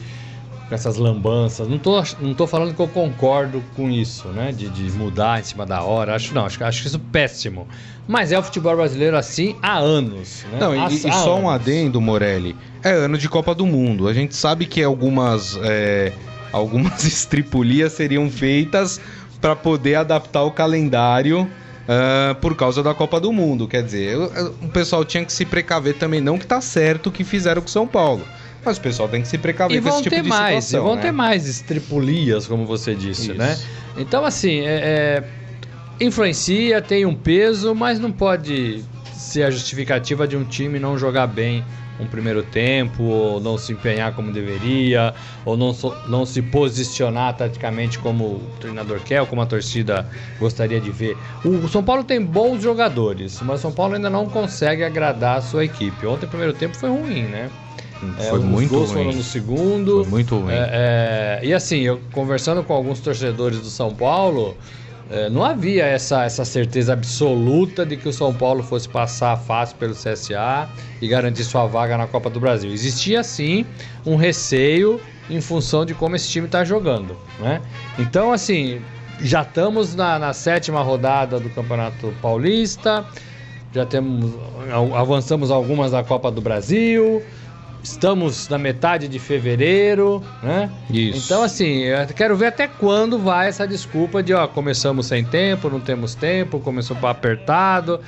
com 0.67 0.75
essas 0.75 0.97
lambanças. 0.97 1.67
Não 1.67 1.77
tô, 1.77 2.01
não 2.19 2.33
tô 2.33 2.45
falando 2.45 2.73
que 2.73 2.81
eu 2.81 2.87
concordo 2.87 3.63
com 3.75 3.89
isso, 3.89 4.27
né? 4.29 4.51
De, 4.51 4.69
de 4.69 4.91
mudar 4.91 5.39
em 5.39 5.43
cima 5.43 5.65
da 5.65 5.81
hora. 5.81 6.15
Acho 6.15 6.33
não, 6.33 6.45
acho, 6.45 6.63
acho 6.63 6.87
isso 6.87 6.99
péssimo. 6.99 7.67
Mas 8.07 8.31
é 8.31 8.39
o 8.39 8.43
futebol 8.43 8.75
brasileiro 8.75 9.17
assim 9.17 9.55
há 9.61 9.77
anos. 9.77 10.45
Né? 10.51 10.59
Não, 10.59 10.71
há, 10.71 10.89
e, 10.89 10.95
e 10.95 10.99
só 10.99 11.33
anos. 11.33 11.43
um 11.43 11.49
adendo, 11.49 12.01
Morelli. 12.01 12.55
É 12.83 12.91
ano 12.91 13.17
de 13.17 13.29
Copa 13.29 13.55
do 13.55 13.65
Mundo. 13.65 14.07
A 14.07 14.13
gente 14.13 14.35
sabe 14.35 14.65
que 14.65 14.83
algumas, 14.83 15.57
é, 15.63 16.11
algumas 16.51 17.03
estripulias 17.05 17.93
seriam 17.93 18.29
feitas 18.29 18.99
para 19.39 19.55
poder 19.55 19.95
adaptar 19.95 20.43
o 20.43 20.51
calendário. 20.51 21.49
Uh, 21.87 22.35
por 22.41 22.53
causa 22.53 22.83
da 22.83 22.93
Copa 22.93 23.17
do 23.17 23.31
Mundo. 23.31 23.65
Quer 23.65 23.81
dizer, 23.81 24.17
o 24.61 24.67
pessoal 24.67 25.05
tinha 25.05 25.23
que 25.23 25.31
se 25.31 25.45
precaver 25.45 25.93
também, 25.93 26.19
não 26.19 26.37
que 26.37 26.45
tá 26.45 26.59
certo 26.59 27.07
o 27.07 27.11
que 27.13 27.23
fizeram 27.23 27.61
com 27.61 27.69
São 27.69 27.87
Paulo. 27.87 28.25
Mas 28.67 28.77
o 28.77 28.81
pessoal 28.81 29.07
tem 29.07 29.21
que 29.21 29.29
se 29.29 29.37
precaver 29.37 29.77
e 29.77 29.81
com 29.81 29.87
esse 29.87 30.03
tipo 30.03 30.21
de 30.21 30.27
mais, 30.27 30.65
situação. 30.65 30.85
E 30.85 30.89
vão 30.89 30.95
né? 30.97 31.01
ter 31.01 31.11
mais 31.13 31.47
estripulias, 31.47 32.45
como 32.45 32.65
você 32.65 32.93
disse, 32.93 33.31
né? 33.31 33.53
Isso. 33.53 33.63
né? 33.63 33.67
Então, 33.97 34.25
assim, 34.25 34.59
é, 34.59 35.23
é, 35.23 35.23
influencia, 36.01 36.81
tem 36.81 37.05
um 37.05 37.15
peso, 37.15 37.73
mas 37.73 37.97
não 37.97 38.11
pode 38.11 38.83
ser 39.13 39.43
a 39.43 39.51
justificativa 39.51 40.27
de 40.27 40.35
um 40.35 40.43
time 40.43 40.79
não 40.79 40.97
jogar 40.97 41.27
bem 41.27 41.63
um 41.97 42.05
primeiro 42.05 42.43
tempo, 42.43 43.03
ou 43.03 43.39
não 43.39 43.57
se 43.57 43.71
empenhar 43.71 44.13
como 44.13 44.33
deveria, 44.33 45.15
ou 45.45 45.55
não, 45.55 45.73
so, 45.73 45.95
não 46.07 46.25
se 46.25 46.41
posicionar 46.41 47.35
taticamente 47.35 47.97
como 47.97 48.25
o 48.25 48.51
treinador 48.59 48.99
quer, 48.99 49.21
ou 49.21 49.27
como 49.27 49.41
a 49.41 49.45
torcida 49.45 50.07
gostaria 50.39 50.79
de 50.79 50.91
ver. 50.91 51.17
O 51.43 51.67
São 51.69 51.83
Paulo 51.83 52.03
tem 52.03 52.21
bons 52.21 52.61
jogadores, 52.61 53.41
mas 53.41 53.59
o 53.59 53.61
São 53.61 53.71
Paulo 53.71 53.95
ainda 53.95 54.09
não 54.09 54.27
consegue 54.27 54.83
agradar 54.83 55.37
a 55.37 55.41
sua 55.41 55.63
equipe. 55.63 56.05
Ontem 56.05 56.25
o 56.25 56.29
primeiro 56.29 56.53
tempo 56.53 56.75
foi 56.75 56.89
ruim, 56.89 57.23
né? 57.23 57.49
É, 58.19 58.29
foi 58.29 58.39
muito 58.39 58.69
gols 58.69 58.91
ruim. 58.91 59.03
foram 59.05 59.17
no 59.17 59.23
segundo. 59.23 60.03
Foi 60.03 60.11
muito 60.11 60.37
ruim. 60.37 60.53
É, 60.53 61.39
é, 61.41 61.45
e 61.45 61.53
assim, 61.53 61.79
eu 61.79 61.99
conversando 62.11 62.63
com 62.63 62.73
alguns 62.73 62.99
torcedores 62.99 63.59
do 63.59 63.69
São 63.69 63.93
Paulo, 63.93 64.55
é, 65.09 65.29
não 65.29 65.43
havia 65.43 65.85
essa, 65.85 66.25
essa 66.25 66.43
certeza 66.43 66.93
absoluta 66.93 67.85
de 67.85 67.95
que 67.95 68.09
o 68.09 68.13
São 68.13 68.33
Paulo 68.33 68.61
fosse 68.61 68.89
passar 68.89 69.37
fácil 69.37 69.77
pelo 69.77 69.93
CSA 69.93 70.67
e 71.01 71.07
garantir 71.07 71.43
sua 71.43 71.65
vaga 71.65 71.97
na 71.97 72.07
Copa 72.07 72.29
do 72.29 72.39
Brasil. 72.39 72.71
Existia 72.71 73.23
sim 73.23 73.65
um 74.05 74.15
receio 74.15 74.99
em 75.29 75.39
função 75.41 75.85
de 75.85 75.93
como 75.93 76.15
esse 76.15 76.29
time 76.29 76.45
está 76.45 76.63
jogando. 76.65 77.15
Né? 77.39 77.61
Então, 77.97 78.33
assim, 78.33 78.81
já 79.21 79.41
estamos 79.41 79.95
na, 79.95 80.19
na 80.19 80.33
sétima 80.33 80.81
rodada 80.81 81.39
do 81.39 81.49
Campeonato 81.49 82.13
Paulista, 82.21 83.05
já 83.73 83.85
temos 83.85 84.33
avançamos 84.95 85.51
algumas 85.51 85.91
da 85.91 86.03
Copa 86.03 86.31
do 86.31 86.41
Brasil. 86.41 87.21
Estamos 87.91 88.49
na 88.49 88.57
metade 88.57 89.07
de 89.07 89.17
fevereiro, 89.17 90.21
né? 90.43 90.69
Isso. 90.89 91.25
Então, 91.25 91.41
assim, 91.41 91.83
eu 91.83 92.05
quero 92.07 92.35
ver 92.35 92.47
até 92.47 92.67
quando 92.67 93.17
vai 93.17 93.47
essa 93.47 93.67
desculpa 93.67 94.21
de, 94.21 94.33
ó, 94.33 94.47
começamos 94.47 95.07
sem 95.07 95.23
tempo, 95.23 95.69
não 95.69 95.79
temos 95.79 96.13
tempo, 96.13 96.59
começou 96.59 96.95
para 96.97 97.11
apertado. 97.11 97.99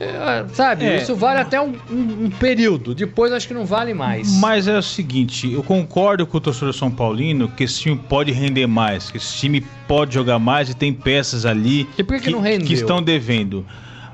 É, 0.00 0.44
sabe, 0.54 0.84
é. 0.84 0.96
isso 0.98 1.16
vale 1.16 1.40
até 1.40 1.60
um, 1.60 1.74
um, 1.90 2.24
um, 2.26 2.30
período. 2.30 2.94
Depois 2.94 3.32
acho 3.32 3.48
que 3.48 3.54
não 3.54 3.66
vale 3.66 3.92
mais. 3.92 4.32
Mas 4.38 4.68
é 4.68 4.78
o 4.78 4.82
seguinte, 4.82 5.52
eu 5.52 5.62
concordo 5.62 6.24
com 6.24 6.38
o 6.38 6.40
torcedor 6.40 6.72
São 6.72 6.90
Paulino 6.90 7.48
que 7.48 7.64
esse 7.64 7.80
time 7.80 7.96
pode 8.08 8.30
render 8.30 8.68
mais, 8.68 9.10
que 9.10 9.16
esse 9.16 9.36
time 9.36 9.60
pode 9.88 10.14
jogar 10.14 10.38
mais 10.38 10.70
e 10.70 10.74
tem 10.74 10.92
peças 10.92 11.44
ali 11.44 11.88
e 11.98 12.04
por 12.04 12.16
que, 12.18 12.24
que, 12.24 12.30
não 12.30 12.40
rendeu? 12.40 12.66
que 12.66 12.74
estão 12.74 13.02
devendo. 13.02 13.66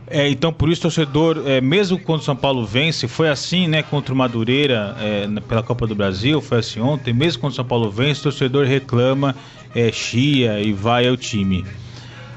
É, 0.06 0.28
então, 0.28 0.52
por 0.52 0.68
isso, 0.68 0.82
torcedor, 0.82 1.42
é, 1.46 1.60
mesmo 1.60 1.98
quando 1.98 2.20
o 2.20 2.24
São 2.24 2.36
Paulo 2.36 2.66
vence, 2.66 3.08
foi 3.08 3.28
assim, 3.28 3.66
né, 3.66 3.82
contra 3.82 4.12
o 4.12 4.16
Madureira 4.16 4.94
é, 5.00 5.26
pela 5.48 5.62
Copa 5.62 5.86
do 5.86 5.94
Brasil, 5.94 6.42
foi 6.42 6.58
assim 6.58 6.80
ontem, 6.80 7.14
mesmo 7.14 7.40
quando 7.40 7.52
o 7.52 7.56
São 7.56 7.64
Paulo 7.64 7.90
vence, 7.90 8.20
o 8.20 8.24
torcedor 8.24 8.66
reclama, 8.66 9.34
é, 9.74 9.90
chia 9.90 10.60
e 10.60 10.72
vai 10.72 11.08
ao 11.08 11.16
time. 11.16 11.64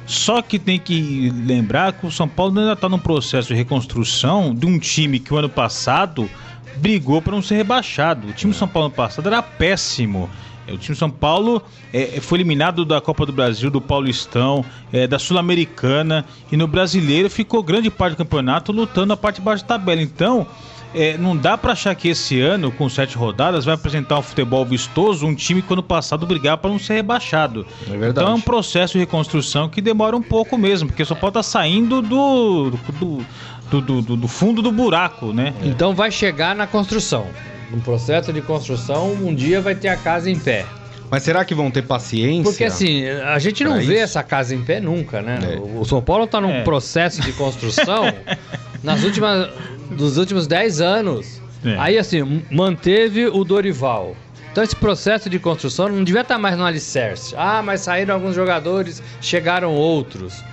Só 0.05 0.41
que 0.41 0.57
tem 0.57 0.79
que 0.79 1.29
lembrar 1.45 1.91
que 1.91 2.05
o 2.05 2.11
São 2.11 2.29
Paulo 2.29 2.57
ainda 2.57 2.71
está 2.71 2.87
num 2.87 2.97
processo 2.97 3.49
de 3.49 3.55
reconstrução 3.55 4.55
de 4.55 4.65
um 4.65 4.79
time 4.79 5.19
que 5.19 5.33
o 5.33 5.37
ano 5.37 5.49
passado 5.49 6.29
brigou 6.77 7.21
para 7.21 7.33
não 7.33 7.41
ser 7.41 7.55
rebaixado. 7.55 8.29
O 8.29 8.33
time 8.33 8.53
do 8.53 8.57
São 8.57 8.69
Paulo 8.69 8.87
ano 8.87 8.95
passado 8.95 9.27
era 9.27 9.41
péssimo. 9.41 10.29
É, 10.67 10.73
o 10.73 10.77
time 10.77 10.93
de 10.93 10.99
São 10.99 11.09
Paulo 11.09 11.61
é, 11.93 12.17
é, 12.17 12.21
foi 12.21 12.37
eliminado 12.37 12.83
da 12.83 12.99
Copa 12.99 13.25
do 13.25 13.31
Brasil, 13.31 13.71
do 13.71 13.79
Paulistão, 13.79 14.63
é, 14.91 15.07
da 15.07 15.17
Sul-Americana 15.17 16.25
e 16.51 16.57
no 16.57 16.67
Brasileiro 16.67 17.29
ficou 17.29 17.63
grande 17.63 17.89
parte 17.89 18.13
do 18.13 18.17
campeonato 18.17 18.71
lutando 18.71 19.13
a 19.13 19.17
parte 19.17 19.37
de 19.37 19.41
baixo 19.41 19.63
da 19.63 19.77
tabela. 19.77 20.01
Então, 20.01 20.45
é, 20.93 21.17
não 21.17 21.35
dá 21.35 21.57
para 21.57 21.73
achar 21.73 21.93
que 21.95 22.09
esse 22.09 22.39
ano, 22.39 22.71
com 22.71 22.89
sete 22.89 23.15
rodadas, 23.17 23.65
vai 23.65 23.75
apresentar 23.75 24.19
um 24.19 24.21
futebol 24.21 24.65
vistoso, 24.65 25.25
um 25.25 25.35
time 25.35 25.61
que 25.61 25.71
ano 25.71 25.83
passado 25.83 26.25
brigar 26.25 26.57
para 26.57 26.69
não 26.69 26.79
ser 26.79 26.95
rebaixado. 26.95 27.65
É 27.85 27.91
verdade. 27.91 28.11
Então 28.11 28.27
é 28.27 28.33
um 28.33 28.41
processo 28.41 28.93
de 28.93 28.99
reconstrução 28.99 29.69
que 29.69 29.81
demora 29.81 30.15
um 30.15 30.21
pouco 30.21 30.57
mesmo, 30.57 30.89
porque 30.89 31.05
só 31.05 31.15
pode 31.15 31.31
estar 31.31 31.39
tá 31.39 31.43
saindo 31.43 32.01
do, 32.01 32.71
do, 32.71 33.25
do, 33.69 34.01
do, 34.01 34.15
do 34.15 34.27
fundo 34.27 34.61
do 34.61 34.71
buraco, 34.71 35.33
né? 35.33 35.53
Então 35.63 35.93
vai 35.93 36.11
chegar 36.11 36.55
na 36.55 36.65
construção 36.65 37.27
um 37.71 37.79
processo 37.79 38.31
de 38.31 38.41
construção, 38.41 39.13
um 39.13 39.33
dia 39.33 39.61
vai 39.61 39.75
ter 39.75 39.89
a 39.89 39.97
casa 39.97 40.29
em 40.29 40.37
pé. 40.37 40.65
Mas 41.09 41.23
será 41.23 41.45
que 41.45 41.55
vão 41.55 41.71
ter 41.71 41.83
paciência? 41.83 42.43
Porque 42.43 42.65
assim, 42.65 43.07
a 43.07 43.39
gente 43.39 43.63
não 43.63 43.77
vê 43.77 43.93
isso? 43.93 44.03
essa 44.03 44.23
casa 44.23 44.53
em 44.53 44.61
pé 44.61 44.79
nunca, 44.79 45.21
né? 45.21 45.39
É. 45.41 45.79
O 45.79 45.85
São 45.85 46.01
Paulo 46.01 46.25
está 46.25 46.41
num 46.41 46.51
é. 46.51 46.63
processo 46.63 47.21
de 47.21 47.31
construção 47.33 48.13
nas 48.83 49.03
últimas, 49.03 49.49
dos 49.89 50.17
últimos 50.17 50.47
10 50.47 50.81
anos. 50.81 51.41
É. 51.63 51.77
Aí 51.77 51.97
assim, 51.97 52.43
manteve 52.51 53.27
o 53.27 53.43
Dorival. 53.43 54.15
Então 54.51 54.63
esse 54.63 54.75
processo 54.75 55.29
de 55.29 55.39
construção 55.39 55.87
não 55.87 56.03
devia 56.03 56.21
estar 56.21 56.37
mais 56.37 56.57
no 56.57 56.65
alicerce. 56.65 57.33
Ah, 57.37 57.61
mas 57.63 57.81
saíram 57.81 58.15
alguns 58.15 58.35
jogadores, 58.35 59.01
chegaram 59.21 59.73
outros. 59.73 60.43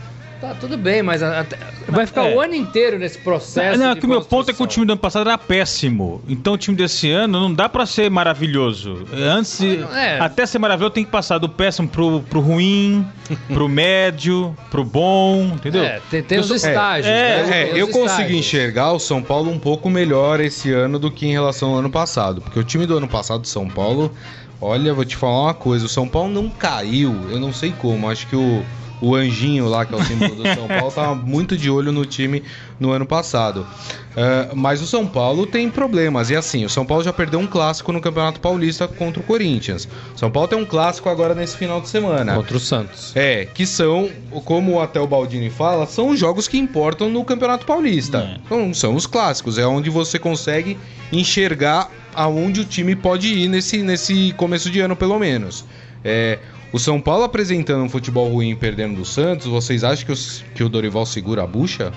Tá, 0.40 0.54
tudo 0.60 0.76
bem, 0.76 1.02
mas 1.02 1.22
até, 1.22 1.56
vai 1.88 2.06
ficar 2.06 2.26
é. 2.26 2.34
o 2.34 2.40
ano 2.40 2.54
inteiro 2.54 2.98
nesse 2.98 3.18
processo. 3.18 3.78
Não, 3.78 3.86
não 3.86 3.92
é 3.92 3.96
que 3.96 4.04
o 4.04 4.08
meu 4.08 4.22
ponto 4.22 4.50
é 4.50 4.54
que 4.54 4.62
o 4.62 4.66
time 4.66 4.84
do 4.84 4.92
ano 4.92 5.00
passado 5.00 5.28
era 5.28 5.38
péssimo. 5.38 6.22
Então 6.28 6.54
o 6.54 6.58
time 6.58 6.76
desse 6.76 7.10
ano 7.10 7.40
não 7.40 7.52
dá 7.52 7.68
para 7.68 7.86
ser 7.86 8.10
maravilhoso. 8.10 9.06
Antes, 9.12 9.60
é. 9.94 10.18
até 10.20 10.44
ser 10.44 10.58
maravilhoso, 10.58 10.92
tem 10.92 11.04
que 11.04 11.10
passar 11.10 11.38
do 11.38 11.48
péssimo 11.48 11.88
pro, 11.88 12.20
pro 12.22 12.40
ruim, 12.40 13.06
pro 13.48 13.68
médio, 13.68 14.56
pro 14.70 14.84
bom, 14.84 15.52
entendeu? 15.54 15.84
É, 15.84 16.00
tem, 16.10 16.22
tem 16.22 16.38
os 16.38 16.50
estágios. 16.50 17.06
É, 17.06 17.42
né? 17.42 17.70
é 17.70 17.80
eu 17.80 17.88
consegui 17.88 18.36
enxergar 18.36 18.92
o 18.92 18.98
São 18.98 19.22
Paulo 19.22 19.50
um 19.50 19.58
pouco 19.58 19.88
melhor 19.88 20.40
esse 20.40 20.72
ano 20.72 20.98
do 20.98 21.10
que 21.10 21.26
em 21.26 21.32
relação 21.32 21.70
ao 21.70 21.78
ano 21.78 21.90
passado. 21.90 22.40
Porque 22.40 22.58
o 22.58 22.64
time 22.64 22.86
do 22.86 22.96
ano 22.96 23.08
passado, 23.08 23.46
São 23.46 23.68
Paulo, 23.68 24.14
Olha, 24.60 24.94
vou 24.94 25.04
te 25.04 25.14
falar 25.14 25.42
uma 25.42 25.54
coisa, 25.54 25.84
o 25.84 25.88
São 25.88 26.08
Paulo 26.08 26.32
não 26.32 26.48
caiu, 26.48 27.14
eu 27.28 27.38
não 27.38 27.52
sei 27.52 27.70
como, 27.72 28.08
acho 28.08 28.26
que 28.26 28.36
o 28.36 28.64
o 29.04 29.14
anjinho 29.14 29.68
lá, 29.68 29.84
que 29.84 29.94
é 29.94 29.98
o 29.98 30.02
símbolo 30.02 30.34
do 30.34 30.42
São 30.54 30.66
Paulo, 30.66 30.88
estava 30.88 31.14
muito 31.14 31.58
de 31.58 31.68
olho 31.68 31.92
no 31.92 32.06
time 32.06 32.42
no 32.80 32.90
ano 32.90 33.04
passado. 33.04 33.66
Uh, 34.12 34.56
mas 34.56 34.80
o 34.80 34.86
São 34.86 35.06
Paulo 35.06 35.46
tem 35.46 35.68
problemas. 35.68 36.30
E 36.30 36.36
assim, 36.36 36.64
o 36.64 36.70
São 36.70 36.86
Paulo 36.86 37.04
já 37.04 37.12
perdeu 37.12 37.38
um 37.38 37.46
clássico 37.46 37.92
no 37.92 38.00
Campeonato 38.00 38.40
Paulista 38.40 38.88
contra 38.88 39.20
o 39.20 39.22
Corinthians. 39.22 39.86
O 40.14 40.18
São 40.18 40.30
Paulo 40.30 40.48
tem 40.48 40.58
um 40.58 40.64
clássico 40.64 41.10
agora 41.10 41.34
nesse 41.34 41.56
final 41.56 41.82
de 41.82 41.88
semana. 41.88 42.34
Contra 42.34 42.56
o 42.56 42.60
Santos. 42.60 43.12
É, 43.14 43.44
que 43.44 43.66
são, 43.66 44.08
como 44.44 44.80
até 44.80 44.98
o 44.98 45.06
Baldini 45.06 45.50
fala, 45.50 45.86
são 45.86 46.08
os 46.08 46.18
jogos 46.18 46.48
que 46.48 46.56
importam 46.56 47.10
no 47.10 47.24
Campeonato 47.24 47.66
Paulista. 47.66 48.18
É. 48.18 48.40
Então, 48.42 48.72
são 48.72 48.94
os 48.94 49.06
clássicos, 49.06 49.58
é 49.58 49.66
onde 49.66 49.90
você 49.90 50.18
consegue 50.18 50.78
enxergar 51.12 51.90
aonde 52.14 52.60
o 52.60 52.64
time 52.64 52.96
pode 52.96 53.28
ir 53.28 53.48
nesse, 53.48 53.82
nesse 53.82 54.32
começo 54.36 54.70
de 54.70 54.80
ano, 54.80 54.96
pelo 54.96 55.18
menos. 55.18 55.64
É, 56.04 56.38
o 56.74 56.78
São 56.80 57.00
Paulo 57.00 57.22
apresentando 57.22 57.84
um 57.84 57.88
futebol 57.88 58.28
ruim 58.28 58.50
e 58.50 58.56
perdendo 58.56 58.96
do 58.96 59.04
Santos, 59.04 59.46
vocês 59.46 59.84
acham 59.84 60.06
que, 60.06 60.10
os, 60.10 60.44
que 60.56 60.64
o 60.64 60.68
Dorival 60.68 61.06
segura 61.06 61.44
a 61.44 61.46
bucha? 61.46 61.92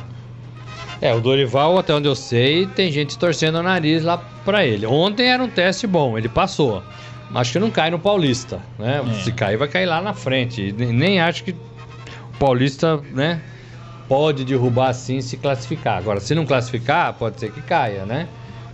É, 1.01 1.11
o 1.15 1.19
Dorival, 1.19 1.79
até 1.79 1.95
onde 1.95 2.07
eu 2.07 2.13
sei, 2.13 2.67
tem 2.67 2.91
gente 2.91 3.17
torcendo 3.17 3.55
o 3.55 3.63
nariz 3.63 4.03
lá 4.03 4.19
para 4.45 4.67
ele. 4.67 4.85
Ontem 4.85 5.29
era 5.29 5.43
um 5.43 5.49
teste 5.49 5.87
bom, 5.87 6.15
ele 6.15 6.29
passou. 6.29 6.83
Acho 7.33 7.53
que 7.53 7.59
não 7.59 7.71
cai 7.71 7.89
no 7.89 7.97
Paulista, 7.97 8.61
né? 8.77 9.01
É. 9.03 9.23
Se 9.23 9.31
cair, 9.31 9.57
vai 9.57 9.67
cair 9.67 9.87
lá 9.87 9.99
na 9.99 10.13
frente. 10.13 10.71
Nem 10.71 11.19
acho 11.19 11.43
que 11.43 11.53
o 11.53 12.37
Paulista, 12.37 12.97
né, 13.15 13.41
pode 14.07 14.45
derrubar 14.45 14.89
assim 14.89 15.21
se 15.21 15.37
classificar. 15.37 15.97
Agora, 15.97 16.19
se 16.19 16.35
não 16.35 16.45
classificar, 16.45 17.15
pode 17.15 17.39
ser 17.39 17.51
que 17.51 17.63
caia, 17.63 18.05
né? 18.05 18.27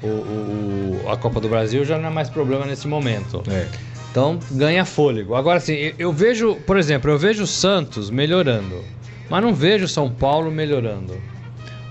O, 0.04 0.08
o, 0.08 1.10
a 1.10 1.16
Copa 1.16 1.40
do 1.40 1.48
Brasil 1.48 1.86
já 1.86 1.98
não 1.98 2.10
é 2.10 2.12
mais 2.12 2.30
problema 2.30 2.66
nesse 2.66 2.90
momento. 2.90 3.42
É. 3.50 3.93
Então 4.14 4.38
ganha 4.52 4.86
fôlego. 4.86 5.34
Agora 5.34 5.58
assim, 5.58 5.92
eu 5.98 6.14
vejo, 6.14 6.54
por 6.68 6.78
exemplo, 6.78 7.10
eu 7.10 7.18
vejo 7.18 7.46
o 7.46 7.48
Santos 7.48 8.12
melhorando, 8.12 8.84
mas 9.28 9.42
não 9.42 9.56
vejo 9.56 9.86
o 9.86 9.88
São 9.88 10.08
Paulo 10.08 10.52
melhorando. 10.52 11.20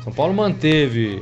São 0.05 0.13
Paulo 0.13 0.33
manteve 0.33 1.21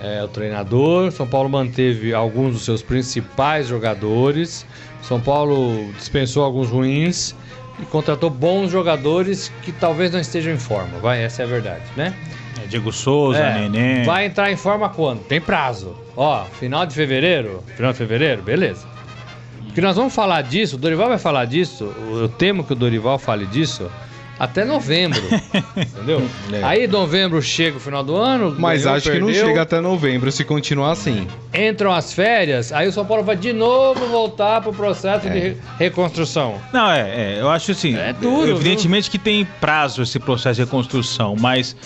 é, 0.00 0.22
o 0.22 0.28
treinador, 0.28 1.10
São 1.10 1.26
Paulo 1.26 1.48
manteve 1.48 2.14
alguns 2.14 2.52
dos 2.52 2.64
seus 2.64 2.80
principais 2.80 3.66
jogadores, 3.66 4.64
São 5.02 5.20
Paulo 5.20 5.92
dispensou 5.94 6.44
alguns 6.44 6.70
ruins 6.70 7.34
e 7.80 7.84
contratou 7.84 8.30
bons 8.30 8.70
jogadores 8.70 9.50
que 9.62 9.72
talvez 9.72 10.12
não 10.12 10.20
estejam 10.20 10.54
em 10.54 10.58
forma. 10.60 10.96
Vai, 11.00 11.24
essa 11.24 11.42
é 11.42 11.44
a 11.44 11.48
verdade, 11.48 11.82
né? 11.96 12.14
É, 12.62 12.68
Diego 12.68 12.92
Souza, 12.92 13.40
é, 13.40 13.68
Nenê. 13.68 14.04
Vai 14.04 14.26
entrar 14.26 14.52
em 14.52 14.56
forma 14.56 14.88
quando? 14.90 15.24
Tem 15.24 15.40
prazo. 15.40 15.96
Ó, 16.16 16.44
final 16.44 16.86
de 16.86 16.94
fevereiro? 16.94 17.64
Final 17.74 17.90
de 17.90 17.98
fevereiro? 17.98 18.42
Beleza. 18.42 18.95
Porque 19.76 19.86
nós 19.86 19.94
vamos 19.94 20.14
falar 20.14 20.40
disso, 20.40 20.76
o 20.76 20.78
Dorival 20.78 21.08
vai 21.08 21.18
falar 21.18 21.44
disso, 21.44 21.94
eu 22.08 22.30
temo 22.30 22.64
que 22.64 22.72
o 22.72 22.74
Dorival 22.74 23.18
fale 23.18 23.44
disso 23.44 23.90
até 24.38 24.64
novembro. 24.64 25.20
entendeu? 25.76 26.26
É. 26.50 26.64
Aí 26.64 26.86
novembro 26.86 27.42
chega 27.42 27.76
o 27.76 27.80
final 27.80 28.02
do 28.02 28.16
ano. 28.16 28.56
Mas 28.58 28.84
ganhou, 28.84 28.96
acho 28.96 29.10
perdeu, 29.10 29.26
que 29.26 29.34
não 29.34 29.48
chega 29.48 29.60
até 29.60 29.78
novembro 29.78 30.32
se 30.32 30.44
continuar 30.44 30.92
assim. 30.92 31.28
Entram 31.52 31.92
as 31.92 32.10
férias, 32.10 32.72
aí 32.72 32.88
o 32.88 32.92
São 32.92 33.04
Paulo 33.04 33.22
vai 33.22 33.36
de 33.36 33.52
novo 33.52 34.06
voltar 34.06 34.62
pro 34.62 34.72
processo 34.72 35.28
é. 35.28 35.30
de 35.30 35.56
reconstrução. 35.78 36.58
Não, 36.72 36.90
é, 36.90 37.34
é, 37.34 37.36
eu 37.38 37.50
acho 37.50 37.72
assim. 37.72 37.94
É 37.98 38.14
duro. 38.14 38.52
Evidentemente 38.52 39.10
viu? 39.10 39.12
que 39.12 39.18
tem 39.18 39.46
prazo 39.60 40.00
esse 40.00 40.18
processo 40.18 40.54
de 40.54 40.64
reconstrução, 40.64 41.36
mas 41.38 41.76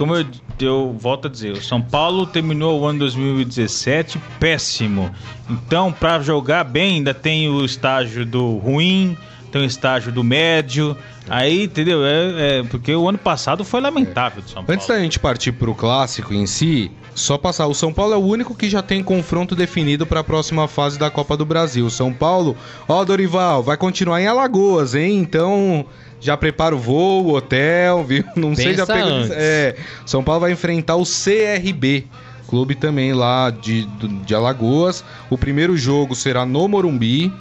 como 0.00 0.16
eu, 0.16 0.24
eu 0.58 0.96
volto 0.98 1.26
a 1.26 1.30
dizer, 1.30 1.52
o 1.52 1.62
São 1.62 1.82
Paulo 1.82 2.26
terminou 2.26 2.80
o 2.80 2.86
ano 2.86 3.00
2017 3.00 4.18
péssimo. 4.38 5.10
Então, 5.50 5.92
para 5.92 6.20
jogar 6.20 6.64
bem, 6.64 6.94
ainda 6.94 7.12
tem 7.12 7.50
o 7.50 7.62
estágio 7.62 8.24
do 8.24 8.56
ruim, 8.56 9.14
tem 9.52 9.60
o 9.60 9.64
estágio 9.66 10.10
do 10.10 10.24
médio. 10.24 10.96
Aí, 11.28 11.64
entendeu? 11.64 12.02
É, 12.02 12.60
é 12.60 12.62
porque 12.62 12.94
o 12.94 13.10
ano 13.10 13.18
passado 13.18 13.62
foi 13.62 13.78
lamentável 13.78 14.40
do 14.40 14.48
São 14.48 14.64
Paulo. 14.64 14.72
Antes 14.72 14.86
da 14.86 14.98
gente 14.98 15.18
partir 15.18 15.52
para 15.52 15.70
o 15.70 15.74
clássico 15.74 16.32
em 16.32 16.46
si, 16.46 16.90
só 17.14 17.36
passar. 17.36 17.66
O 17.66 17.74
São 17.74 17.92
Paulo 17.92 18.14
é 18.14 18.16
o 18.16 18.24
único 18.24 18.54
que 18.54 18.70
já 18.70 18.80
tem 18.80 19.02
confronto 19.02 19.54
definido 19.54 20.06
para 20.06 20.20
a 20.20 20.24
próxima 20.24 20.66
fase 20.66 20.98
da 20.98 21.10
Copa 21.10 21.36
do 21.36 21.44
Brasil. 21.44 21.90
São 21.90 22.10
Paulo, 22.10 22.56
ó, 22.88 23.04
Dorival, 23.04 23.62
vai 23.62 23.76
continuar 23.76 24.18
em 24.22 24.26
Alagoas, 24.26 24.94
hein? 24.94 25.18
Então 25.18 25.84
já 26.20 26.36
prepara 26.36 26.74
o 26.74 26.78
voo, 26.78 27.26
o 27.26 27.34
hotel, 27.34 28.04
viu? 28.04 28.24
Não 28.36 28.50
Pensa 28.50 28.62
sei, 28.62 28.74
já 28.74 28.86
pegou. 28.86 29.10
É, 29.30 29.76
São 30.04 30.22
Paulo 30.22 30.42
vai 30.42 30.52
enfrentar 30.52 30.96
o 30.96 31.04
CRB, 31.04 32.06
clube 32.48 32.74
também 32.74 33.12
lá 33.12 33.50
de, 33.50 33.86
de 34.24 34.34
Alagoas. 34.34 35.04
O 35.30 35.38
primeiro 35.38 35.76
jogo 35.76 36.14
será 36.14 36.44
no 36.44 36.68
Morumbi 36.68 37.32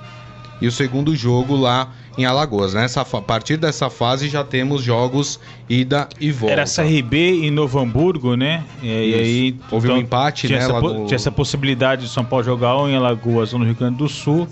e 0.61 0.67
o 0.67 0.71
segundo 0.71 1.15
jogo 1.15 1.55
lá 1.55 1.91
em 2.17 2.25
Alagoas. 2.25 2.73
Nessa, 2.73 3.01
a 3.01 3.21
partir 3.21 3.57
dessa 3.57 3.89
fase 3.89 4.27
já 4.27 4.43
temos 4.43 4.83
jogos 4.83 5.39
ida 5.69 6.07
e 6.19 6.31
volta. 6.31 6.53
Era 6.53 6.65
CRB 6.65 7.45
e 7.45 7.51
Novo 7.51 7.79
Hamburgo, 7.79 8.35
né? 8.35 8.63
E, 8.81 8.87
e 8.87 9.13
aí 9.13 9.55
houve 9.71 9.87
então, 9.87 9.97
um 9.97 10.01
empate, 10.01 10.47
tinha 10.47 10.59
né? 10.59 10.65
Essa, 10.65 10.81
no... 10.81 11.05
Tinha 11.05 11.15
essa 11.15 11.31
possibilidade 11.31 12.03
de 12.03 12.09
São 12.09 12.25
Paulo 12.25 12.43
jogar 12.43 12.75
ou 12.75 12.89
em 12.89 12.95
Alagoas 12.95 13.53
ou 13.53 13.59
no 13.59 13.65
Rio 13.65 13.75
Grande 13.75 13.97
do 13.97 14.09
Sul. 14.09 14.47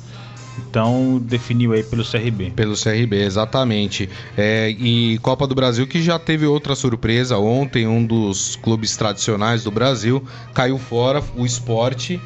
Então 0.58 1.22
definiu 1.24 1.74
aí 1.74 1.84
pelo 1.84 2.04
CRB. 2.04 2.52
Pelo 2.56 2.76
CRB, 2.76 3.24
exatamente. 3.24 4.10
É, 4.38 4.70
e 4.70 5.18
Copa 5.20 5.46
do 5.48 5.56
Brasil 5.56 5.88
que 5.88 6.02
já 6.02 6.18
teve 6.18 6.46
outra 6.46 6.76
surpresa. 6.76 7.38
Ontem, 7.38 7.88
um 7.88 8.06
dos 8.06 8.56
clubes 8.56 8.96
tradicionais 8.98 9.64
do 9.64 9.72
Brasil 9.72 10.24
caiu 10.54 10.78
fora, 10.78 11.24
o 11.36 11.46
esporte. 11.46 12.20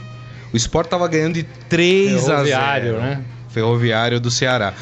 O 0.53 0.57
esporte 0.57 0.87
estava 0.87 1.07
ganhando 1.07 1.35
de 1.35 1.43
3 1.43 2.29
a 2.29 2.43
0. 2.43 2.97
né? 2.97 3.23
Ferroviário 3.49 4.19
do 4.19 4.31
Ceará. 4.31 4.73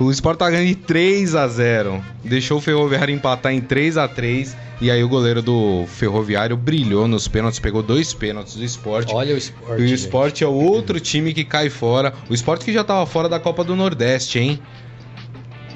O 0.00 0.10
Sport 0.12 0.38
tá 0.38 0.48
ganhando 0.48 0.68
de 0.68 0.76
3 0.76 1.34
a 1.34 1.48
0 1.48 2.02
Deixou 2.22 2.58
o 2.58 2.60
Ferroviário 2.60 3.12
empatar 3.12 3.52
em 3.52 3.60
3 3.60 3.96
a 3.98 4.06
3 4.06 4.56
E 4.80 4.90
aí 4.90 5.02
o 5.02 5.08
goleiro 5.08 5.42
do 5.42 5.86
Ferroviário 5.88 6.56
brilhou 6.56 7.08
nos 7.08 7.26
pênaltis, 7.26 7.58
pegou 7.58 7.82
dois 7.82 8.14
pênaltis 8.14 8.54
do 8.54 8.64
Sport. 8.64 9.10
Olha 9.12 9.34
o 9.34 9.38
Sport. 9.38 9.80
E 9.80 9.82
o 9.82 9.94
Sport 9.94 10.42
é 10.42 10.46
o 10.46 10.52
outro 10.52 11.00
time 11.00 11.34
que 11.34 11.44
cai 11.44 11.68
fora. 11.68 12.14
O 12.30 12.34
Sport 12.34 12.62
que 12.64 12.72
já 12.72 12.84
tava 12.84 13.04
fora 13.06 13.28
da 13.28 13.40
Copa 13.40 13.64
do 13.64 13.74
Nordeste, 13.74 14.38
hein? 14.38 14.60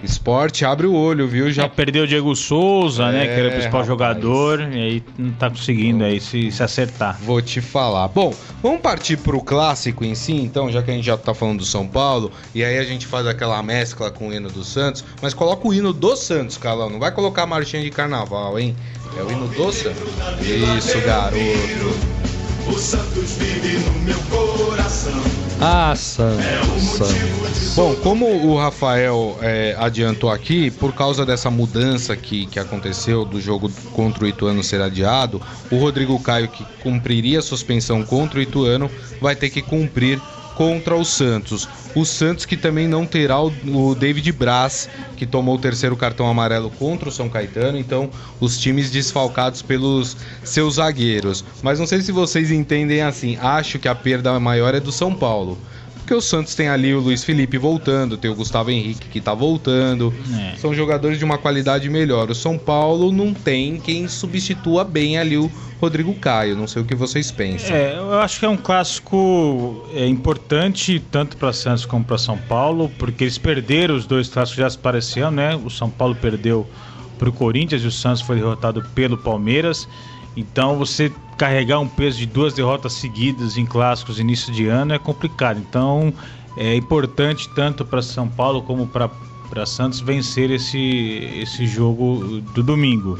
Esporte 0.03 0.65
abre 0.65 0.87
o 0.87 0.95
olho, 0.95 1.29
viu? 1.29 1.51
Já 1.51 1.65
é, 1.65 1.69
perdeu 1.69 2.05
o 2.05 2.07
Diego 2.07 2.35
Souza, 2.35 3.05
é, 3.05 3.13
né? 3.13 3.27
Que 3.27 3.33
era 3.33 3.45
o 3.45 3.47
é, 3.47 3.51
principal 3.51 3.81
rapaz. 3.81 3.87
jogador. 3.87 4.61
E 4.61 4.83
aí 4.83 5.05
não 5.17 5.33
tá 5.33 5.49
conseguindo 5.49 6.05
aí 6.05 6.21
se, 6.21 6.51
se 6.51 6.63
acertar. 6.63 7.19
Vou 7.23 7.41
te 7.41 7.61
falar. 7.61 8.09
Bom, 8.09 8.35
vamos 8.63 8.81
partir 8.81 9.17
pro 9.17 9.41
clássico 9.41 10.05
em 10.05 10.15
si, 10.15 10.33
então, 10.33 10.71
já 10.71 10.83
que 10.83 10.91
a 10.91 10.95
gente 10.95 11.05
já 11.07 11.17
tá 11.17 11.33
falando 11.33 11.59
do 11.59 11.65
São 11.65 11.87
Paulo. 11.87 12.33
E 12.55 12.65
aí 12.65 12.79
a 12.79 12.85
gente 12.85 13.07
faz 13.07 13.27
aquela 13.27 13.63
mescla 13.63 14.11
com 14.11 14.29
o 14.29 14.35
hino 14.35 14.51
do 14.51 14.65
Santos. 14.65 15.05
Mas 15.21 15.35
coloca 15.35 15.67
o 15.67 15.73
hino 15.73 15.93
do 15.93 16.17
Santos, 16.17 16.57
Calão. 16.57 16.91
Não 16.91 16.99
vai 16.99 17.13
colocar 17.13 17.43
a 17.43 17.47
marchinha 17.47 17.83
de 17.83 17.91
carnaval, 17.91 18.59
hein? 18.59 18.77
É 19.17 19.23
o 19.23 19.31
hino 19.31 19.49
do 19.49 19.73
Santos. 19.73 20.03
Isso, 20.41 21.01
garoto. 21.03 22.32
O 22.73 22.79
Santos 22.79 23.33
vive 23.33 23.77
no 23.81 24.01
meu 24.01 24.19
coração. 24.31 25.13
Ah, 25.61 25.95
Santos, 25.95 26.83
Santos. 26.97 27.75
Bom, 27.77 27.95
como 27.97 28.27
o 28.27 28.57
Rafael 28.57 29.39
é, 29.43 29.77
adiantou 29.79 30.31
aqui, 30.31 30.71
por 30.71 30.95
causa 30.95 31.27
dessa 31.27 31.51
mudança 31.51 32.17
que, 32.17 32.47
que 32.47 32.59
aconteceu 32.59 33.27
do 33.27 33.39
jogo 33.39 33.71
contra 33.93 34.25
o 34.25 34.27
Ituano 34.27 34.65
ser 34.65 34.81
adiado, 34.81 35.43
o 35.71 35.77
Rodrigo 35.77 36.19
Caio, 36.19 36.49
que 36.49 36.65
cumpriria 36.83 37.41
a 37.41 37.43
suspensão 37.43 38.03
contra 38.03 38.39
o 38.39 38.43
Ituano, 38.43 38.91
vai 39.21 39.37
ter 39.37 39.51
que 39.51 39.61
cumprir 39.61 40.19
contra 40.55 40.97
o 40.97 41.05
Santos. 41.05 41.69
O 41.95 42.07
Santos 42.07 42.47
que 42.47 42.57
também 42.57 42.89
não 42.89 43.05
terá 43.05 43.41
o, 43.41 43.53
o, 43.67 43.95
David 43.95 44.33
Braz, 44.33 44.89
que 45.17 45.27
tomou 45.27 45.57
o 45.57 45.59
terceiro 45.59 45.95
cartão 45.95 46.27
amarelo 46.27 46.71
contra 46.71 47.09
o 47.09 47.13
São 47.13 47.29
Caetano, 47.29 47.79
então 47.79 48.09
os 48.41 48.59
times 48.59 48.91
desfalcados 48.91 49.61
pelos 49.61 50.17
seus 50.43 50.75
zagueiros. 50.75 51.45
Mas 51.63 51.79
não 51.79 51.87
sei 51.87 52.01
se 52.01 52.11
vocês 52.11 52.51
entendem 52.51 53.03
assim, 53.03 53.37
acho 53.37 53.79
que 53.79 53.89
a 53.89 53.95
perda 53.95 54.39
maior 54.41 54.75
é 54.75 54.81
do 54.81 54.91
São 54.91 55.15
Paulo. 55.15 55.59
Porque 56.03 56.15
o 56.15 56.21
Santos 56.21 56.57
tem 56.57 56.69
ali 56.69 56.93
o 56.93 56.99
Luiz 56.99 57.23
Felipe 57.23 57.57
voltando, 57.57 58.17
tem 58.17 58.29
o 58.29 58.35
Gustavo 58.35 58.71
Henrique 58.71 59.07
que 59.09 59.21
tá 59.21 59.33
voltando. 59.33 60.13
É. 60.37 60.57
São 60.57 60.75
jogadores 60.75 61.17
de 61.17 61.25
uma 61.25 61.39
qualidade 61.39 61.89
melhor. 61.89 62.29
O 62.29 62.35
São 62.35 62.59
Paulo 62.59 63.13
não 63.13 63.33
tem 63.33 63.79
quem 63.79 64.09
substitua 64.09 64.83
bem 64.83 65.17
ali 65.17 65.37
o 65.37 65.51
Rodrigo 65.81 66.13
Caio. 66.15 66.57
Não 66.57 66.67
sei 66.67 66.83
o 66.83 66.85
que 66.85 66.97
vocês 66.97 67.31
pensam. 67.31 67.75
É, 67.75 67.97
eu 67.97 68.15
acho 68.15 68.41
que 68.41 68.45
é 68.45 68.49
um 68.49 68.57
clássico 68.57 69.87
é, 69.95 70.05
importante 70.07 71.01
tanto 71.11 71.37
para 71.37 71.53
Santos 71.53 71.87
como 71.87 72.05
para 72.05 72.19
São 72.19 72.37
Paulo, 72.37 72.91
porque 72.99 73.23
eles 73.23 73.39
perderam 73.39 73.95
os 73.95 74.05
dois 74.05 74.29
clássicos 74.29 74.59
já 74.59 74.69
se 74.69 74.79
pareciam, 74.79 75.31
né? 75.31 75.55
O 75.55 75.71
São 75.71 75.89
Paulo 75.89 76.17
perdeu 76.17 76.69
para 77.17 77.29
o 77.29 77.33
Corinthians 77.33 77.85
e 77.85 77.87
o 77.87 77.93
Santos 77.93 78.23
foi 78.23 78.37
derrotado 78.37 78.83
pelo 78.93 79.17
Palmeiras. 79.17 79.87
Então 80.37 80.77
você 80.77 81.13
carregar 81.37 81.81
um 81.81 81.89
peso 81.89 82.19
de 82.19 82.27
duas 82.27 82.55
derrotas 82.55 82.93
seguidas 82.95 83.57
em 83.57 83.67
clássicos 83.67 84.19
início 84.19 84.53
de 84.53 84.67
ano 84.67 84.95
é 84.95 84.99
complicado. 84.99 85.59
Então 85.59 86.13
é 86.57 86.75
importante 86.77 87.49
tanto 87.55 87.85
para 87.85 88.03
São 88.03 88.29
Paulo 88.29 88.63
como 88.63 88.87
para 88.87 89.67
Santos 89.67 90.01
vencer 90.01 90.51
esse, 90.51 91.41
esse 91.41 91.67
jogo 91.67 92.41
do 92.55 92.63
domingo. 92.63 93.19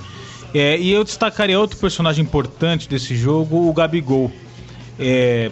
É, 0.55 0.79
e 0.79 0.93
eu 0.93 1.03
destacaria 1.03 1.59
outro 1.59 1.79
personagem 1.79 2.23
importante 2.23 2.89
desse 2.89 3.17
jogo, 3.17 3.69
o 3.69 3.73
Gabigol. 3.73 4.31
É, 4.99 5.51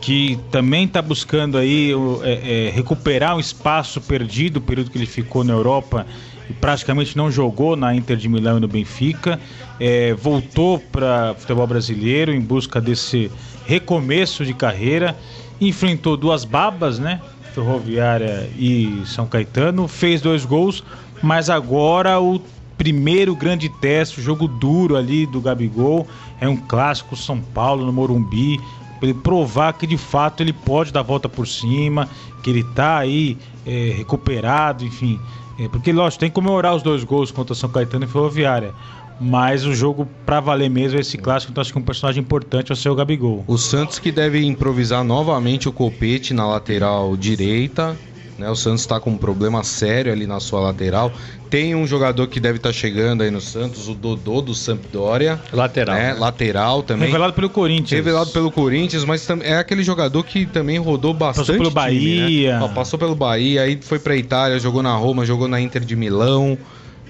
que 0.00 0.38
também 0.50 0.84
está 0.84 1.02
buscando 1.02 1.58
aí 1.58 1.92
é, 2.22 2.66
é, 2.66 2.70
recuperar 2.70 3.36
um 3.36 3.40
espaço 3.40 4.00
perdido, 4.00 4.58
o 4.58 4.60
período 4.60 4.90
que 4.90 4.98
ele 4.98 5.06
ficou 5.06 5.42
na 5.42 5.52
Europa 5.52 6.06
praticamente 6.54 7.16
não 7.16 7.30
jogou 7.30 7.76
na 7.76 7.94
Inter 7.94 8.16
de 8.16 8.28
Milão 8.28 8.58
e 8.58 8.60
no 8.60 8.68
Benfica. 8.68 9.38
É, 9.78 10.14
voltou 10.14 10.78
para 10.78 11.34
futebol 11.34 11.66
brasileiro 11.66 12.32
em 12.32 12.40
busca 12.40 12.80
desse 12.80 13.30
recomeço 13.66 14.44
de 14.44 14.54
carreira. 14.54 15.16
Enfrentou 15.60 16.16
duas 16.16 16.44
babas, 16.44 16.98
né? 16.98 17.20
Ferroviária 17.54 18.48
e 18.58 19.02
São 19.06 19.26
Caetano. 19.26 19.88
Fez 19.88 20.20
dois 20.20 20.44
gols, 20.44 20.84
mas 21.22 21.50
agora 21.50 22.20
o 22.20 22.40
primeiro 22.76 23.34
grande 23.34 23.68
teste, 23.68 24.20
o 24.20 24.22
jogo 24.22 24.46
duro 24.46 24.96
ali 24.96 25.26
do 25.26 25.40
Gabigol. 25.40 26.06
É 26.40 26.48
um 26.48 26.56
clássico 26.56 27.16
São 27.16 27.40
Paulo 27.40 27.84
no 27.84 27.92
Morumbi 27.92 28.58
ele 29.02 29.14
provar 29.14 29.72
que 29.74 29.86
de 29.86 29.96
fato 29.96 30.42
ele 30.42 30.52
pode 30.52 30.92
dar 30.92 31.00
a 31.00 31.04
volta 31.04 31.28
por 31.28 31.46
cima, 31.46 32.08
que 32.42 32.50
ele 32.50 32.60
está 32.60 32.98
aí 32.98 33.38
é, 33.66 33.94
recuperado, 33.96 34.84
enfim. 34.84 35.20
É, 35.58 35.68
porque, 35.68 35.92
lógico, 35.92 36.20
tem 36.20 36.28
que 36.30 36.34
comemorar 36.34 36.74
os 36.74 36.82
dois 36.82 37.02
gols 37.02 37.30
contra 37.30 37.54
São 37.54 37.68
Caetano 37.68 38.04
e 38.04 38.08
Ferroviária. 38.08 38.72
Mas 39.20 39.66
o 39.66 39.74
jogo 39.74 40.06
para 40.24 40.38
valer 40.38 40.70
mesmo 40.70 40.96
é 40.96 41.00
esse 41.00 41.18
clássico, 41.18 41.50
então 41.50 41.60
acho 41.60 41.72
que 41.72 41.78
um 41.78 41.82
personagem 41.82 42.22
importante 42.22 42.70
é 42.70 42.72
o 42.72 42.76
seu 42.76 42.94
Gabigol. 42.94 43.42
O 43.48 43.58
Santos 43.58 43.98
que 43.98 44.12
deve 44.12 44.44
improvisar 44.44 45.02
novamente 45.02 45.68
o 45.68 45.72
Copete 45.72 46.32
na 46.32 46.46
lateral 46.46 47.16
direita. 47.16 47.96
Né? 48.38 48.48
O 48.48 48.54
Santos 48.54 48.82
está 48.82 49.00
com 49.00 49.10
um 49.10 49.18
problema 49.18 49.64
sério 49.64 50.12
ali 50.12 50.26
na 50.26 50.38
sua 50.38 50.60
lateral. 50.60 51.12
Tem 51.50 51.74
um 51.74 51.86
jogador 51.86 52.26
que 52.28 52.38
deve 52.38 52.58
estar 52.58 52.68
tá 52.68 52.72
chegando 52.72 53.22
aí 53.22 53.30
no 53.30 53.40
Santos, 53.40 53.88
o 53.88 53.94
Dodô 53.94 54.40
do 54.40 54.54
Sampdoria. 54.54 55.40
Lateral. 55.52 55.96
Né? 55.96 56.12
Né? 56.12 56.18
Lateral 56.18 56.82
também. 56.82 57.06
Revelado 57.06 57.32
pelo 57.32 57.50
Corinthians. 57.50 57.90
Revelado 57.90 58.30
pelo 58.30 58.52
Corinthians, 58.52 59.04
mas 59.04 59.28
é 59.42 59.56
aquele 59.56 59.82
jogador 59.82 60.22
que 60.22 60.46
também 60.46 60.78
rodou 60.78 61.12
bastante. 61.12 61.46
Passou 61.46 61.56
pelo 61.56 61.70
Bahia. 61.70 62.26
Time, 62.26 62.46
né? 62.46 62.72
Passou 62.74 62.98
pelo 62.98 63.14
Bahia, 63.14 63.62
aí 63.62 63.78
foi 63.82 63.98
pra 63.98 64.14
Itália, 64.14 64.58
jogou 64.60 64.82
na 64.82 64.94
Roma, 64.94 65.26
jogou 65.26 65.48
na 65.48 65.60
Inter 65.60 65.84
de 65.84 65.96
Milão. 65.96 66.56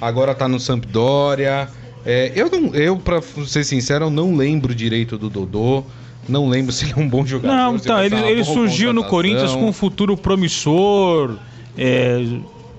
Agora 0.01 0.35
tá 0.35 0.49
no 0.49 0.59
Sampdoria. 0.59 1.69
É, 2.07 2.33
eu, 2.35 2.51
não, 2.51 2.75
eu, 2.75 2.97
pra 2.97 3.21
ser 3.21 3.64
sincero, 3.64 4.07
eu 4.07 4.11
não 4.11 4.35
lembro 4.35 4.75
direito 4.75 5.19
do 5.19 5.29
Dodô. 5.29 5.85
Não 6.29 6.49
lembro 6.49 6.73
se 6.73 6.85
ele 6.85 6.95
é 6.97 6.99
um 6.99 7.09
bom 7.09 7.25
jogador. 7.25 7.55
Não, 7.55 7.77
então, 7.77 8.03
ele, 8.03 8.17
ele 8.17 8.45
surgiu 8.45 8.93
no 8.93 9.05
Corinthians 9.05 9.53
com 9.53 9.67
um 9.67 9.73
futuro 9.73 10.17
promissor. 10.17 11.37
É, 11.77 12.23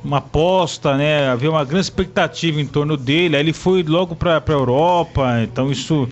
uma 0.03 0.17
aposta, 0.17 0.95
né? 0.95 1.29
Havia 1.29 1.49
uma 1.49 1.63
grande 1.65 1.85
expectativa 1.85 2.59
em 2.61 2.65
torno 2.65 2.95
dele. 2.95 3.35
Aí 3.35 3.41
ele 3.41 3.53
foi 3.53 3.83
logo 3.83 4.15
para 4.15 4.37
a 4.37 4.51
Europa, 4.51 5.41
então 5.43 5.71
isso 5.71 6.07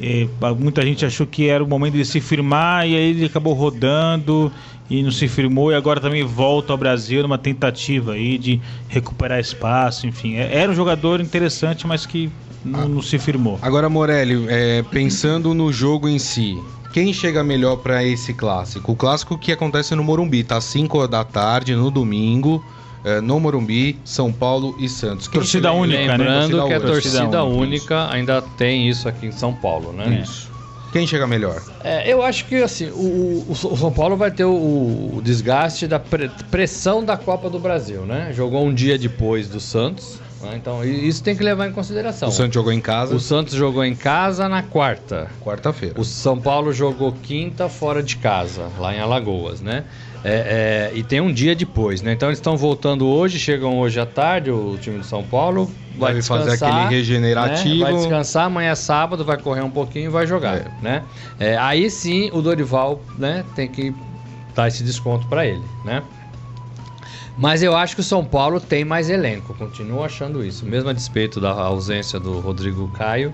é, 0.00 0.26
muita 0.58 0.82
gente 0.82 1.04
achou 1.04 1.26
que 1.26 1.48
era 1.48 1.62
o 1.62 1.66
momento 1.66 1.94
de 1.94 2.04
se 2.04 2.20
firmar 2.20 2.86
e 2.88 2.96
aí 2.96 3.10
ele 3.10 3.24
acabou 3.26 3.52
rodando 3.52 4.50
e 4.90 5.02
não 5.02 5.10
se 5.10 5.28
firmou 5.28 5.72
e 5.72 5.74
agora 5.74 6.00
também 6.00 6.24
volta 6.24 6.72
ao 6.72 6.78
Brasil 6.78 7.22
numa 7.22 7.38
tentativa 7.38 8.12
aí 8.12 8.36
de 8.36 8.60
recuperar 8.88 9.38
espaço, 9.38 10.06
enfim. 10.06 10.36
É, 10.36 10.58
era 10.58 10.72
um 10.72 10.74
jogador 10.74 11.20
interessante, 11.20 11.86
mas 11.86 12.04
que 12.04 12.30
não, 12.64 12.88
não 12.88 13.02
se 13.02 13.18
firmou. 13.18 13.58
Agora, 13.62 13.88
Morelli, 13.88 14.46
é, 14.48 14.82
pensando 14.82 15.54
no 15.54 15.72
jogo 15.72 16.08
em 16.08 16.18
si, 16.18 16.58
quem 16.92 17.12
chega 17.12 17.42
melhor 17.42 17.76
para 17.76 18.04
esse 18.04 18.34
clássico? 18.34 18.92
O 18.92 18.96
clássico 18.96 19.38
que 19.38 19.50
acontece 19.50 19.94
no 19.94 20.04
Morumbi, 20.04 20.44
tá 20.44 20.58
às 20.58 20.64
5 20.64 21.08
da 21.08 21.24
tarde, 21.24 21.74
no 21.74 21.90
domingo 21.90 22.62
é, 23.04 23.20
no 23.20 23.40
Morumbi, 23.40 23.98
São 24.04 24.32
Paulo 24.32 24.76
e 24.78 24.88
Santos. 24.88 25.26
Quem 25.26 25.40
torcida 25.40 25.72
única, 25.72 25.98
né? 25.98 26.10
Lembrando 26.10 26.50
torcida 26.50 26.66
que 26.66 26.72
a 26.72 26.80
torcida, 26.80 27.18
torcida 27.18 27.44
única, 27.44 27.62
única 27.64 28.10
ainda 28.10 28.42
tem 28.42 28.88
isso 28.88 29.08
aqui 29.08 29.26
em 29.26 29.32
São 29.32 29.52
Paulo, 29.52 29.92
né? 29.92 30.20
Isso. 30.22 30.50
Quem 30.92 31.06
chega 31.06 31.26
melhor? 31.26 31.62
É, 31.82 32.12
eu 32.12 32.22
acho 32.22 32.44
que 32.44 32.56
assim, 32.56 32.90
o, 32.90 33.46
o, 33.48 33.50
o 33.50 33.76
São 33.76 33.90
Paulo 33.90 34.16
vai 34.16 34.30
ter 34.30 34.44
o, 34.44 34.52
o 34.52 35.20
desgaste 35.22 35.86
da 35.86 35.98
pre, 35.98 36.30
pressão 36.50 37.02
da 37.02 37.16
Copa 37.16 37.48
do 37.48 37.58
Brasil, 37.58 38.02
né? 38.02 38.30
Jogou 38.32 38.64
um 38.64 38.74
dia 38.74 38.98
depois 38.98 39.48
do 39.48 39.58
Santos, 39.58 40.20
né? 40.20 40.31
Então 40.54 40.84
isso 40.84 41.22
tem 41.22 41.36
que 41.36 41.42
levar 41.42 41.68
em 41.68 41.72
consideração. 41.72 42.28
O 42.28 42.32
Santos 42.32 42.54
jogou 42.54 42.72
em 42.72 42.80
casa? 42.80 43.14
O 43.14 43.20
Santos 43.20 43.54
jogou 43.54 43.84
em 43.84 43.94
casa 43.94 44.48
na 44.48 44.62
quarta. 44.62 45.28
Quarta-feira. 45.40 46.00
O 46.00 46.04
São 46.04 46.40
Paulo 46.40 46.72
jogou 46.72 47.12
quinta 47.12 47.68
fora 47.68 48.02
de 48.02 48.16
casa, 48.16 48.68
lá 48.78 48.94
em 48.94 49.00
Alagoas, 49.00 49.60
né? 49.60 49.84
É, 50.24 50.90
é, 50.94 50.96
e 50.96 51.02
tem 51.02 51.20
um 51.20 51.32
dia 51.32 51.54
depois, 51.54 52.00
né? 52.00 52.12
Então 52.12 52.28
eles 52.28 52.38
estão 52.38 52.56
voltando 52.56 53.06
hoje, 53.06 53.38
chegam 53.38 53.78
hoje 53.78 53.98
à 53.98 54.06
tarde, 54.06 54.50
o 54.50 54.78
time 54.80 55.00
de 55.00 55.06
São 55.06 55.22
Paulo. 55.22 55.70
Vai 55.96 56.14
Deve 56.14 56.26
fazer 56.26 56.52
aquele 56.52 56.88
regenerativo. 56.88 57.84
Né? 57.84 57.90
Vai 57.90 57.94
descansar, 57.94 58.46
amanhã 58.46 58.70
é 58.70 58.74
sábado, 58.74 59.24
vai 59.24 59.36
correr 59.36 59.62
um 59.62 59.70
pouquinho 59.70 60.06
e 60.06 60.08
vai 60.08 60.26
jogar, 60.26 60.56
é. 60.56 60.70
né? 60.80 61.02
É, 61.38 61.56
aí 61.56 61.90
sim 61.90 62.30
o 62.32 62.40
Dorival 62.40 63.00
né, 63.18 63.44
tem 63.54 63.68
que 63.68 63.94
dar 64.54 64.68
esse 64.68 64.82
desconto 64.82 65.26
para 65.26 65.46
ele, 65.46 65.62
né? 65.84 66.02
Mas 67.36 67.62
eu 67.62 67.74
acho 67.74 67.94
que 67.94 68.00
o 68.00 68.04
São 68.04 68.24
Paulo 68.24 68.60
tem 68.60 68.84
mais 68.84 69.08
elenco, 69.08 69.54
continuo 69.54 70.02
achando 70.04 70.44
isso. 70.44 70.66
Mesmo 70.66 70.90
a 70.90 70.92
despeito 70.92 71.40
da 71.40 71.50
ausência 71.50 72.20
do 72.20 72.40
Rodrigo 72.40 72.88
Caio, 72.88 73.32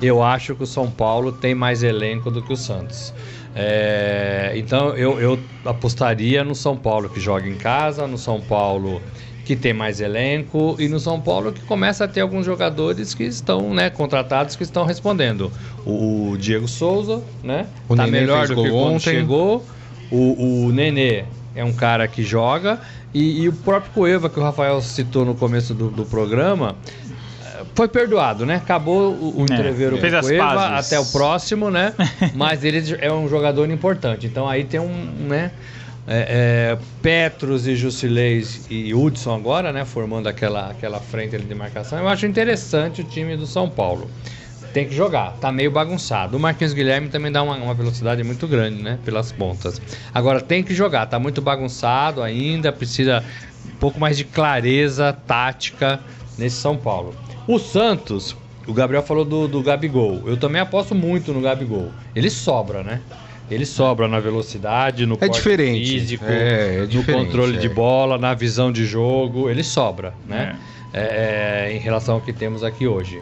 eu 0.00 0.22
acho 0.22 0.54
que 0.54 0.62
o 0.62 0.66
São 0.66 0.90
Paulo 0.90 1.32
tem 1.32 1.54
mais 1.54 1.82
elenco 1.82 2.30
do 2.30 2.42
que 2.42 2.52
o 2.52 2.56
Santos. 2.56 3.12
É, 3.54 4.52
então 4.54 4.90
eu, 4.96 5.20
eu 5.20 5.38
apostaria 5.64 6.44
no 6.44 6.54
São 6.54 6.76
Paulo 6.76 7.08
que 7.08 7.18
joga 7.18 7.48
em 7.48 7.56
casa, 7.56 8.06
no 8.06 8.16
São 8.16 8.40
Paulo 8.40 9.02
que 9.44 9.56
tem 9.56 9.72
mais 9.72 10.00
elenco 10.00 10.76
e 10.78 10.88
no 10.88 11.00
São 11.00 11.20
Paulo 11.20 11.50
que 11.50 11.60
começa 11.62 12.04
a 12.04 12.08
ter 12.08 12.20
alguns 12.20 12.46
jogadores 12.46 13.14
que 13.14 13.24
estão 13.24 13.74
né, 13.74 13.90
contratados 13.90 14.54
que 14.54 14.62
estão 14.62 14.84
respondendo. 14.84 15.50
O, 15.84 16.36
Diego 16.38 16.68
Souza, 16.68 17.20
né? 17.42 17.66
O 17.88 17.96
tá 17.96 18.04
Nenê 18.04 18.20
melhor 18.20 18.46
do 18.46 18.62
que 18.62 18.70
ontem. 18.70 19.00
chegou. 19.00 19.66
O, 20.08 20.66
o 20.66 20.72
Nenê 20.72 21.24
é 21.54 21.64
um 21.64 21.72
cara 21.72 22.06
que 22.06 22.22
joga. 22.22 22.80
E, 23.12 23.42
e, 23.42 23.48
o 23.48 23.52
próprio 23.52 23.92
Cueva, 23.92 24.30
que 24.30 24.38
o 24.38 24.42
Rafael 24.42 24.80
citou 24.80 25.24
no 25.24 25.34
começo 25.34 25.74
do, 25.74 25.90
do 25.90 26.04
programa, 26.04 26.76
foi 27.74 27.88
perdoado, 27.88 28.46
né? 28.46 28.56
Acabou 28.56 29.12
o, 29.12 29.40
o 29.40 29.40
é, 29.40 29.54
entreveiro 29.54 29.98
com 29.98 30.06
o 30.06 30.20
Cueva, 30.20 30.78
até 30.78 30.98
o 30.98 31.06
próximo, 31.06 31.70
né? 31.70 31.94
Mas 32.34 32.64
ele 32.64 32.96
é 33.00 33.12
um 33.12 33.28
jogador 33.28 33.68
importante. 33.70 34.26
Então 34.26 34.48
aí 34.48 34.64
tem 34.64 34.80
um, 34.80 34.94
né? 35.28 35.50
É, 36.08 36.76
é, 36.76 36.78
Petros 37.02 37.68
e 37.68 37.76
Jusileis 37.76 38.66
e 38.70 38.92
Hudson 38.94 39.34
agora, 39.34 39.72
né? 39.72 39.84
Formando 39.84 40.28
aquela, 40.28 40.70
aquela 40.70 40.98
frente 40.98 41.38
de 41.38 41.54
marcação. 41.54 41.98
Eu 41.98 42.08
acho 42.08 42.26
interessante 42.26 43.02
o 43.02 43.04
time 43.04 43.36
do 43.36 43.46
São 43.46 43.68
Paulo. 43.68 44.10
Tem 44.72 44.86
que 44.86 44.94
jogar, 44.94 45.32
tá 45.40 45.50
meio 45.50 45.70
bagunçado. 45.70 46.36
O 46.36 46.40
Marquinhos 46.40 46.72
Guilherme 46.72 47.08
também 47.08 47.32
dá 47.32 47.42
uma, 47.42 47.56
uma 47.56 47.74
velocidade 47.74 48.22
muito 48.22 48.46
grande, 48.46 48.82
né? 48.82 48.98
Pelas 49.04 49.32
pontas. 49.32 49.80
Agora 50.14 50.40
tem 50.40 50.62
que 50.62 50.74
jogar, 50.74 51.06
tá 51.06 51.18
muito 51.18 51.42
bagunçado 51.42 52.22
ainda, 52.22 52.72
precisa 52.72 53.24
um 53.66 53.76
pouco 53.78 53.98
mais 53.98 54.16
de 54.16 54.24
clareza 54.24 55.12
tática 55.26 56.00
nesse 56.38 56.56
São 56.56 56.76
Paulo. 56.76 57.14
O 57.48 57.58
Santos, 57.58 58.36
o 58.66 58.72
Gabriel 58.72 59.02
falou 59.02 59.24
do, 59.24 59.48
do 59.48 59.62
Gabigol. 59.62 60.22
Eu 60.26 60.36
também 60.36 60.60
aposto 60.60 60.94
muito 60.94 61.32
no 61.32 61.40
Gabigol. 61.40 61.90
Ele 62.14 62.30
sobra, 62.30 62.84
né? 62.84 63.00
Ele 63.50 63.66
sobra 63.66 64.06
na 64.06 64.20
velocidade, 64.20 65.04
no 65.04 65.18
é 65.20 65.28
diferente. 65.28 65.90
físico, 65.90 66.24
é, 66.24 66.84
é 66.84 66.86
no 66.86 67.04
controle 67.04 67.56
é. 67.56 67.60
de 67.60 67.68
bola, 67.68 68.16
na 68.16 68.32
visão 68.32 68.70
de 68.70 68.86
jogo. 68.86 69.50
Ele 69.50 69.64
sobra, 69.64 70.14
né? 70.28 70.56
É. 70.92 71.68
É, 71.68 71.72
em 71.72 71.78
relação 71.78 72.16
ao 72.16 72.20
que 72.20 72.32
temos 72.32 72.62
aqui 72.62 72.86
hoje. 72.86 73.20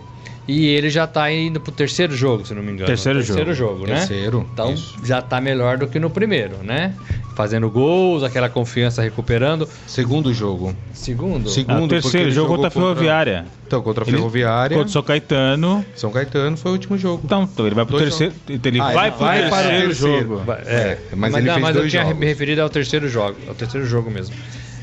E 0.48 0.66
ele 0.66 0.88
já 0.88 1.06
tá 1.06 1.30
indo 1.30 1.60
pro 1.60 1.70
terceiro 1.70 2.16
jogo, 2.16 2.46
se 2.46 2.54
não 2.54 2.62
me 2.62 2.72
engano. 2.72 2.86
Terceiro, 2.86 3.18
terceiro 3.18 3.52
jogo. 3.52 3.80
jogo, 3.80 3.86
né? 3.86 3.96
Terceiro. 3.98 4.48
Então 4.50 4.72
isso. 4.72 4.96
já 5.04 5.20
tá 5.20 5.42
melhor 5.42 5.76
do 5.76 5.86
que 5.86 6.00
no 6.00 6.08
primeiro, 6.08 6.56
né? 6.64 6.94
Fazendo 7.36 7.70
gols, 7.70 8.22
aquela 8.22 8.48
confiança 8.48 9.02
recuperando. 9.02 9.68
Segundo 9.86 10.32
jogo. 10.32 10.74
Segundo? 10.94 11.50
Segundo, 11.50 11.84
ah, 11.94 12.00
terceiro 12.00 12.30
jogo 12.30 12.54
contra 12.54 12.68
a 12.68 12.70
Ferroviária. 12.70 13.44
Então, 13.66 13.82
contra 13.82 14.04
a 14.04 14.06
Ferroviária. 14.06 14.74
Contra 14.74 14.90
São 14.90 15.02
Caetano. 15.02 15.84
São 15.94 16.10
Caetano 16.10 16.56
foi 16.56 16.70
o 16.70 16.74
último 16.74 16.96
jogo. 16.96 17.20
Então, 17.26 17.42
então 17.42 17.66
ele 17.66 17.74
vai 17.74 17.84
pro 17.84 17.98
dois 17.98 18.08
terceiro. 18.08 18.34
Jogos. 18.48 18.66
Ele 18.66 18.80
ah, 18.80 18.92
vai, 18.92 19.08
ele 19.08 19.16
pro 19.16 19.26
vai 19.26 19.40
terceiro 19.40 19.50
para 19.50 19.76
o 19.76 19.86
terceiro 19.86 19.94
jogo. 19.94 20.52
É, 20.64 20.72
é, 20.72 20.98
mas, 21.14 21.30
mas, 21.30 21.34
ele 21.34 21.46
não, 21.46 21.54
fez 21.54 21.62
mas 21.62 21.74
dois 21.74 21.84
eu 21.84 21.90
tinha 21.90 22.02
jogos. 22.04 22.18
me 22.18 22.26
referido 22.26 22.62
ao 22.62 22.70
terceiro 22.70 23.08
jogo. 23.08 23.36
Ao 23.46 23.54
terceiro 23.54 23.86
jogo 23.86 24.10
mesmo. 24.10 24.34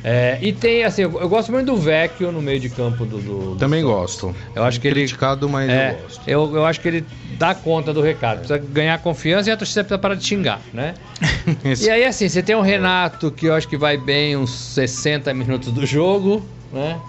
É, 0.08 0.38
e 0.40 0.54
tem, 0.54 0.84
assim, 0.84 1.02
eu, 1.02 1.20
eu, 1.20 1.28
gosto 1.28 1.52
muito 1.52 1.66
do 1.66 1.76
Vecchio 1.76 2.32
no 2.32 2.40
meio 2.40 2.60
de 2.60 2.70
campo 2.70 3.08
do. 3.08 3.18
do 3.18 3.56
Também 3.56 3.82
do 3.82 3.88
gosto. 3.88 4.36
Eu 4.54 4.64
acho 4.64 4.80
que 4.80 4.88
Criticado, 4.88 5.48
ele. 5.48 5.52
mas 5.52 5.68
é, 5.68 5.90
eu 5.90 6.04
gosto. 6.04 6.22
Eu, 6.28 6.56
eu 6.58 6.66
acho 6.66 6.80
que 6.80 6.88
ele 6.88 7.06
dá 7.40 7.56
conta 7.56 7.92
do 7.92 8.02
recado. 8.02 8.38
Precisa 8.38 8.60
ganhar 8.60 9.00
confiança 9.00 9.50
e 9.50 9.52
a 9.52 9.58
torcida 9.58 9.84
precisa 9.84 9.98
parar 9.98 10.14
de 10.14 10.24
xingar, 10.24 10.62
né? 10.72 10.94
e 11.82 11.90
aí, 11.90 12.06
assim, 12.06 12.30
você 12.30 12.44
tem 12.44 12.56
o 12.56 12.62
Renato, 12.62 13.32
que 13.32 13.48
eu 13.48 13.56
acho 13.56 13.68
que 13.68 13.78
vai 13.78 13.98
bem 13.98 14.38
uns 14.38 14.52
60 14.52 15.34
minutos 15.34 15.72
do 15.72 15.84
jogo, 15.88 16.46
né? 16.72 17.00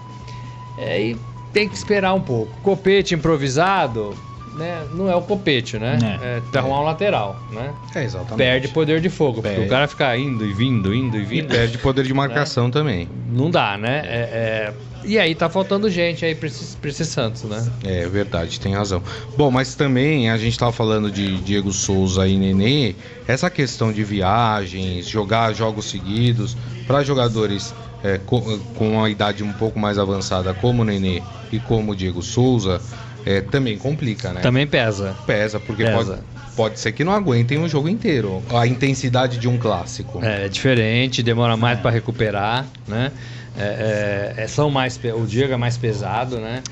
É, 0.75 0.99
e 0.99 1.17
tem 1.53 1.69
que 1.69 1.75
esperar 1.75 2.15
um 2.15 2.21
pouco. 2.21 2.51
Copete 2.63 3.13
improvisado, 3.13 4.17
né, 4.57 4.85
não 4.93 5.09
é 5.09 5.15
o 5.15 5.21
copete, 5.21 5.77
né? 5.77 5.97
É, 6.21 6.41
é 6.53 6.57
arrumar 6.57 6.81
um 6.81 6.83
lateral, 6.83 7.39
né? 7.51 7.73
É, 7.95 8.03
exatamente. 8.03 8.37
Perde 8.37 8.67
poder 8.69 8.99
de 8.99 9.09
fogo, 9.09 9.41
perde. 9.41 9.57
porque 9.57 9.67
o 9.67 9.69
cara 9.69 9.87
fica 9.87 10.17
indo 10.17 10.45
e 10.45 10.53
vindo, 10.53 10.93
indo 10.93 11.17
e 11.17 11.23
vindo. 11.23 11.53
E 11.53 11.57
perde 11.57 11.77
poder 11.77 12.03
de 12.03 12.13
marcação 12.13 12.65
né? 12.65 12.71
também. 12.71 13.09
Não 13.31 13.49
dá, 13.49 13.77
né? 13.77 14.01
É, 14.05 14.17
é... 14.17 14.73
E 15.05 15.17
aí 15.17 15.35
tá 15.35 15.47
faltando 15.47 15.89
gente 15.89 16.25
aí 16.25 16.35
pra 16.35 16.47
esse, 16.47 16.75
pra 16.75 16.89
esse 16.89 17.05
Santos, 17.05 17.43
né? 17.43 17.65
É 17.83 18.07
verdade, 18.07 18.59
tem 18.59 18.73
razão. 18.73 19.01
Bom, 19.37 19.49
mas 19.49 19.75
também 19.75 20.29
a 20.29 20.37
gente 20.37 20.57
tava 20.57 20.71
falando 20.71 21.09
de 21.09 21.37
Diego 21.37 21.71
Souza 21.71 22.27
e 22.27 22.35
Nenê, 22.35 22.95
essa 23.27 23.49
questão 23.49 23.93
de 23.93 24.03
viagens, 24.03 25.07
jogar 25.07 25.53
jogos 25.53 25.85
seguidos, 25.85 26.57
para 26.85 27.03
jogadores 27.03 27.73
é, 28.03 28.19
com, 28.25 28.59
com 28.75 28.93
uma 28.93 29.09
idade 29.09 29.43
um 29.43 29.53
pouco 29.53 29.79
mais 29.79 29.97
avançada, 29.97 30.53
como 30.53 30.81
o 30.81 30.85
Nenê 30.85 31.21
e 31.51 31.59
como 31.59 31.91
o 31.91 31.95
Diego 31.95 32.21
Souza, 32.21 32.81
é, 33.27 33.41
também 33.41 33.77
complica, 33.77 34.31
né? 34.31 34.39
Também 34.39 34.65
pesa. 34.65 35.13
Pesa, 35.25 35.59
porque 35.59 35.83
pesa. 35.83 36.23
Pode, 36.23 36.55
pode 36.55 36.79
ser 36.79 36.93
que 36.93 37.03
não 37.03 37.11
aguentem 37.11 37.57
o 37.57 37.67
jogo 37.67 37.89
inteiro. 37.89 38.41
A 38.49 38.65
intensidade 38.65 39.37
de 39.37 39.49
um 39.49 39.57
clássico. 39.57 40.23
É, 40.23 40.45
é 40.45 40.49
diferente, 40.49 41.21
demora 41.21 41.57
mais 41.57 41.77
é. 41.77 41.81
para 41.81 41.91
recuperar, 41.91 42.65
né? 42.87 43.11
É, 43.57 44.35
é, 44.37 44.43
é, 44.43 44.47
são 44.47 44.69
mais, 44.69 44.97
o 45.13 45.25
Diego 45.25 45.51
é 45.51 45.57
mais 45.57 45.77
pesado, 45.77 46.37
né? 46.37 46.63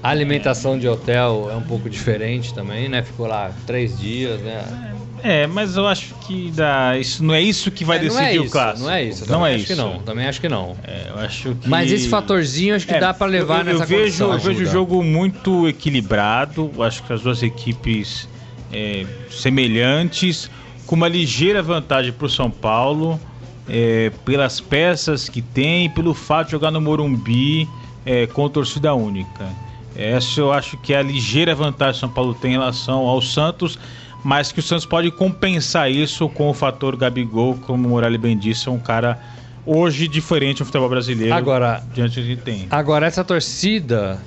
A 0.00 0.10
alimentação 0.10 0.78
de 0.78 0.86
hotel 0.86 1.48
é 1.50 1.56
um 1.56 1.62
pouco 1.62 1.90
diferente 1.90 2.54
também, 2.54 2.88
né? 2.88 3.02
Ficou 3.02 3.26
lá 3.26 3.50
três 3.66 3.98
dias, 3.98 4.40
né? 4.40 4.62
É, 5.24 5.46
mas 5.46 5.74
eu 5.74 5.86
acho 5.86 6.14
que 6.16 6.50
dá, 6.50 6.98
isso 6.98 7.24
não 7.24 7.32
é 7.32 7.40
isso 7.40 7.70
que 7.70 7.82
vai 7.82 7.96
é, 7.96 8.00
decidir 8.00 8.24
é 8.24 8.34
isso, 8.34 8.44
o 8.44 8.50
clássico. 8.50 8.86
Não 8.86 8.94
é 8.94 9.04
isso. 9.04 9.32
Não 9.32 9.46
é 9.46 9.54
acho 9.54 9.64
isso. 9.64 9.66
que 9.68 9.74
não. 9.74 9.98
Também 10.00 10.26
acho 10.26 10.38
que 10.38 10.48
não. 10.50 10.76
É, 10.84 11.06
eu 11.08 11.18
acho 11.18 11.54
que... 11.54 11.66
Mas 11.66 11.90
esse 11.90 12.10
fatorzinho 12.10 12.76
acho 12.76 12.86
que 12.86 12.92
é, 12.92 13.00
dá 13.00 13.14
para 13.14 13.26
levar 13.26 13.66
eu, 13.66 13.72
eu, 13.72 13.78
nessa 13.78 13.84
eu 13.84 13.98
vejo, 13.98 14.24
Eu 14.24 14.38
vejo 14.38 14.62
o 14.62 14.66
jogo 14.66 15.02
muito 15.02 15.66
equilibrado. 15.66 16.70
Acho 16.78 17.02
que 17.02 17.10
as 17.10 17.22
duas 17.22 17.42
equipes 17.42 18.28
é, 18.70 19.06
semelhantes, 19.30 20.50
com 20.86 20.94
uma 20.94 21.08
ligeira 21.08 21.62
vantagem 21.62 22.12
para 22.12 22.26
o 22.26 22.28
São 22.28 22.50
Paulo, 22.50 23.18
é, 23.66 24.12
pelas 24.26 24.60
peças 24.60 25.30
que 25.30 25.40
tem, 25.40 25.88
pelo 25.88 26.12
fato 26.12 26.48
de 26.48 26.52
jogar 26.52 26.70
no 26.70 26.82
Morumbi 26.82 27.66
é, 28.04 28.26
com 28.26 28.46
torcida 28.50 28.92
única. 28.94 29.48
Essa 29.96 30.40
eu 30.40 30.52
acho 30.52 30.76
que 30.76 30.92
é 30.92 30.98
a 30.98 31.02
ligeira 31.02 31.54
vantagem 31.54 31.92
que 31.92 31.96
o 31.96 32.00
São 32.00 32.10
Paulo 32.10 32.34
tem 32.34 32.50
em 32.50 32.54
relação 32.58 33.06
ao 33.06 33.22
Santos 33.22 33.78
mas 34.24 34.50
que 34.50 34.58
o 34.58 34.62
Santos 34.62 34.86
pode 34.86 35.10
compensar 35.10 35.90
isso 35.90 36.28
com 36.30 36.48
o 36.48 36.54
fator 36.54 36.96
Gabigol, 36.96 37.56
como 37.58 37.86
o 37.86 37.90
Morelli 37.90 38.16
bem 38.16 38.36
disse, 38.36 38.68
é 38.68 38.72
um 38.72 38.78
cara 38.78 39.20
hoje 39.66 40.08
diferente 40.08 40.60
no 40.60 40.66
futebol 40.66 40.88
brasileiro. 40.88 41.34
Agora, 41.34 41.82
diante 41.92 42.20
do 42.20 42.26
que 42.26 42.36
tem. 42.36 42.66
Agora 42.70 43.06
essa 43.06 43.22
torcida 43.22 44.18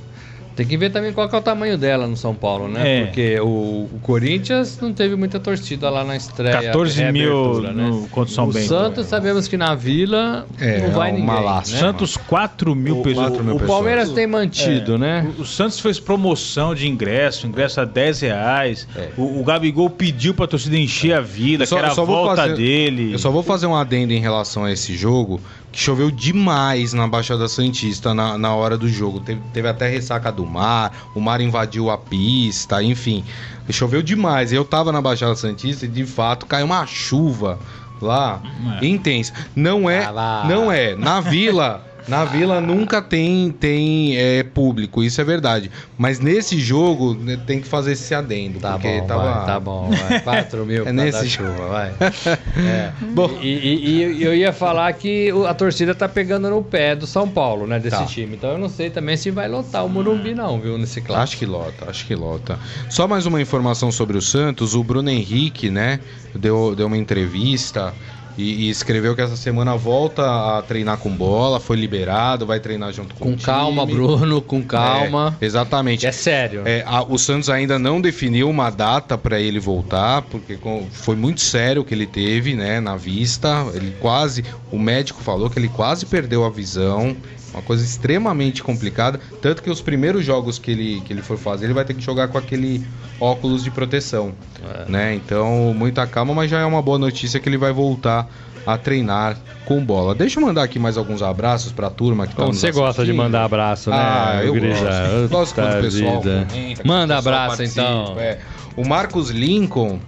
tem 0.58 0.66
que 0.66 0.76
ver 0.76 0.90
também 0.90 1.14
qual 1.14 1.30
é 1.32 1.36
o 1.36 1.42
tamanho 1.42 1.78
dela 1.78 2.08
no 2.08 2.18
São 2.18 2.34
Paulo, 2.34 2.68
né? 2.68 3.02
É. 3.02 3.06
Porque 3.06 3.40
o, 3.40 3.88
o, 3.94 4.00
Corinthians 4.02 4.80
não 4.82 4.92
teve 4.92 5.16
muita 5.16 5.40
torcida 5.40 5.88
lá 5.88 6.04
na 6.04 6.18
estreia. 6.18 6.64
14 6.64 7.12
mil 7.12 7.62
né? 7.62 7.72
no, 7.72 8.08
contra 8.08 8.32
o 8.32 8.34
São 8.34 8.50
O 8.50 8.52
Bento, 8.52 8.68
Santos 8.68 9.06
é. 9.06 9.08
sabemos 9.08 9.48
que 9.48 9.56
na 9.56 9.76
Vila 9.76 10.48
é, 10.60 10.82
não 10.82 10.90
vai 10.96 11.10
é 11.10 11.14
ninguém. 11.14 11.28
Né? 11.28 11.64
Santos 11.64 12.18
4 12.18 12.74
mil 12.74 13.04
pessoas. 13.04 13.38
O, 13.38 13.56
o 13.56 13.60
Palmeiras 13.68 14.10
tem 14.10 14.26
mantido, 14.26 14.96
é. 14.96 14.98
né? 14.98 15.34
O, 15.38 15.44
o, 15.44 15.46
Santos 15.46 15.80
fez 15.80 16.00
promoção 16.00 16.74
de 16.74 16.88
ingresso, 16.88 17.46
ingresso 17.46 17.80
a 17.80 17.86
10 17.86 18.22
reais. 18.22 18.88
É. 18.96 19.10
O, 19.16 19.40
o 19.40 19.44
Gabigol 19.44 19.92
pediu 19.92 20.34
pra 20.34 20.48
torcida 20.48 20.76
encher 20.76 21.14
a 21.14 21.22
Vila, 21.22 21.68
só, 21.68 21.76
que 21.76 21.84
era 21.84 21.92
a 21.92 21.94
volta 21.94 22.36
fazer, 22.36 22.56
dele. 22.56 23.14
Eu 23.14 23.20
só 23.20 23.30
vou 23.30 23.44
fazer 23.44 23.68
um 23.68 23.76
adendo 23.76 24.12
em 24.12 24.20
relação 24.20 24.66
a 24.66 24.72
esse 24.72 24.98
jogo 24.98 25.40
choveu 25.78 26.10
demais 26.10 26.92
na 26.92 27.08
Baixada 27.08 27.48
Santista 27.48 28.12
na, 28.12 28.36
na 28.36 28.54
hora 28.56 28.76
do 28.76 28.90
jogo. 28.90 29.20
Teve, 29.20 29.42
teve 29.54 29.68
até 29.68 29.88
ressaca 29.88 30.32
do 30.32 30.44
mar, 30.44 30.92
o 31.14 31.22
mar 31.22 31.40
invadiu 31.40 31.92
a 31.92 31.98
pista, 31.98 32.82
enfim. 32.82 33.24
Choveu 33.70 34.02
demais. 34.02 34.52
Eu 34.52 34.66
tava 34.66 34.92
na 34.92 35.00
Baixada 35.00 35.36
Santista 35.36 35.86
e 35.86 35.88
de 35.88 36.04
fato 36.04 36.48
caiu 36.48 36.66
uma 36.66 36.84
chuva 36.88 37.60
lá 38.02 38.42
é. 38.82 38.86
intensa. 38.88 39.32
Não 39.56 39.88
é, 39.88 40.04
ah, 40.04 40.46
não 40.50 40.72
é. 40.72 40.96
Na 40.96 41.22
vila 41.22 41.87
na 42.08 42.24
Vila 42.24 42.62
nunca 42.62 43.02
tem, 43.02 43.52
tem 43.52 44.18
é, 44.18 44.44
público, 44.44 45.04
isso 45.04 45.20
é 45.20 45.24
verdade. 45.24 45.70
Mas 45.98 46.20
nesse 46.20 46.60
jogo 46.60 47.14
né, 47.14 47.38
tem 47.46 47.60
que 47.60 47.68
fazer 47.68 47.94
esse 47.94 48.14
adendo. 48.16 48.60
Tá 48.60 48.74
porque 48.74 49.02
bom, 49.02 49.08
tava... 49.08 49.24
vai, 49.24 49.46
tá 49.46 49.60
bom, 49.60 49.90
vai. 49.90 50.20
4 50.48 50.66
mil 50.66 50.88
é 50.88 50.92
nesse 50.92 51.30
chuva, 51.30 51.68
vai. 51.68 51.94
É. 52.58 52.92
Bom. 53.14 53.30
E, 53.42 53.48
e, 53.48 54.04
e, 54.04 54.24
eu 54.24 54.36
ia 54.36 54.52
falar 54.52 54.92
que 54.94 55.32
a 55.48 55.54
torcida 55.54 55.94
tá 55.94 56.08
pegando 56.08 56.50
no 56.50 56.64
pé 56.64 56.96
do 56.96 57.06
São 57.06 57.30
Paulo, 57.30 57.68
né? 57.68 57.80
Desse 57.80 57.98
tá. 57.98 58.06
time. 58.06 58.36
Então 58.36 58.52
eu 58.52 58.58
não 58.58 58.70
sei 58.70 58.90
também 58.90 59.16
se 59.16 59.30
vai 59.30 59.48
lotar 59.48 59.86
o 59.86 59.90
Morumbi, 59.90 60.34
não, 60.34 60.60
viu? 60.60 60.78
Nesse 60.78 61.02
clássico. 61.02 61.24
Acho 61.24 61.38
que 61.38 61.46
lota, 61.46 61.90
acho 61.90 62.06
que 62.06 62.16
lota. 62.16 62.60
Só 62.90 63.08
mais 63.08 63.26
uma 63.26 63.42
informação 63.42 63.92
sobre 63.92 64.18
o 64.18 64.22
Santos. 64.22 64.74
O 64.74 64.84
Bruno 64.84 65.10
Henrique, 65.10 65.70
né? 65.70 66.00
Deu, 66.34 66.76
deu 66.76 66.88
uma 66.88 66.98
entrevista. 66.98 67.94
E, 68.38 68.66
e, 68.66 68.70
escreveu 68.70 69.16
que 69.16 69.22
essa 69.22 69.36
semana 69.36 69.76
volta 69.76 70.58
a 70.58 70.62
treinar 70.62 70.98
com 70.98 71.10
bola, 71.10 71.60
foi 71.60 71.76
liberado, 71.76 72.46
vai 72.46 72.60
treinar 72.60 72.94
junto 72.94 73.16
com, 73.16 73.26
com 73.26 73.32
o 73.34 73.38
calma, 73.38 73.86
Bruno, 73.86 74.42
com 74.42 74.64
calma. 74.64 75.36
É, 75.42 75.46
exatamente. 75.46 76.06
É 76.06 76.12
sério. 76.12 76.62
É, 76.66 76.84
a, 76.86 77.02
o 77.02 77.18
Santos 77.18 77.50
ainda 77.50 77.80
não 77.80 78.00
definiu 78.00 78.50
uma 78.50 78.70
data 78.70 79.18
para 79.18 79.40
ele 79.40 79.60
voltar, 79.60 80.22
porque 80.24 80.56
com, 80.56 80.88
foi 80.92 81.16
muito 81.16 81.42
sério 81.42 81.82
o 81.82 81.86
que 81.86 81.96
ele 81.96 82.06
teve, 82.06 82.54
né, 82.54 82.80
na 82.80 82.96
vista. 82.96 83.66
Ele 83.74 83.96
quase, 84.00 84.46
o 84.72 84.78
médico 84.78 85.22
falou 85.24 85.50
que 85.50 85.58
ele 85.58 85.70
quase 85.70 86.06
perdeu 86.06 86.46
a 86.46 86.50
visão. 86.50 87.18
Uma 87.54 87.62
coisa 87.62 87.84
extremamente 87.84 88.62
complicada. 88.62 89.20
Tanto 89.42 89.64
que 89.64 89.70
os 89.70 89.82
primeiros 89.82 90.24
jogos 90.24 90.60
que 90.60 90.72
ele, 90.72 91.02
que 91.02 91.14
ele 91.14 91.22
for 91.22 91.38
fazer, 91.38 91.66
ele 91.66 91.74
vai 91.74 91.86
ter 91.86 91.94
que 91.94 92.02
jogar 92.02 92.28
com 92.28 92.38
aquele 92.38 92.86
óculos 93.20 93.64
de 93.64 93.72
proteção. 93.72 94.34
É. 94.64 94.92
Né? 94.92 95.16
Então, 95.16 95.74
muita 95.74 96.06
calma, 96.06 96.34
mas 96.34 96.52
já 96.52 96.60
é 96.60 96.66
uma 96.66 96.82
boa 96.82 97.00
notícia 97.00 97.40
que 97.40 97.48
ele 97.50 97.58
vai 97.58 97.72
voltar 97.72 98.30
a 98.68 98.78
treinar 98.78 99.38
com 99.66 99.84
bola. 99.84 100.14
Deixa 100.14 100.40
eu 100.40 100.46
mandar 100.46 100.64
aqui 100.64 100.78
mais 100.78 100.98
alguns 100.98 101.22
abraços 101.22 101.72
para 101.72 101.88
a 101.88 101.90
turma 101.90 102.28
que 102.28 102.36
tá 102.36 102.46
Você 102.46 102.70
gosta 102.70 103.06
de 103.06 103.14
mandar 103.14 103.46
abraço, 103.46 103.90
né? 103.90 103.96
Ah, 103.98 104.42
eu 104.44 104.54
gosto. 104.54 105.30
Gosto 105.30 105.56
quando 105.56 105.78
o 105.78 105.82
pessoal 105.82 106.22
comenta, 106.22 106.84
Manda 106.84 107.18
abraço, 107.18 107.64
então. 107.64 108.16
É. 108.20 108.40
O 108.76 108.86
Marcos 108.86 109.30
Lincoln, 109.30 110.00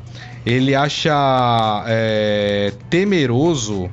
ele 0.45 0.75
acha 0.75 1.85
é, 1.87 2.73
temeroso 2.89 3.89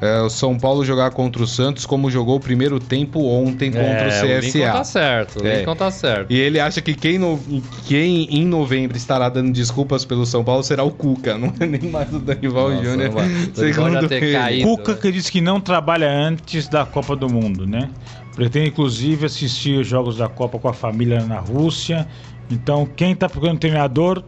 é, 0.00 0.20
o 0.20 0.28
São 0.28 0.58
Paulo 0.58 0.84
jogar 0.84 1.10
contra 1.10 1.42
o 1.42 1.46
Santos 1.46 1.86
como 1.86 2.10
jogou 2.10 2.36
o 2.36 2.40
primeiro 2.40 2.78
tempo 2.78 3.24
ontem 3.26 3.70
contra 3.70 3.88
é, 3.88 4.06
o 4.06 4.10
CSA. 4.10 4.26
O 4.26 4.40
Lincoln 4.40 4.72
tá 4.72 4.84
certo, 4.84 5.42
o 5.42 5.46
é. 5.46 5.58
Lincoln 5.58 5.76
tá 5.76 5.90
certo. 5.90 6.32
E 6.32 6.38
ele 6.38 6.60
acha 6.60 6.82
que 6.82 6.94
quem, 6.94 7.18
no, 7.18 7.40
quem 7.86 8.24
em 8.30 8.44
novembro 8.44 8.96
estará 8.96 9.28
dando 9.28 9.52
desculpas 9.52 10.04
pelo 10.04 10.26
São 10.26 10.44
Paulo 10.44 10.62
será 10.62 10.84
o 10.84 10.90
Cuca, 10.90 11.36
não 11.38 11.52
é 11.58 11.66
nem 11.66 11.90
mais 11.90 12.12
o 12.12 12.18
Danival 12.18 12.72
Júnior. 12.82 13.12
Segundo 13.54 14.12
ele. 14.12 14.62
Cuca 14.64 14.94
que 14.94 15.10
disse 15.10 15.32
que 15.32 15.40
não 15.40 15.60
trabalha 15.60 16.10
antes 16.10 16.68
da 16.68 16.84
Copa 16.84 17.16
do 17.16 17.28
Mundo, 17.28 17.66
né? 17.66 17.88
Pretende 18.34 18.68
inclusive 18.68 19.24
assistir 19.24 19.80
os 19.80 19.86
jogos 19.86 20.18
da 20.18 20.28
Copa 20.28 20.58
com 20.58 20.68
a 20.68 20.74
família 20.74 21.24
na 21.24 21.40
Rússia. 21.40 22.06
Então, 22.50 22.86
quem 22.94 23.14
tá 23.14 23.28
procurando 23.28 23.58
treinador 23.58 24.22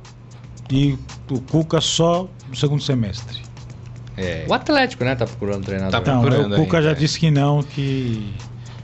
e 0.70 0.96
o 1.30 1.40
Cuca 1.42 1.80
só 1.80 2.28
no 2.48 2.56
segundo 2.56 2.82
semestre. 2.82 3.47
É. 4.18 4.44
O 4.48 4.52
Atlético, 4.52 5.04
né, 5.04 5.14
tá 5.14 5.26
procurando 5.26 5.64
treinador. 5.64 5.92
Tá 5.92 6.00
procurando. 6.00 6.48
Não, 6.48 6.56
o 6.56 6.64
Cuca 6.64 6.82
já 6.82 6.92
disse 6.92 7.18
que 7.18 7.30
não, 7.30 7.62
que 7.62 8.34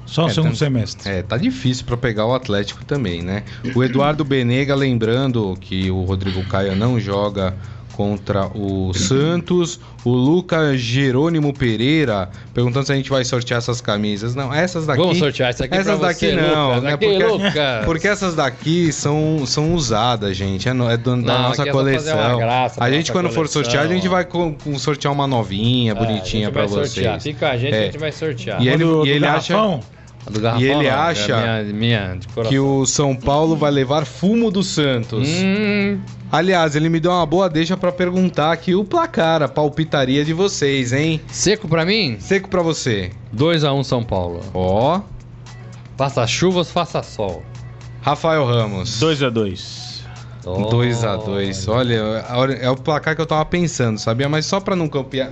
só 0.07 0.27
o 0.27 0.29
é, 0.29 0.33
segundo 0.33 0.53
tá, 0.53 0.59
semestre. 0.59 1.11
É, 1.11 1.23
tá 1.23 1.37
difícil 1.37 1.85
para 1.85 1.97
pegar 1.97 2.25
o 2.27 2.35
Atlético 2.35 2.85
também, 2.85 3.21
né? 3.21 3.43
O 3.75 3.83
Eduardo 3.83 4.25
Benega, 4.25 4.75
lembrando 4.75 5.57
que 5.61 5.91
o 5.91 6.03
Rodrigo 6.05 6.45
Caio 6.45 6.77
não 6.77 7.01
joga 7.01 7.55
contra 7.97 8.47
o 8.55 8.93
Santos. 8.93 9.81
O 10.05 10.11
Lucas 10.11 10.79
Jerônimo 10.81 11.55
Pereira 11.55 12.29
perguntando 12.53 12.87
se 12.87 12.93
a 12.93 12.97
gente 12.97 13.09
vai 13.09 13.25
sortear 13.25 13.59
essas 13.59 13.81
camisas. 13.81 14.35
Não, 14.35 14.53
essas 14.53 14.87
daqui. 14.87 15.01
Vamos 15.01 15.19
sortear 15.19 15.51
essa 15.51 15.65
aqui 15.65 15.75
Essas 15.75 15.99
daqui 15.99 16.27
você, 16.27 16.37
não, 16.37 16.69
Lucas. 16.69 16.83
né? 16.83 16.97
Porque, 16.97 17.85
porque, 17.85 18.09
essas 18.09 18.35
daqui 18.35 18.93
são, 18.93 19.47
são 19.47 19.75
usadas, 19.75 20.37
gente. 20.37 20.69
É, 20.69 20.73
é 20.73 20.97
do, 20.97 21.23
da 21.23 21.39
nossa 21.39 21.63
é 21.63 21.71
coleção. 21.71 22.39
Graça, 22.39 22.83
a 22.83 22.91
gente, 22.91 23.11
quando 23.13 23.27
coleção. 23.27 23.45
for 23.45 23.49
sortear, 23.49 23.85
a 23.85 23.89
gente 23.89 24.09
vai 24.09 24.25
com, 24.25 24.55
com 24.55 24.79
sortear 24.79 25.13
uma 25.13 25.27
novinha, 25.27 25.93
é, 25.93 25.95
bonitinha 25.95 26.51
para 26.51 26.67
vocês. 26.67 26.93
Sortear. 26.93 27.21
Fica 27.21 27.51
a 27.51 27.57
gente, 27.57 27.75
é. 27.75 27.79
a 27.81 27.85
gente 27.87 27.99
vai 27.99 28.13
sortear. 28.13 28.63
E 28.63 28.69
ele, 28.69 28.85
e 28.85 29.09
ele 29.09 29.27
acha. 29.27 29.55
E 30.59 30.65
ele 30.65 30.89
não, 30.89 30.99
acha 30.99 31.63
minha, 31.63 31.75
minha 31.75 32.19
que 32.49 32.59
o 32.59 32.87
São 32.87 33.15
Paulo 33.15 33.57
vai 33.57 33.71
levar 33.71 34.05
fumo 34.05 34.51
do 34.51 34.63
Santos. 34.63 35.29
Hum, 35.29 35.99
Aliás, 36.35 36.75
ele 36.75 36.89
me 36.89 36.99
deu 36.99 37.13
uma 37.13 37.25
boa 37.25 37.49
deixa 37.49 37.77
para 37.77 37.93
perguntar 37.93 38.51
aqui 38.51 38.75
o 38.75 38.85
placar, 38.85 39.41
a 39.41 39.47
palpitaria 39.47 40.25
de 40.25 40.33
vocês, 40.33 40.93
hein? 40.93 41.21
Seco 41.29 41.69
para 41.69 41.85
mim? 41.85 42.17
Seco 42.19 42.49
para 42.49 42.61
você. 42.61 43.13
2 43.33 43.63
a 43.63 43.73
1 43.73 43.79
um 43.79 43.85
São 43.85 44.03
Paulo. 44.03 44.41
Ó. 44.53 45.01
Faça 45.97 46.27
chuvas, 46.27 46.73
faça 46.73 47.05
sol. 47.05 47.41
Rafael 48.03 48.45
Ramos. 48.45 48.99
2 48.99 49.23
a 49.23 49.31
2. 49.31 50.05
2 50.45 51.05
a 51.05 51.17
2 51.17 51.69
Olha, 51.69 51.95
é 52.61 52.69
o 52.69 52.77
placar 52.77 53.15
que 53.15 53.23
eu 53.23 53.27
tava 53.27 53.45
pensando, 53.45 53.99
sabia? 53.99 54.29
Mas 54.29 54.45
só 54.45 54.59
para 54.59 54.75
não 54.75 54.89
copiar, 54.89 55.31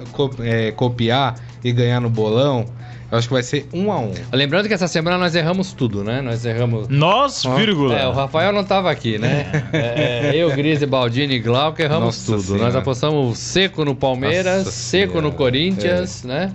copiar 0.76 1.35
e 1.64 1.72
ganhar 1.72 2.00
no 2.00 2.09
bolão, 2.09 2.64
Eu 3.12 3.18
acho 3.18 3.29
que 3.29 3.35
vai 3.35 3.42
ser 3.42 3.68
um 3.75 3.92
a 3.92 3.98
um. 3.98 4.14
Lembrando 4.33 4.68
que 4.68 4.72
essa 4.72 4.88
semana 4.88 5.18
nós 5.18 5.35
erramos 5.35 5.75
tudo, 5.75 6.03
né? 6.03 6.22
Nós 6.22 6.46
erramos. 6.46 6.88
Nós, 6.88 7.44
vírgula. 7.44 7.94
É, 7.94 8.09
o 8.09 8.12
Rafael 8.12 8.55
não 8.55 8.64
tava 8.64 8.90
aqui, 8.90 9.18
né? 9.18 9.68
é, 9.70 10.31
é 10.33 10.37
eu, 10.37 10.51
Grise, 10.57 10.87
Baldini 10.87 11.35
e 11.35 11.38
Glauco 11.38 11.83
erramos 11.83 12.07
Nossa 12.07 12.33
tudo. 12.33 12.42
Senhora. 12.42 12.64
Nós 12.64 12.75
apostamos 12.75 13.37
seco 13.37 13.85
no 13.85 13.94
Palmeiras, 13.94 14.64
Nossa 14.64 14.70
seco 14.70 15.12
senhora. 15.12 15.29
no 15.29 15.35
Corinthians, 15.35 16.25
é. 16.25 16.29
né? 16.29 16.53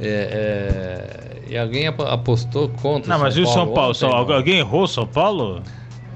É, 0.00 0.08
é, 1.46 1.52
e 1.52 1.56
alguém 1.56 1.86
apostou 1.86 2.68
contra 2.68 3.08
Não, 3.08 3.20
mas 3.20 3.36
e 3.36 3.40
o 3.42 3.46
São 3.46 3.72
Paulo? 3.72 3.94
São, 3.94 4.10
alguém 4.10 4.58
errou 4.58 4.88
São 4.88 5.06
Paulo? 5.06 5.62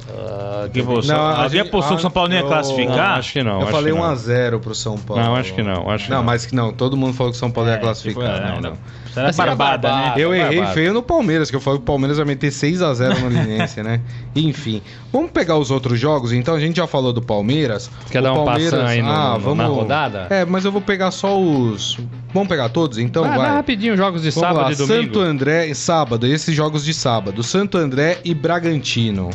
Uh, 0.09 0.69
que 0.71 0.83
você, 0.83 1.13
não, 1.13 1.21
alguém 1.21 1.61
apostou 1.61 1.93
que 1.93 2.01
o 2.01 2.03
São 2.03 2.11
Paulo 2.11 2.33
ia 2.33 2.43
classificar? 2.43 2.97
Não, 2.97 3.19
acho 3.19 3.33
que 3.33 3.43
não. 3.45 3.61
Eu 3.61 3.67
falei 3.69 3.93
1x0 3.93 4.59
pro 4.59 4.75
São 4.75 4.99
Paulo. 4.99 5.23
Não, 5.23 5.37
acho 5.37 5.55
que 5.55 5.63
não. 5.63 5.89
Acho 5.89 6.11
não, 6.11 6.17
não, 6.17 6.25
mas 6.25 6.45
que 6.45 6.57
não. 6.57 6.73
Todo 6.73 6.97
mundo 6.97 7.13
falou 7.15 7.31
que 7.31 7.37
o 7.37 7.39
São 7.39 7.53
Paulo 7.53 7.71
é, 7.71 7.75
ia 7.75 7.79
classificar. 7.79 8.35
Tipo, 8.35 8.49
é, 8.49 8.51
não, 8.51 8.61
não. 8.61 8.79
Era 9.17 9.33
barbada, 9.33 9.93
né? 9.93 10.15
Eu 10.17 10.35
errei 10.35 10.57
barbada. 10.57 10.75
feio 10.75 10.93
no 10.93 11.03
Palmeiras, 11.03 11.51
que 11.51 11.57
eu 11.57 11.61
falei 11.61 11.79
que 11.79 11.83
o 11.83 11.87
Palmeiras 11.87 12.17
vai 12.17 12.27
meter 12.27 12.51
6x0 12.51 13.21
no 13.21 13.29
Linense, 13.29 13.83
né? 13.83 14.01
Enfim. 14.37 14.83
Vamos 15.13 15.31
pegar 15.31 15.57
os 15.57 15.71
outros 15.71 15.99
jogos, 15.99 16.33
então. 16.33 16.55
A 16.55 16.61
gente 16.61 16.77
já 16.77 16.87
falou 16.87 17.13
do 17.13 17.23
Palmeiras. 17.23 17.91
Quer 18.11 18.23
dar 18.23 18.33
um 18.33 18.45
Palmeiras... 18.45 18.81
aí 18.81 19.03
no, 19.03 19.11
ah, 19.11 19.39
vamos... 19.39 19.59
na 19.59 19.67
rodada? 19.67 20.27
É, 20.31 20.45
mas 20.45 20.65
eu 20.65 20.73
vou 20.73 20.81
pegar 20.81 21.11
só 21.11 21.41
os. 21.41 21.99
Vamos 22.33 22.49
pegar 22.49 22.69
todos, 22.69 22.99
então? 22.99 23.23
Vai, 23.23 23.39
vai. 23.39 23.47
vai 23.47 23.57
rapidinho, 23.57 23.97
jogos 23.97 24.23
de 24.23 24.31
vamos 24.31 24.49
sábado 24.49 24.67
lá. 24.67 24.73
e 24.73 24.77
domingo. 24.77 25.05
Santo 25.05 25.21
André, 25.21 25.75
sábado, 25.75 26.27
esses 26.27 26.55
jogos 26.55 26.85
de 26.85 26.93
sábado. 26.93 27.43
Santo 27.43 27.79
André 27.79 28.19
e 28.25 28.35
Bragantino. 28.35 29.31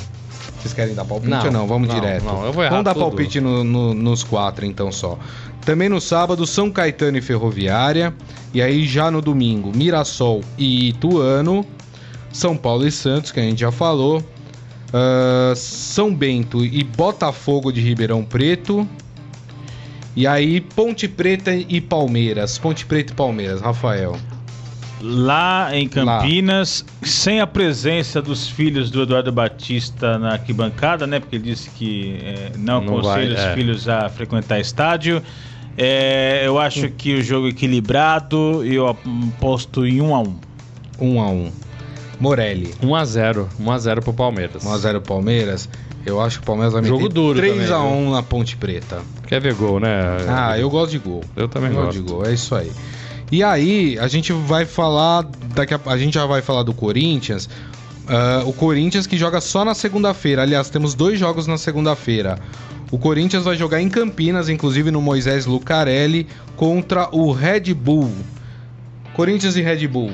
Vocês 0.61 0.73
querem 0.75 0.93
dar 0.93 1.05
palpite 1.05 1.31
não, 1.31 1.45
ou 1.45 1.51
não? 1.51 1.67
Vamos 1.67 1.87
não, 1.87 1.95
direto. 1.95 2.23
Não, 2.23 2.45
eu 2.45 2.53
vou 2.53 2.63
errar 2.63 2.71
Vamos 2.71 2.85
dar 2.85 2.93
tudo. 2.93 3.07
palpite 3.07 3.41
no, 3.41 3.63
no, 3.63 3.95
nos 3.95 4.23
quatro, 4.23 4.63
então, 4.63 4.91
só. 4.91 5.17
Também 5.65 5.89
no 5.89 6.01
sábado, 6.01 6.45
São 6.45 6.71
Caetano 6.71 7.17
e 7.17 7.21
Ferroviária. 7.21 8.13
E 8.53 8.61
aí, 8.61 8.85
já 8.85 9.11
no 9.11 9.21
domingo, 9.21 9.71
Mirassol 9.75 10.41
e 10.57 10.89
Ituano. 10.89 11.65
São 12.31 12.57
Paulo 12.57 12.87
e 12.87 12.91
Santos, 12.91 13.31
que 13.31 13.39
a 13.39 13.43
gente 13.43 13.59
já 13.59 13.71
falou. 13.71 14.19
Uh, 14.19 15.55
São 15.55 16.13
Bento 16.13 16.65
e 16.65 16.83
Botafogo 16.83 17.71
de 17.71 17.79
Ribeirão 17.79 18.23
Preto. 18.23 18.87
E 20.15 20.27
aí, 20.27 20.59
Ponte 20.59 21.07
Preta 21.07 21.53
e 21.53 21.79
Palmeiras. 21.79 22.57
Ponte 22.57 22.85
Preta 22.85 23.13
e 23.13 23.15
Palmeiras, 23.15 23.61
Rafael 23.61 24.17
lá 25.01 25.75
em 25.75 25.87
Campinas, 25.87 26.85
lá. 26.87 27.07
sem 27.07 27.41
a 27.41 27.47
presença 27.47 28.21
dos 28.21 28.47
filhos 28.47 28.89
do 28.89 29.01
Eduardo 29.01 29.31
Batista 29.31 30.17
na 30.17 30.33
arquibancada, 30.33 31.07
né? 31.07 31.19
Porque 31.19 31.37
ele 31.37 31.45
disse 31.45 31.69
que 31.71 32.19
é, 32.23 32.51
não, 32.57 32.81
não 32.81 32.99
aconselha 32.99 33.35
os 33.35 33.41
é. 33.41 33.53
filhos 33.55 33.89
a 33.89 34.09
frequentar 34.09 34.59
estádio. 34.59 35.21
É, 35.83 36.43
eu 36.45 36.59
acho 36.59 36.85
hum. 36.85 36.91
que 36.95 37.15
o 37.15 37.23
jogo 37.23 37.47
equilibrado 37.47 38.63
e 38.63 38.75
eu 38.75 38.87
aposto 38.87 39.83
em 39.83 39.99
1 39.99 40.15
a 40.15 40.19
1 40.19 40.35
1 40.99 41.21
a 41.21 41.29
1 41.31 41.51
Morelli. 42.19 42.75
1 42.83 42.95
a 42.95 43.03
0 43.03 43.49
1 43.59 43.71
a 43.71 43.79
0 43.79 44.01
pro 44.03 44.13
Palmeiras. 44.13 44.63
1 44.63 44.71
a 44.71 44.77
0 44.77 45.01
Palmeiras. 45.01 45.67
Eu 46.05 46.21
acho 46.21 46.37
que 46.37 46.43
o 46.43 46.45
Palmeiras 46.45 46.73
vai 46.73 46.83
Jogo 46.83 47.01
meter 47.01 47.13
duro 47.15 47.39
3 47.39 47.53
também, 47.53 47.73
a 47.73 47.81
1 47.81 48.11
na 48.11 48.21
Ponte 48.21 48.55
Preta. 48.57 49.01
Quer 49.25 49.41
ver 49.41 49.55
gol, 49.55 49.79
né? 49.79 49.89
Ah, 50.27 50.59
eu 50.59 50.69
gosto 50.69 50.91
de 50.91 50.99
gol. 50.99 51.23
Eu 51.35 51.47
também 51.47 51.71
eu 51.71 51.77
gosto. 51.77 51.93
de 51.93 52.01
gol, 52.01 52.27
é 52.27 52.31
isso 52.31 52.53
aí. 52.53 52.71
E 53.31 53.43
aí, 53.43 53.97
a 53.97 54.07
gente 54.07 54.31
vai 54.31 54.65
falar. 54.67 55.25
Daqui 55.55 55.73
a, 55.73 55.79
a 55.87 55.97
gente 55.97 56.13
já 56.13 56.27
vai 56.27 56.43
falar 56.43 56.61
do 56.61 56.75
Corinthians. 56.75 57.49
Uh, 58.05 58.47
o 58.47 58.53
Corinthians 58.53 59.07
que 59.07 59.17
joga 59.17 59.41
só 59.41 59.65
na 59.65 59.73
segunda-feira. 59.73 60.43
Aliás, 60.43 60.69
temos 60.69 60.93
dois 60.93 61.17
jogos 61.17 61.47
na 61.47 61.57
segunda-feira. 61.57 62.37
O 62.91 62.97
Corinthians 62.97 63.45
vai 63.45 63.55
jogar 63.55 63.81
em 63.81 63.87
Campinas, 63.87 64.49
inclusive 64.49 64.91
no 64.91 65.01
Moisés 65.01 65.45
Lucarelli, 65.45 66.27
contra 66.57 67.07
o 67.15 67.31
Red 67.31 67.73
Bull. 67.73 68.11
Corinthians 69.13 69.55
e 69.55 69.61
Red 69.61 69.87
Bull. 69.87 70.11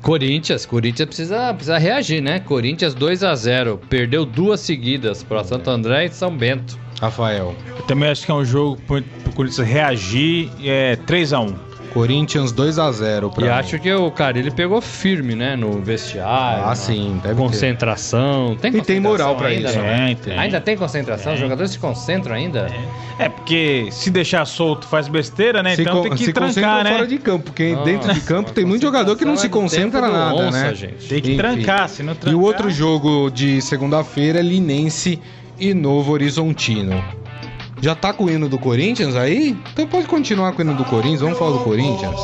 Corinthians, 0.00 0.64
Corinthians 0.64 1.06
precisa, 1.06 1.52
precisa 1.52 1.76
reagir, 1.76 2.22
né? 2.22 2.40
Corinthians 2.40 2.94
2 2.94 3.22
a 3.22 3.34
0 3.34 3.78
perdeu 3.90 4.24
duas 4.24 4.60
seguidas 4.60 5.22
para 5.22 5.44
Santo 5.44 5.68
André 5.68 6.06
e 6.06 6.08
São 6.08 6.34
Bento. 6.34 6.78
Rafael. 7.00 7.54
Eu 7.76 7.82
também 7.82 8.08
acho 8.08 8.24
que 8.24 8.30
é 8.30 8.34
um 8.34 8.44
jogo 8.44 8.80
para 8.86 9.00
o 9.00 9.34
Corinthians 9.34 9.68
reagir, 9.68 10.50
é 10.64 10.96
3 10.96 11.32
a 11.34 11.40
1 11.40 11.67
Corinthians 11.88 12.52
2 12.52 12.78
a 12.78 12.90
0 12.92 13.30
pra 13.30 13.44
E 13.44 13.48
mim. 13.48 13.54
acho 13.54 13.78
que 13.78 13.92
o 13.92 14.10
cara 14.10 14.38
ele 14.38 14.50
pegou 14.50 14.80
firme, 14.80 15.34
né, 15.34 15.56
no 15.56 15.80
vestiário. 15.80 16.64
Ah, 16.64 16.74
sim, 16.74 17.20
deve 17.22 17.34
concentração. 17.34 18.56
Ter. 18.60 18.70
Tem 18.70 18.80
e 18.80 18.84
tem 18.84 19.00
moral 19.00 19.36
para 19.36 19.52
isso. 19.52 19.78
Né? 19.78 20.16
Tem. 20.22 20.38
Ainda 20.38 20.60
tem 20.60 20.76
concentração? 20.76 21.34
Os 21.34 21.40
jogadores 21.40 21.72
se 21.72 21.78
concentram 21.78 22.34
ainda? 22.34 22.68
É. 23.18 23.24
é. 23.24 23.28
porque 23.28 23.88
se 23.90 24.10
deixar 24.10 24.44
solto 24.44 24.86
faz 24.86 25.08
besteira, 25.08 25.62
né? 25.62 25.74
Se 25.74 25.82
então 25.82 26.02
tem 26.02 26.12
que 26.12 26.24
se 26.24 26.32
trancar, 26.32 26.84
né? 26.84 26.92
fora 26.92 27.06
de 27.06 27.18
campo, 27.18 27.44
porque 27.46 27.76
ah, 27.78 27.82
dentro 27.84 28.12
de 28.12 28.20
campo 28.20 28.52
tem 28.52 28.64
muito 28.64 28.82
jogador 28.82 29.16
que 29.16 29.24
não 29.24 29.36
se 29.36 29.48
concentra 29.48 30.00
nada, 30.02 30.34
onça, 30.34 30.50
né? 30.50 30.74
Gente. 30.74 31.08
Tem 31.08 31.20
que 31.20 31.28
Enfim. 31.30 31.36
trancar, 31.36 31.88
se 31.88 32.02
não 32.02 32.14
trancar. 32.14 32.32
E 32.32 32.36
o 32.36 32.42
outro 32.42 32.70
jogo 32.70 33.30
de 33.30 33.60
segunda-feira 33.60 34.38
é 34.38 34.42
Linense 34.42 35.20
e 35.58 35.74
Novo 35.74 36.12
Horizontino. 36.12 37.02
Já 37.80 37.94
tá 37.94 38.12
com 38.12 38.24
o 38.24 38.30
hino 38.30 38.48
do 38.48 38.58
Corinthians 38.58 39.14
aí? 39.14 39.56
Então 39.72 39.86
pode 39.86 40.06
continuar 40.06 40.52
com 40.52 40.58
o 40.58 40.64
hino 40.64 40.74
do 40.74 40.84
Corinthians. 40.84 41.20
Vamos 41.20 41.38
falar 41.38 41.52
do 41.52 41.64
Corinthians. 41.64 42.20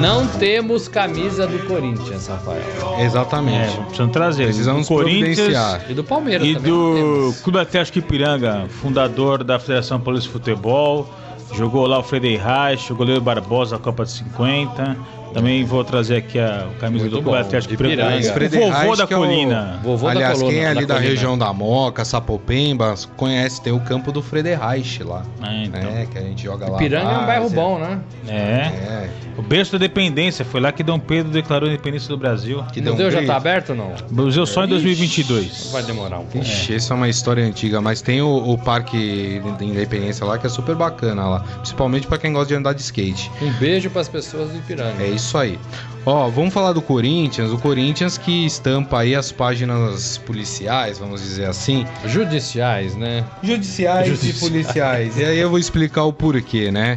Não 0.00 0.26
temos 0.26 0.88
camisa 0.88 1.46
do 1.46 1.58
Corinthians, 1.66 2.26
Rafael. 2.26 2.62
Exatamente. 2.98 3.78
É, 3.78 3.82
precisamos 3.82 4.12
trazer. 4.12 4.44
Precisamos 4.44 4.88
do 4.88 4.94
Corinthians 4.94 5.80
e 5.88 5.94
do 5.94 6.04
Palmeiras 6.04 6.46
e 6.46 6.54
também. 6.54 6.70
E 6.70 6.74
do 6.74 7.34
Clube 7.42 7.58
Atlético 7.60 7.98
Ipiranga, 7.98 8.66
fundador 8.68 9.42
da 9.42 9.58
Federação 9.58 10.00
Paulista 10.00 10.28
de 10.28 10.32
Futebol. 10.32 11.08
Jogou 11.54 11.86
lá 11.86 12.00
o 12.00 12.02
Fredei 12.02 12.36
Reich, 12.36 12.92
o 12.92 12.96
goleiro 12.96 13.20
Barbosa, 13.20 13.76
a 13.76 13.78
Copa 13.78 14.04
de 14.04 14.10
50. 14.10 14.96
Também 15.32 15.64
vou 15.64 15.84
trazer 15.84 16.16
aqui 16.16 16.38
a 16.38 16.68
camisa 16.80 17.04
Muito 17.04 17.16
do 17.16 17.22
Clube 17.22 17.38
Atlético 17.38 17.76
de 17.76 17.76
Piranga. 17.76 18.16
O 18.16 18.72
vovô 18.72 18.96
da 18.96 19.06
colina. 19.06 19.74
É 19.74 19.78
o... 19.78 19.82
Vovô 19.82 20.08
Aliás, 20.08 20.34
da 20.34 20.38
coluna, 20.38 20.52
quem 20.52 20.64
é 20.64 20.68
ali 20.68 20.86
da, 20.86 20.94
da 20.94 21.00
região 21.00 21.36
da 21.36 21.52
Moca, 21.52 22.04
Sapopemba, 22.04 22.94
conhece, 23.16 23.62
tem 23.62 23.72
o 23.72 23.80
campo 23.80 24.12
do 24.12 24.22
Frederich 24.22 25.02
lá. 25.02 25.24
É, 25.42 25.64
então. 25.64 25.80
É, 25.80 26.06
que 26.06 26.18
a 26.18 26.22
gente 26.22 26.42
joga 26.42 26.68
lá. 26.68 26.78
Piranga 26.78 27.10
é 27.10 27.18
um 27.18 27.26
bairro 27.26 27.50
bom, 27.50 27.78
né? 27.78 28.00
É. 28.28 28.32
é. 28.32 29.10
O 29.36 29.42
berço 29.42 29.72
da 29.72 29.78
dependência, 29.78 30.44
foi 30.44 30.60
lá 30.60 30.72
que 30.72 30.82
Dom 30.82 30.98
Pedro 30.98 31.30
declarou 31.30 31.68
a 31.68 31.72
independência 31.72 32.08
do 32.08 32.16
Brasil. 32.16 32.64
Que 32.72 32.80
museu 32.80 33.10
já 33.10 33.22
tá 33.24 33.36
aberto 33.36 33.70
ou 33.70 33.76
não? 33.76 33.94
O 34.10 34.14
museu 34.14 34.46
só 34.46 34.64
em 34.64 34.68
2022. 34.68 35.70
Vai 35.72 35.82
demorar 35.82 36.20
um 36.20 36.24
pouco. 36.24 36.38
Ixi, 36.38 36.74
isso 36.74 36.92
é 36.92 36.96
uma 36.96 37.08
história 37.08 37.44
antiga, 37.44 37.80
mas 37.80 38.00
tem 38.00 38.22
o, 38.22 38.36
o 38.36 38.56
Parque 38.56 39.40
de 39.58 39.64
Independência 39.64 40.24
lá 40.24 40.38
que 40.38 40.46
é 40.46 40.50
super 40.50 40.74
bacana 40.74 41.28
lá. 41.28 41.40
Principalmente 41.40 42.06
para 42.06 42.18
quem 42.18 42.32
gosta 42.32 42.48
de 42.48 42.54
andar 42.54 42.72
de 42.72 42.80
skate. 42.80 43.30
Um 43.42 43.52
beijo 43.52 43.90
para 43.90 44.00
as 44.00 44.08
pessoas 44.08 44.52
de 44.52 44.58
Piranga. 44.60 45.02
É 45.02 45.08
isso 45.16 45.36
aí. 45.36 45.58
Ó, 46.04 46.28
vamos 46.28 46.54
falar 46.54 46.72
do 46.72 46.80
Corinthians. 46.80 47.50
O 47.50 47.58
Corinthians 47.58 48.16
que 48.16 48.46
estampa 48.46 49.00
aí 49.00 49.16
as 49.16 49.32
páginas 49.32 50.18
policiais, 50.18 51.00
vamos 51.00 51.20
dizer 51.20 51.46
assim. 51.46 51.84
Judiciais, 52.04 52.94
né? 52.94 53.24
Judiciais, 53.42 54.06
Judiciais. 54.06 54.36
e 54.36 54.40
policiais. 54.40 55.18
e 55.18 55.24
aí 55.24 55.38
eu 55.38 55.50
vou 55.50 55.58
explicar 55.58 56.04
o 56.04 56.12
porquê, 56.12 56.70
né? 56.70 56.96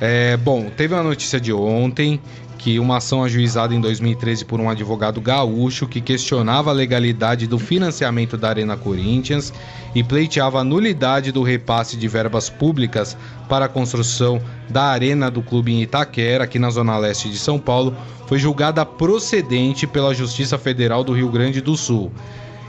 É, 0.00 0.36
bom, 0.36 0.68
teve 0.76 0.92
uma 0.92 1.04
notícia 1.04 1.40
de 1.40 1.52
ontem 1.52 2.20
que 2.58 2.80
uma 2.80 2.96
ação 2.96 3.22
ajuizada 3.22 3.72
em 3.72 3.80
2013 3.80 4.44
por 4.44 4.60
um 4.60 4.68
advogado 4.68 5.20
gaúcho 5.20 5.86
que 5.86 6.00
questionava 6.00 6.70
a 6.70 6.74
legalidade 6.74 7.46
do 7.46 7.58
financiamento 7.58 8.36
da 8.36 8.48
Arena 8.48 8.76
Corinthians 8.76 9.52
e 9.94 10.02
pleiteava 10.02 10.60
a 10.60 10.64
nulidade 10.64 11.30
do 11.30 11.42
repasse 11.42 11.96
de 11.96 12.08
verbas 12.08 12.50
públicas 12.50 13.16
para 13.48 13.66
a 13.66 13.68
construção 13.68 14.42
da 14.68 14.84
Arena 14.84 15.30
do 15.30 15.40
Clube 15.40 15.72
em 15.72 15.82
Itaquera, 15.82 16.44
aqui 16.44 16.58
na 16.58 16.70
zona 16.70 16.98
leste 16.98 17.28
de 17.30 17.38
São 17.38 17.58
Paulo, 17.58 17.96
foi 18.26 18.38
julgada 18.38 18.84
procedente 18.84 19.86
pela 19.86 20.12
Justiça 20.12 20.58
Federal 20.58 21.04
do 21.04 21.12
Rio 21.12 21.30
Grande 21.30 21.60
do 21.60 21.76
Sul. 21.76 22.12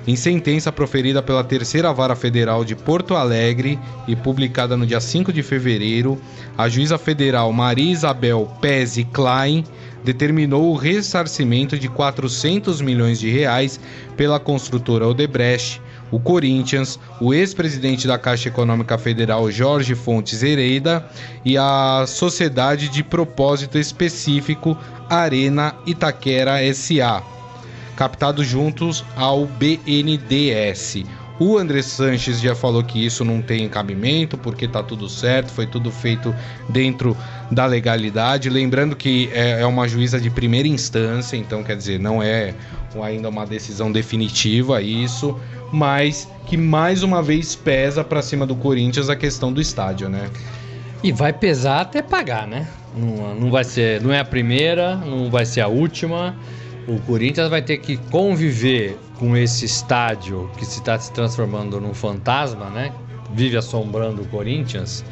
Em 0.07 0.15
sentença 0.15 0.71
proferida 0.71 1.21
pela 1.21 1.43
Terceira 1.43 1.93
Vara 1.93 2.15
Federal 2.15 2.63
de 2.63 2.75
Porto 2.75 3.15
Alegre 3.15 3.77
e 4.07 4.15
publicada 4.15 4.75
no 4.75 4.85
dia 4.85 4.99
5 4.99 5.31
de 5.31 5.43
fevereiro, 5.43 6.19
a 6.57 6.67
juíza 6.69 6.97
federal 6.97 7.51
Maria 7.51 7.91
Isabel 7.91 8.49
Pezzi 8.61 9.03
Klein 9.03 9.63
determinou 10.03 10.71
o 10.71 10.75
ressarcimento 10.75 11.77
de 11.77 11.89
400 11.89 12.81
milhões 12.81 13.19
de 13.19 13.29
reais 13.29 13.79
pela 14.15 14.39
construtora 14.39 15.07
Odebrecht, 15.07 15.81
o 16.11 16.19
Corinthians, 16.19 16.99
o 17.21 17.33
ex-presidente 17.33 18.07
da 18.07 18.17
Caixa 18.17 18.49
Econômica 18.49 18.97
Federal 18.97 19.51
Jorge 19.51 19.93
Fontes 19.93 20.41
Hereida 20.41 21.05
e 21.45 21.57
a 21.57 22.05
Sociedade 22.07 22.89
de 22.89 23.03
Propósito 23.03 23.77
Específico 23.77 24.75
Arena 25.07 25.75
Itaquera 25.85 26.57
SA, 26.73 27.21
captados 27.99 28.47
juntos 28.47 29.03
ao 29.13 29.45
BNDES. 29.45 31.03
O 31.37 31.57
André 31.57 31.81
Sanches 31.81 32.39
já 32.39 32.55
falou 32.55 32.81
que 32.81 33.05
isso 33.05 33.25
não 33.25 33.41
tem 33.41 33.67
cabimento, 33.67 34.37
porque 34.37 34.69
tá 34.69 34.81
tudo 34.81 35.09
certo, 35.09 35.51
foi 35.51 35.67
tudo 35.67 35.91
feito 35.91 36.33
dentro 36.69 37.15
da 37.51 37.65
legalidade. 37.65 38.49
Lembrando 38.49 38.95
que 38.95 39.29
é, 39.33 39.59
é 39.59 39.65
uma 39.65 39.85
juíza 39.85 40.17
de 40.17 40.29
primeira 40.29 40.65
instância, 40.65 41.35
então 41.35 41.61
quer 41.61 41.75
dizer, 41.75 41.99
não 41.99 42.23
é 42.23 42.53
ainda 43.03 43.27
uma 43.27 43.45
decisão 43.45 43.91
definitiva 43.91 44.81
isso, 44.81 45.37
mas 45.69 46.25
que 46.45 46.55
mais 46.55 47.03
uma 47.03 47.21
vez 47.21 47.53
pesa 47.53 48.01
para 48.01 48.21
cima 48.21 48.45
do 48.45 48.55
Corinthians 48.55 49.09
a 49.09 49.15
questão 49.15 49.51
do 49.51 49.59
estádio, 49.59 50.07
né? 50.07 50.29
E 51.03 51.11
vai 51.11 51.33
pesar 51.33 51.81
até 51.81 52.01
pagar, 52.01 52.47
né? 52.47 52.65
Não, 52.95 53.35
não 53.35 53.51
vai 53.51 53.65
ser, 53.65 54.01
não 54.01 54.13
é 54.13 54.19
a 54.19 54.25
primeira, 54.25 54.95
não 54.95 55.29
vai 55.29 55.45
ser 55.45 55.59
a 55.59 55.67
última. 55.67 56.33
O 56.89 56.99
Corinthians 57.01 57.49
vai 57.49 57.61
ter 57.61 57.77
que 57.77 57.97
conviver 57.97 58.97
com 59.19 59.37
esse 59.37 59.63
estádio 59.63 60.49
que 60.57 60.65
se 60.65 60.79
está 60.79 60.97
se 60.97 61.13
transformando 61.13 61.79
num 61.79 61.93
fantasma, 61.93 62.65
né? 62.71 62.91
Vive 63.31 63.57
assombrando 63.57 64.23
o 64.23 64.27
Corinthians, 64.27 65.05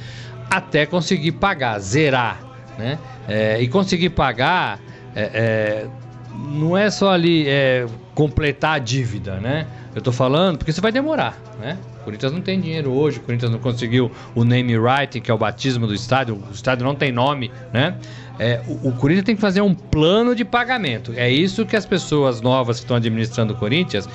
até 0.49 0.87
conseguir 0.87 1.33
pagar, 1.33 1.77
zerar, 1.77 2.41
né? 2.79 2.97
É, 3.27 3.61
e 3.61 3.67
conseguir 3.67 4.09
pagar 4.09 4.79
é, 5.15 5.21
é, 5.21 5.87
não 6.33 6.75
é 6.75 6.89
só 6.89 7.11
ali 7.11 7.47
é, 7.47 7.85
completar 8.15 8.77
a 8.77 8.79
dívida, 8.79 9.39
né? 9.39 9.67
Eu 9.93 10.01
tô 10.01 10.11
falando 10.11 10.57
porque 10.57 10.71
isso 10.71 10.81
vai 10.81 10.91
demorar, 10.91 11.37
né? 11.59 11.77
O 12.01 12.03
Corinthians 12.05 12.31
não 12.31 12.41
tem 12.41 12.59
dinheiro 12.59 12.91
hoje, 12.91 13.19
o 13.19 13.21
Corinthians 13.21 13.51
não 13.51 13.59
conseguiu 13.59 14.11
o 14.33 14.43
name 14.43 14.77
right, 14.79 15.19
que 15.19 15.29
é 15.29 15.33
o 15.33 15.37
batismo 15.37 15.85
do 15.85 15.93
estádio, 15.93 16.35
o 16.35 16.51
estádio 16.51 16.85
não 16.85 16.95
tem 16.95 17.11
nome, 17.11 17.51
né? 17.71 17.95
É, 18.39 18.61
o, 18.67 18.89
o, 18.89 18.91
Corinthians 18.93 19.25
tem 19.25 19.35
que 19.35 19.41
fazer 19.41 19.61
um 19.61 19.73
plano 19.73 20.35
de 20.35 20.45
pagamento. 20.45 21.13
É 21.15 21.29
isso 21.29 21.65
que 21.65 21.75
as 21.75 21.85
pessoas 21.85 22.41
novas 22.41 22.77
que 22.77 22.83
estão 22.83 22.97
administrando 22.97 23.53
o 23.53 23.57
Corinthians, 23.57 24.07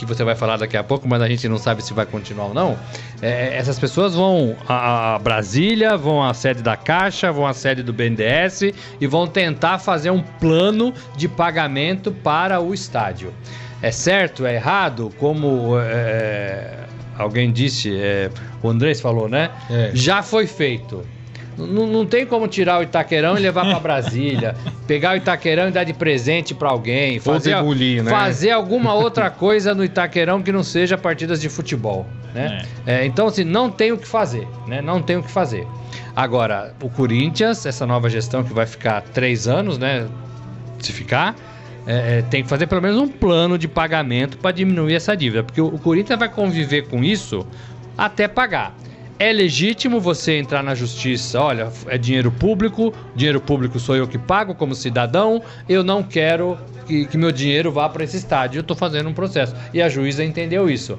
que 0.00 0.06
você 0.06 0.24
vai 0.24 0.34
falar 0.34 0.56
daqui 0.56 0.76
a 0.76 0.82
pouco, 0.82 1.06
mas 1.06 1.20
a 1.20 1.28
gente 1.28 1.46
não 1.46 1.58
sabe 1.58 1.84
se 1.84 1.92
vai 1.92 2.06
continuar 2.06 2.46
ou 2.46 2.54
não. 2.54 2.78
É, 3.20 3.54
essas 3.56 3.78
pessoas 3.78 4.14
vão 4.14 4.56
a, 4.66 5.14
a, 5.14 5.18
Brasília, 5.18 5.96
vão 5.96 6.22
à 6.22 6.32
sede 6.32 6.62
da 6.62 6.74
Caixa, 6.76 7.30
vão 7.30 7.46
à 7.46 7.52
sede 7.52 7.82
do 7.82 7.92
BNDES 7.92 8.72
e 9.00 9.06
vão 9.06 9.26
tentar 9.26 9.78
fazer 9.78 10.10
um 10.10 10.22
plano 10.22 10.94
de 11.16 11.28
pagamento 11.28 12.10
para 12.10 12.60
o 12.60 12.72
estádio. 12.72 13.32
É 13.82 13.90
certo? 13.90 14.46
É 14.46 14.54
errado? 14.54 15.12
Como 15.18 15.78
é, 15.78 16.78
alguém 17.18 17.52
disse, 17.52 17.94
é, 17.94 18.30
o 18.62 18.68
Andrés 18.68 19.00
falou, 19.00 19.28
né? 19.28 19.50
É. 19.70 19.90
Já 19.92 20.22
foi 20.22 20.46
feito. 20.46 21.04
Não, 21.66 21.86
não 21.86 22.06
tem 22.06 22.26
como 22.26 22.46
tirar 22.48 22.80
o 22.80 22.82
Itaquerão 22.82 23.36
e 23.36 23.40
levar 23.40 23.64
para 23.66 23.78
Brasília, 23.80 24.54
pegar 24.86 25.14
o 25.14 25.16
Itaquerão 25.16 25.68
e 25.68 25.70
dar 25.70 25.84
de 25.84 25.92
presente 25.92 26.54
para 26.54 26.70
alguém, 26.70 27.18
fazer, 27.18 27.54
debulir, 27.54 28.02
né? 28.02 28.10
fazer 28.10 28.50
alguma 28.50 28.92
outra 28.94 29.30
coisa 29.30 29.74
no 29.74 29.84
Itaquerão 29.84 30.42
que 30.42 30.52
não 30.52 30.62
seja 30.62 30.96
partidas 30.98 31.40
de 31.40 31.48
futebol, 31.48 32.06
né? 32.34 32.62
É. 32.86 33.00
É, 33.00 33.06
então, 33.06 33.26
assim, 33.26 33.44
não 33.44 33.70
tem 33.70 33.92
o 33.92 33.98
que 33.98 34.06
fazer, 34.06 34.46
né? 34.66 34.80
Não 34.80 35.00
tem 35.02 35.16
o 35.16 35.22
que 35.22 35.30
fazer. 35.30 35.66
Agora, 36.14 36.74
o 36.82 36.88
Corinthians, 36.88 37.64
essa 37.66 37.86
nova 37.86 38.10
gestão 38.10 38.42
que 38.42 38.52
vai 38.52 38.66
ficar 38.66 39.00
três 39.02 39.46
anos, 39.46 39.78
né? 39.78 40.06
Se 40.78 40.92
ficar, 40.92 41.36
é, 41.86 42.18
é, 42.18 42.22
tem 42.22 42.42
que 42.42 42.48
fazer 42.48 42.66
pelo 42.66 42.82
menos 42.82 42.98
um 42.98 43.08
plano 43.08 43.56
de 43.56 43.66
pagamento 43.66 44.38
para 44.38 44.50
diminuir 44.50 44.94
essa 44.94 45.16
dívida, 45.16 45.42
porque 45.42 45.60
o, 45.60 45.66
o 45.66 45.78
Corinthians 45.78 46.18
vai 46.18 46.28
conviver 46.28 46.88
com 46.88 47.02
isso 47.02 47.46
até 47.96 48.28
pagar. 48.28 48.74
É 49.20 49.34
legítimo 49.34 50.00
você 50.00 50.38
entrar 50.38 50.62
na 50.62 50.74
justiça, 50.74 51.38
olha, 51.38 51.70
é 51.88 51.98
dinheiro 51.98 52.32
público, 52.32 52.90
dinheiro 53.14 53.38
público 53.38 53.78
sou 53.78 53.94
eu 53.94 54.08
que 54.08 54.16
pago 54.16 54.54
como 54.54 54.74
cidadão, 54.74 55.42
eu 55.68 55.84
não 55.84 56.02
quero 56.02 56.56
que, 56.86 57.04
que 57.04 57.18
meu 57.18 57.30
dinheiro 57.30 57.70
vá 57.70 57.86
para 57.86 58.02
esse 58.02 58.16
estádio, 58.16 58.60
eu 58.60 58.62
estou 58.62 58.74
fazendo 58.74 59.10
um 59.10 59.12
processo. 59.12 59.54
E 59.74 59.82
a 59.82 59.90
juíza 59.90 60.24
entendeu 60.24 60.70
isso. 60.70 60.98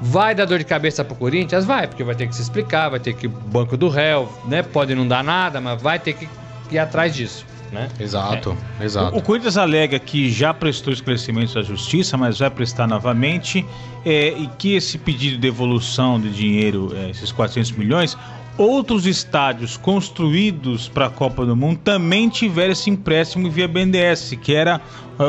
Vai 0.00 0.34
dar 0.34 0.44
dor 0.44 0.58
de 0.58 0.64
cabeça 0.64 1.04
pro 1.04 1.14
Corinthians? 1.14 1.64
Vai, 1.64 1.86
porque 1.86 2.02
vai 2.02 2.16
ter 2.16 2.26
que 2.26 2.34
se 2.34 2.42
explicar, 2.42 2.88
vai 2.88 2.98
ter 2.98 3.14
que 3.14 3.28
banco 3.28 3.76
do 3.76 3.88
réu, 3.88 4.28
né? 4.48 4.64
Pode 4.64 4.92
não 4.96 5.06
dar 5.06 5.22
nada, 5.22 5.60
mas 5.60 5.80
vai 5.80 6.00
ter 6.00 6.14
que 6.14 6.28
ir 6.68 6.80
atrás 6.80 7.14
disso 7.14 7.46
né? 7.72 7.88
Exato, 7.98 8.56
é. 8.78 8.84
exato. 8.84 9.16
O, 9.16 9.18
o 9.18 9.22
Corinthians 9.22 9.56
alega 9.56 9.98
que 9.98 10.30
já 10.30 10.52
prestou 10.52 10.92
esclarecimentos 10.92 11.56
à 11.56 11.62
justiça, 11.62 12.16
mas 12.16 12.38
vai 12.38 12.50
prestar 12.50 12.86
novamente, 12.86 13.64
é, 14.04 14.28
e 14.28 14.46
que 14.58 14.74
esse 14.74 14.98
pedido 14.98 15.36
de 15.36 15.40
devolução 15.40 16.20
de 16.20 16.30
dinheiro, 16.30 16.92
é, 16.94 17.10
esses 17.10 17.32
400 17.32 17.72
milhões, 17.72 18.16
outros 18.58 19.06
estádios 19.06 19.76
construídos 19.76 20.88
para 20.88 21.06
a 21.06 21.10
Copa 21.10 21.46
do 21.46 21.56
Mundo 21.56 21.80
também 21.82 22.28
tiveram 22.28 22.72
esse 22.72 22.90
empréstimo 22.90 23.50
via 23.50 23.66
BNDES, 23.66 24.38
que 24.42 24.54
era 24.54 24.80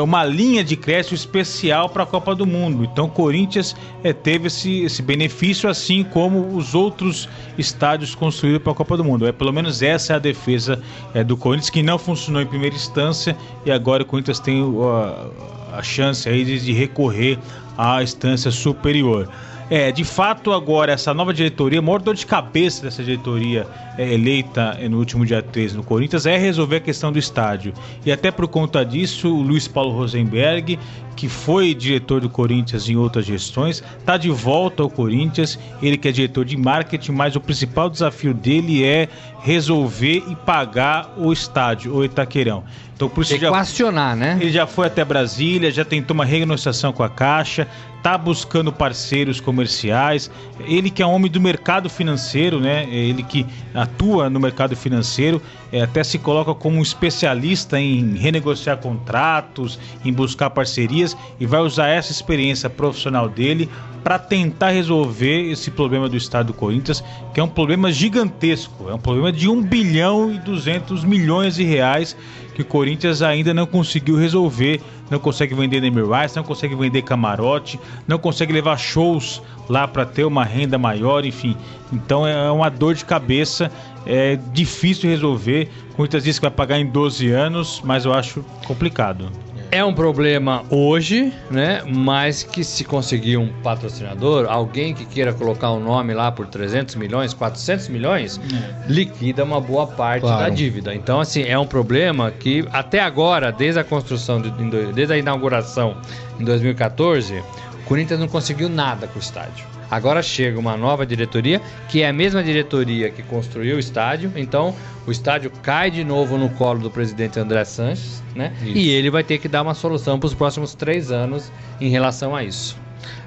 uma 0.02 0.24
linha 0.24 0.64
de 0.64 0.76
crédito 0.76 1.14
especial 1.14 1.88
para 1.88 2.02
a 2.02 2.06
Copa 2.06 2.34
do 2.34 2.46
Mundo. 2.46 2.84
Então, 2.84 3.06
o 3.06 3.10
Corinthians 3.10 3.76
é, 4.02 4.12
teve 4.12 4.46
esse, 4.46 4.82
esse 4.82 5.02
benefício, 5.02 5.68
assim 5.68 6.02
como 6.02 6.56
os 6.56 6.74
outros 6.74 7.28
estádios 7.58 8.14
construídos 8.14 8.62
para 8.62 8.72
a 8.72 8.74
Copa 8.74 8.96
do 8.96 9.04
Mundo. 9.04 9.26
É 9.26 9.32
pelo 9.32 9.52
menos 9.52 9.82
essa 9.82 10.14
é 10.14 10.16
a 10.16 10.18
defesa 10.18 10.82
é, 11.12 11.22
do 11.22 11.36
Corinthians, 11.36 11.70
que 11.70 11.82
não 11.82 11.98
funcionou 11.98 12.42
em 12.42 12.46
primeira 12.46 12.74
instância 12.74 13.36
e 13.64 13.70
agora 13.70 14.02
o 14.02 14.06
Corinthians 14.06 14.40
tem 14.40 14.62
a, 14.62 15.78
a 15.78 15.82
chance 15.82 16.28
aí 16.28 16.44
de, 16.44 16.60
de 16.60 16.72
recorrer 16.72 17.38
à 17.76 18.02
instância 18.02 18.50
superior. 18.50 19.28
É, 19.70 19.90
de 19.90 20.04
fato, 20.04 20.52
agora, 20.52 20.92
essa 20.92 21.14
nova 21.14 21.32
diretoria, 21.32 21.78
a 21.78 21.82
maior 21.82 22.00
dor 22.00 22.14
de 22.14 22.26
cabeça 22.26 22.82
dessa 22.82 23.02
diretoria 23.02 23.66
é, 23.96 24.12
eleita 24.12 24.78
no 24.88 24.98
último 24.98 25.24
dia 25.24 25.42
13 25.42 25.76
no 25.76 25.82
Corinthians 25.82 26.26
é 26.26 26.36
resolver 26.36 26.76
a 26.76 26.80
questão 26.80 27.10
do 27.10 27.18
estádio. 27.18 27.72
E 28.04 28.12
até 28.12 28.30
por 28.30 28.46
conta 28.46 28.84
disso, 28.84 29.34
o 29.34 29.42
Luiz 29.42 29.66
Paulo 29.66 29.92
Rosenberg, 29.92 30.78
que 31.14 31.28
foi 31.28 31.74
diretor 31.74 32.20
do 32.20 32.28
Corinthians 32.28 32.88
em 32.88 32.96
outras 32.96 33.24
gestões, 33.24 33.82
está 33.98 34.16
de 34.16 34.30
volta 34.30 34.82
ao 34.82 34.90
Corinthians. 34.90 35.58
Ele 35.82 35.96
que 35.96 36.08
é 36.08 36.12
diretor 36.12 36.44
de 36.44 36.56
marketing, 36.56 37.12
mas 37.12 37.36
o 37.36 37.40
principal 37.40 37.88
desafio 37.88 38.34
dele 38.34 38.84
é 38.84 39.08
resolver 39.44 40.24
e 40.28 40.34
pagar 40.34 41.12
o 41.18 41.30
estádio, 41.30 41.94
o 41.94 42.02
Itaquerão. 42.02 42.64
Então, 42.96 43.08
por 43.08 43.22
isso 43.22 43.34
Equacionar, 43.34 44.10
já, 44.10 44.16
né? 44.16 44.38
Ele 44.40 44.50
já 44.50 44.66
foi 44.66 44.86
até 44.86 45.04
Brasília, 45.04 45.70
já 45.70 45.84
tentou 45.84 46.14
uma 46.14 46.24
renegociação 46.24 46.92
com 46.92 47.02
a 47.02 47.08
Caixa, 47.10 47.68
tá 48.02 48.16
buscando 48.16 48.72
parceiros 48.72 49.40
comerciais. 49.40 50.30
Ele 50.60 50.88
que 50.88 51.02
é 51.02 51.06
um 51.06 51.10
homem 51.10 51.30
do 51.30 51.40
mercado 51.40 51.90
financeiro, 51.90 52.60
né? 52.60 52.86
Ele 52.88 53.22
que 53.22 53.44
atua 53.74 54.30
no 54.30 54.38
mercado 54.38 54.76
financeiro, 54.76 55.42
é, 55.72 55.82
até 55.82 56.04
se 56.04 56.18
coloca 56.18 56.54
como 56.54 56.78
um 56.78 56.82
especialista 56.82 57.80
em 57.80 58.16
renegociar 58.16 58.78
contratos, 58.78 59.78
em 60.04 60.12
buscar 60.12 60.48
parcerias 60.50 61.03
e 61.38 61.46
vai 61.46 61.60
usar 61.60 61.88
essa 61.88 62.12
experiência 62.12 62.70
profissional 62.70 63.28
dele 63.28 63.68
para 64.02 64.18
tentar 64.18 64.70
resolver 64.70 65.50
esse 65.50 65.70
problema 65.70 66.08
do 66.08 66.16
estado 66.16 66.48
do 66.48 66.52
Corinthians, 66.52 67.02
que 67.32 67.40
é 67.40 67.42
um 67.42 67.48
problema 67.48 67.90
gigantesco, 67.90 68.90
é 68.90 68.94
um 68.94 68.98
problema 68.98 69.32
de 69.32 69.48
1 69.48 69.62
bilhão 69.62 70.30
e 70.30 70.38
200 70.38 71.04
milhões 71.04 71.54
de 71.56 71.64
reais 71.64 72.14
que 72.54 72.62
o 72.62 72.64
Corinthians 72.64 73.20
ainda 73.20 73.52
não 73.52 73.66
conseguiu 73.66 74.16
resolver. 74.16 74.80
Não 75.10 75.18
consegue 75.18 75.54
vender 75.54 75.80
name 75.80 76.00
rights, 76.00 76.34
não 76.34 76.42
consegue 76.42 76.74
vender 76.74 77.02
camarote, 77.02 77.78
não 78.06 78.18
consegue 78.18 78.52
levar 78.52 78.78
shows 78.78 79.42
lá 79.68 79.86
para 79.86 80.06
ter 80.06 80.24
uma 80.24 80.44
renda 80.44 80.78
maior, 80.78 81.24
enfim. 81.26 81.56
Então 81.92 82.26
é 82.26 82.50
uma 82.50 82.70
dor 82.70 82.94
de 82.94 83.04
cabeça, 83.04 83.70
é 84.06 84.38
difícil 84.52 85.10
resolver. 85.10 85.68
Muitas 85.98 86.24
vezes 86.24 86.38
que 86.38 86.46
vai 86.46 86.50
pagar 86.50 86.78
em 86.78 86.86
12 86.86 87.30
anos, 87.30 87.82
mas 87.84 88.04
eu 88.04 88.14
acho 88.14 88.44
complicado. 88.66 89.30
É 89.74 89.84
um 89.84 89.92
problema 89.92 90.64
hoje, 90.70 91.32
né? 91.50 91.82
Mas 91.84 92.44
que 92.44 92.62
se 92.62 92.84
conseguir 92.84 93.38
um 93.38 93.48
patrocinador, 93.60 94.46
alguém 94.48 94.94
que 94.94 95.04
queira 95.04 95.32
colocar 95.32 95.70
o 95.70 95.78
um 95.78 95.80
nome 95.80 96.14
lá 96.14 96.30
por 96.30 96.46
300 96.46 96.94
milhões, 96.94 97.34
400 97.34 97.88
milhões, 97.88 98.38
é. 98.38 98.86
liquida 98.86 99.42
uma 99.42 99.60
boa 99.60 99.84
parte 99.88 100.20
claro. 100.20 100.44
da 100.44 100.48
dívida. 100.48 100.94
Então, 100.94 101.18
assim, 101.18 101.42
é 101.42 101.58
um 101.58 101.66
problema 101.66 102.30
que 102.30 102.64
até 102.72 103.00
agora, 103.00 103.50
desde 103.50 103.80
a 103.80 103.82
construção, 103.82 104.40
de, 104.40 104.52
desde 104.92 105.12
a 105.12 105.18
inauguração 105.18 105.96
em 106.38 106.44
2014, 106.44 107.42
o 107.80 107.84
Corinthians 107.84 108.20
não 108.20 108.28
conseguiu 108.28 108.68
nada 108.68 109.08
com 109.08 109.18
o 109.18 109.20
estádio. 109.20 109.73
Agora 109.94 110.20
chega 110.24 110.58
uma 110.58 110.76
nova 110.76 111.06
diretoria, 111.06 111.62
que 111.88 112.02
é 112.02 112.08
a 112.08 112.12
mesma 112.12 112.42
diretoria 112.42 113.10
que 113.10 113.22
construiu 113.22 113.76
o 113.76 113.78
estádio. 113.78 114.32
Então, 114.34 114.74
o 115.06 115.12
estádio 115.12 115.52
cai 115.62 115.88
de 115.88 116.02
novo 116.02 116.36
no 116.36 116.50
colo 116.50 116.80
do 116.80 116.90
presidente 116.90 117.38
André 117.38 117.64
Sanches, 117.64 118.20
né? 118.34 118.52
Isso. 118.60 118.76
E 118.76 118.88
ele 118.88 119.08
vai 119.08 119.22
ter 119.22 119.38
que 119.38 119.46
dar 119.46 119.62
uma 119.62 119.72
solução 119.72 120.18
para 120.18 120.26
os 120.26 120.34
próximos 120.34 120.74
três 120.74 121.12
anos 121.12 121.52
em 121.80 121.88
relação 121.90 122.34
a 122.34 122.42
isso. 122.42 122.76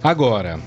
Agora, 0.04 0.60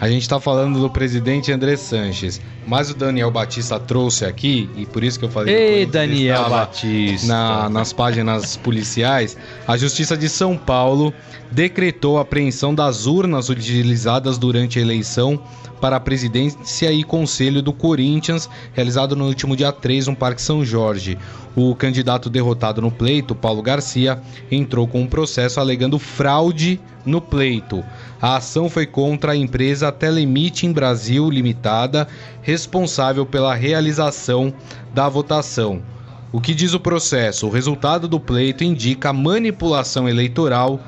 a 0.00 0.08
gente 0.08 0.22
está 0.22 0.38
falando 0.38 0.80
do 0.80 0.88
presidente 0.88 1.50
André 1.50 1.76
Sanches, 1.76 2.40
mas 2.66 2.90
o 2.90 2.94
Daniel 2.94 3.30
Batista 3.30 3.80
trouxe 3.80 4.24
aqui, 4.24 4.70
e 4.76 4.86
por 4.86 5.02
isso 5.02 5.18
que 5.18 5.24
eu 5.24 5.30
falei. 5.30 5.54
Ei, 5.54 5.86
Daniel 5.86 6.48
Batista! 6.48 7.26
Na, 7.26 7.68
nas 7.68 7.92
páginas 7.92 8.56
policiais, 8.56 9.36
a 9.66 9.76
Justiça 9.76 10.16
de 10.16 10.28
São 10.28 10.56
Paulo 10.56 11.12
decretou 11.50 12.18
a 12.18 12.22
apreensão 12.22 12.74
das 12.74 13.06
urnas 13.06 13.48
utilizadas 13.48 14.38
durante 14.38 14.78
a 14.78 14.82
eleição 14.82 15.42
para 15.78 15.96
a 15.96 16.00
presidência 16.00 16.92
e 16.92 17.02
conselho 17.02 17.62
do 17.62 17.72
Corinthians, 17.72 18.48
realizado 18.72 19.16
no 19.16 19.26
último 19.26 19.56
dia 19.56 19.72
3 19.72 20.08
no 20.08 20.16
Parque 20.16 20.42
São 20.42 20.64
Jorge. 20.64 21.16
O 21.56 21.74
candidato 21.74 22.28
derrotado 22.28 22.82
no 22.82 22.90
pleito, 22.90 23.34
Paulo 23.34 23.62
Garcia, 23.62 24.20
entrou 24.50 24.86
com 24.86 25.02
um 25.02 25.06
processo 25.06 25.58
alegando 25.60 25.98
fraude 25.98 26.80
no 27.04 27.20
pleito. 27.20 27.82
A 28.20 28.36
ação 28.36 28.68
foi 28.68 28.86
contra 28.86 29.32
a 29.32 29.36
empresa 29.36 29.90
Telemeeting 29.90 30.72
Brasil 30.72 31.30
Limitada, 31.30 32.06
responsável 32.42 33.24
pela 33.24 33.54
realização 33.54 34.52
da 34.92 35.08
votação. 35.08 35.82
O 36.30 36.40
que 36.40 36.54
diz 36.54 36.74
o 36.74 36.80
processo? 36.80 37.46
O 37.46 37.50
resultado 37.50 38.06
do 38.06 38.20
pleito 38.20 38.62
indica 38.62 39.12
manipulação 39.12 40.08
eleitoral 40.08 40.78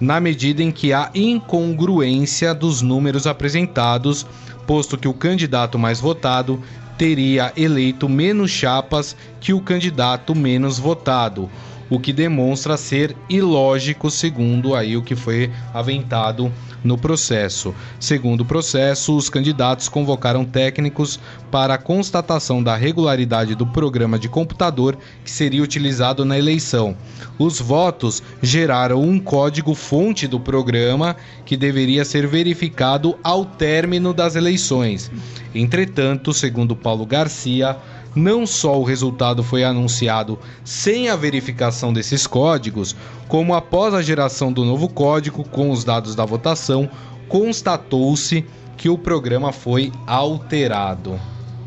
na 0.00 0.20
medida 0.20 0.62
em 0.62 0.70
que 0.70 0.92
há 0.92 1.10
incongruência 1.14 2.54
dos 2.54 2.82
números 2.82 3.26
apresentados 3.26 4.26
posto 4.66 4.96
que 4.98 5.08
o 5.08 5.14
candidato 5.14 5.78
mais 5.78 6.00
votado 6.00 6.60
teria 6.96 7.52
eleito 7.56 8.08
menos 8.08 8.50
chapas 8.50 9.16
que 9.40 9.52
o 9.52 9.60
candidato 9.60 10.34
menos 10.34 10.78
votado, 10.78 11.50
o 11.88 11.98
que 11.98 12.12
demonstra 12.12 12.76
ser 12.76 13.16
ilógico 13.28 14.10
segundo 14.10 14.74
aí 14.74 14.96
o 14.96 15.02
que 15.02 15.14
foi 15.14 15.50
aventado 15.72 16.52
no 16.84 16.98
processo. 16.98 17.74
Segundo 17.98 18.42
o 18.42 18.44
processo, 18.44 19.16
os 19.16 19.30
candidatos 19.30 19.88
convocaram 19.88 20.44
técnicos 20.44 21.18
para 21.50 21.74
a 21.74 21.78
constatação 21.78 22.62
da 22.62 22.76
regularidade 22.76 23.54
do 23.54 23.66
programa 23.66 24.18
de 24.18 24.28
computador 24.28 24.98
que 25.24 25.30
seria 25.30 25.62
utilizado 25.62 26.24
na 26.24 26.38
eleição. 26.38 26.94
Os 27.38 27.60
votos 27.60 28.22
geraram 28.42 29.00
um 29.00 29.18
código-fonte 29.18 30.28
do 30.28 30.38
programa 30.38 31.16
que 31.46 31.56
deveria 31.56 32.04
ser 32.04 32.26
verificado 32.26 33.18
ao 33.22 33.44
término 33.44 34.12
das 34.12 34.36
eleições. 34.36 35.10
Entretanto, 35.54 36.34
segundo 36.34 36.76
Paulo 36.76 37.06
Garcia, 37.06 37.76
não 38.14 38.46
só 38.46 38.78
o 38.78 38.84
resultado 38.84 39.42
foi 39.42 39.64
anunciado 39.64 40.38
sem 40.64 41.08
a 41.08 41.16
verificação 41.16 41.92
desses 41.92 42.26
códigos, 42.26 42.94
como 43.28 43.54
após 43.54 43.94
a 43.94 44.02
geração 44.02 44.52
do 44.52 44.64
novo 44.64 44.88
código 44.88 45.44
com 45.44 45.70
os 45.70 45.84
dados 45.84 46.14
da 46.14 46.24
votação, 46.24 46.88
constatou-se 47.28 48.44
que 48.76 48.88
o 48.88 48.98
programa 48.98 49.52
foi 49.52 49.92
alterado. 50.06 51.18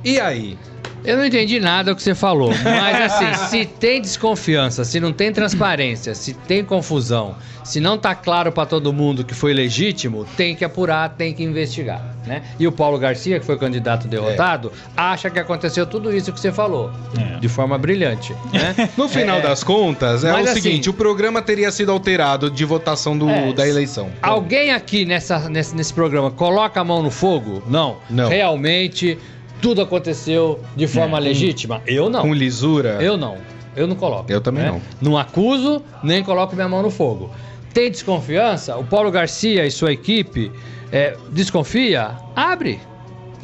E 0.07 0.21
aí? 0.21 0.57
Eu 1.03 1.17
não 1.17 1.25
entendi 1.25 1.59
nada 1.59 1.91
do 1.91 1.97
que 1.97 2.01
você 2.01 2.15
falou, 2.15 2.49
mas 2.63 3.11
assim, 3.11 3.33
se 3.49 3.65
tem 3.65 4.01
desconfiança, 4.01 4.85
se 4.85 5.01
não 5.01 5.11
tem 5.11 5.33
transparência, 5.33 6.15
se 6.15 6.33
tem 6.33 6.63
confusão, 6.63 7.35
se 7.61 7.81
não 7.81 7.97
tá 7.97 8.15
claro 8.15 8.51
para 8.51 8.65
todo 8.65 8.93
mundo 8.93 9.25
que 9.25 9.33
foi 9.33 9.53
legítimo, 9.53 10.25
tem 10.37 10.55
que 10.55 10.63
apurar, 10.63 11.09
tem 11.09 11.33
que 11.33 11.43
investigar, 11.43 12.15
né? 12.25 12.41
E 12.57 12.65
o 12.65 12.71
Paulo 12.71 12.97
Garcia, 12.97 13.37
que 13.37 13.45
foi 13.45 13.57
candidato 13.57 14.07
derrotado, 14.07 14.71
é. 14.73 15.01
acha 15.01 15.29
que 15.29 15.39
aconteceu 15.39 15.85
tudo 15.85 16.15
isso 16.15 16.31
que 16.31 16.39
você 16.39 16.53
falou, 16.53 16.89
é. 17.17 17.37
de 17.37 17.49
forma 17.49 17.77
brilhante, 17.77 18.33
né? 18.53 18.89
No 18.95 19.09
final 19.09 19.39
é, 19.39 19.41
das 19.41 19.63
contas, 19.63 20.23
é 20.23 20.31
o 20.31 20.37
assim, 20.37 20.61
seguinte, 20.61 20.89
o 20.89 20.93
programa 20.93 21.41
teria 21.41 21.69
sido 21.69 21.91
alterado 21.91 22.49
de 22.49 22.63
votação 22.63 23.17
do, 23.17 23.29
é, 23.29 23.51
da 23.51 23.67
eleição. 23.67 24.09
Alguém 24.21 24.71
aqui 24.71 25.03
nessa, 25.03 25.49
nesse, 25.49 25.75
nesse 25.75 25.93
programa 25.93 26.31
coloca 26.31 26.79
a 26.79 26.83
mão 26.83 27.03
no 27.03 27.11
fogo? 27.11 27.61
Não. 27.67 27.97
Não. 28.09 28.29
Realmente 28.29 29.17
tudo 29.61 29.81
aconteceu 29.81 30.59
de 30.75 30.87
forma 30.87 31.17
é, 31.17 31.21
legítima? 31.21 31.81
Eu 31.85 32.09
não. 32.09 32.21
Com 32.21 32.33
lisura? 32.33 32.97
Eu 33.01 33.17
não. 33.17 33.37
Eu 33.75 33.87
não 33.87 33.95
coloco. 33.95 34.31
Eu 34.31 34.41
também 34.41 34.63
né? 34.63 34.71
não. 34.71 34.81
Não 35.11 35.17
acuso, 35.17 35.83
nem 36.03 36.23
coloco 36.23 36.55
minha 36.55 36.67
mão 36.67 36.81
no 36.81 36.89
fogo. 36.89 37.29
Tem 37.73 37.91
desconfiança? 37.91 38.75
O 38.75 38.83
Paulo 38.83 39.11
Garcia 39.11 39.65
e 39.65 39.71
sua 39.71 39.93
equipe 39.93 40.51
é, 40.91 41.15
desconfia? 41.31 42.11
Abre. 42.35 42.79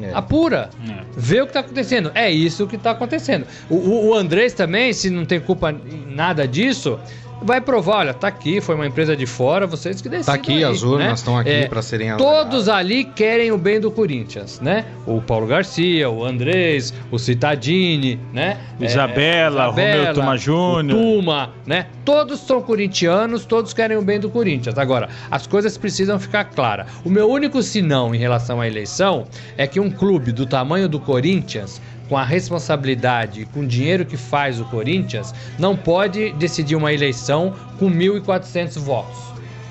É. 0.01 0.11
Apura, 0.11 0.71
é. 0.89 1.03
vê 1.15 1.41
o 1.41 1.45
que 1.45 1.51
está 1.51 1.59
acontecendo. 1.59 2.11
É 2.15 2.31
isso 2.31 2.65
que 2.65 2.75
está 2.75 2.91
acontecendo. 2.91 3.45
O, 3.69 3.75
o, 3.75 4.07
o 4.07 4.13
Andrés 4.15 4.53
também, 4.53 4.91
se 4.91 5.09
não 5.09 5.23
tem 5.23 5.39
culpa 5.39 5.71
em 5.71 6.15
nada 6.15 6.47
disso, 6.47 6.99
vai 7.43 7.61
provar, 7.61 7.97
olha, 7.97 8.13
tá 8.13 8.27
aqui, 8.27 8.61
foi 8.61 8.75
uma 8.75 8.87
empresa 8.87 9.15
de 9.15 9.25
fora, 9.25 9.67
vocês 9.67 10.01
que 10.01 10.09
decidem. 10.09 10.25
Tá 10.25 10.33
aqui, 10.33 10.53
aí, 10.53 10.63
as 10.63 10.83
urnas 10.83 11.07
né? 11.07 11.13
estão 11.13 11.37
aqui 11.37 11.49
é, 11.49 11.67
para 11.67 11.81
serem 11.81 12.15
Todos 12.17 12.69
ali 12.69 13.03
querem 13.03 13.51
o 13.51 13.57
bem 13.57 13.79
do 13.79 13.91
Corinthians, 13.91 14.59
né? 14.59 14.85
O 15.05 15.21
Paulo 15.21 15.45
Garcia, 15.45 16.09
o 16.09 16.23
Andrés, 16.23 16.93
o 17.11 17.19
Citadini, 17.19 18.19
né? 18.31 18.57
Isabela, 18.79 19.65
é, 19.65 19.67
Isabela 19.67 20.03
Romeu 20.03 20.13
Tuma 20.13 20.37
Júnior. 20.37 20.99
Tuma, 20.99 21.49
né? 21.65 21.87
Todos 22.05 22.39
são 22.39 22.61
corintianos, 22.61 23.45
todos 23.45 23.73
querem 23.73 23.97
o 23.97 24.01
bem 24.01 24.19
do 24.19 24.29
Corinthians. 24.29 24.77
Agora, 24.77 25.09
as 25.29 25.45
coisas 25.47 25.77
precisam 25.77 26.19
ficar 26.19 26.45
claras. 26.45 26.87
O 27.03 27.09
meu 27.09 27.29
único 27.29 27.61
sinão 27.61 28.13
em 28.13 28.17
relação 28.17 28.61
à 28.61 28.67
eleição 28.67 29.25
é 29.57 29.67
que 29.67 29.79
um 29.79 29.89
clube 29.89 30.31
do 30.31 30.45
tamanho 30.45 30.87
do 30.87 30.99
Corinthians 30.99 31.81
com 32.09 32.17
a 32.17 32.23
responsabilidade, 32.23 33.45
com 33.53 33.61
o 33.61 33.67
dinheiro 33.67 34.05
que 34.05 34.17
faz 34.17 34.59
o 34.59 34.65
Corinthians, 34.65 35.33
não 35.57 35.75
pode 35.75 36.31
decidir 36.33 36.75
uma 36.75 36.93
eleição 36.93 37.53
com 37.79 37.89
1.400 37.89 38.79
votos. 38.79 39.17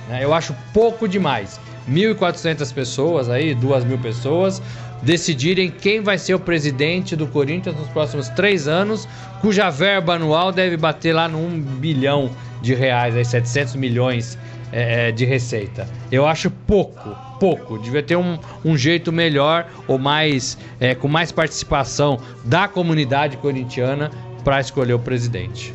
Né? 0.09 0.25
Eu 0.25 0.33
acho 0.33 0.55
pouco 0.73 1.09
demais. 1.09 1.61
1.400 1.91 2.73
pessoas 2.73 3.29
aí, 3.29 3.55
2.000 3.55 4.01
pessoas, 4.01 4.63
decidirem 5.03 5.71
quem 5.71 6.01
vai 6.01 6.17
ser 6.17 6.35
o 6.35 6.39
presidente 6.39 7.17
do 7.17 7.27
Corinthians 7.27 7.77
nos 7.77 7.89
próximos 7.89 8.29
três 8.29 8.69
anos, 8.69 9.09
cuja 9.41 9.69
verba 9.69 10.15
anual 10.15 10.53
deve 10.53 10.77
bater 10.77 11.13
lá 11.13 11.29
no 11.29 11.39
1 11.39 11.61
bilhão 11.81 12.31
de 12.61 12.75
reais, 12.75 13.17
aí 13.17 13.25
700 13.25 13.75
milhões 13.75 14.39
é, 14.71 15.11
de 15.11 15.25
receita. 15.25 15.89
Eu 16.11 16.27
acho 16.27 16.51
pouco, 16.51 17.17
pouco. 17.43 17.77
Devia 17.77 18.05
ter 18.05 18.15
um, 18.15 18.39
um 18.65 18.77
jeito 18.77 19.11
melhor 19.11 19.67
ou 19.89 19.99
mais 19.99 20.57
é, 20.79 20.95
com 20.95 21.09
mais 21.09 21.33
participação 21.33 22.21
da 22.45 22.69
comunidade 22.69 23.37
corintiana 23.37 24.13
para 24.45 24.61
escolher 24.61 24.93
o 24.93 24.99
presidente. 25.01 25.75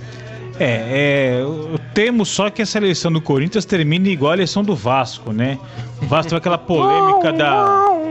É, 0.57 1.41
é, 1.41 1.45
temos 1.93 2.30
só 2.30 2.49
que 2.49 2.61
essa 2.61 2.78
eleição 2.78 3.11
do 3.11 3.20
Corinthians 3.20 3.65
termine 3.65 4.09
igual 4.11 4.32
a 4.32 4.36
eleição 4.36 4.63
do 4.63 4.74
Vasco, 4.74 5.34
né? 5.34 5.59
O 6.01 6.05
Vasco 6.05 6.30
teve 6.30 6.38
aquela 6.38 6.57
polêmica 6.57 7.34
da 7.34 8.07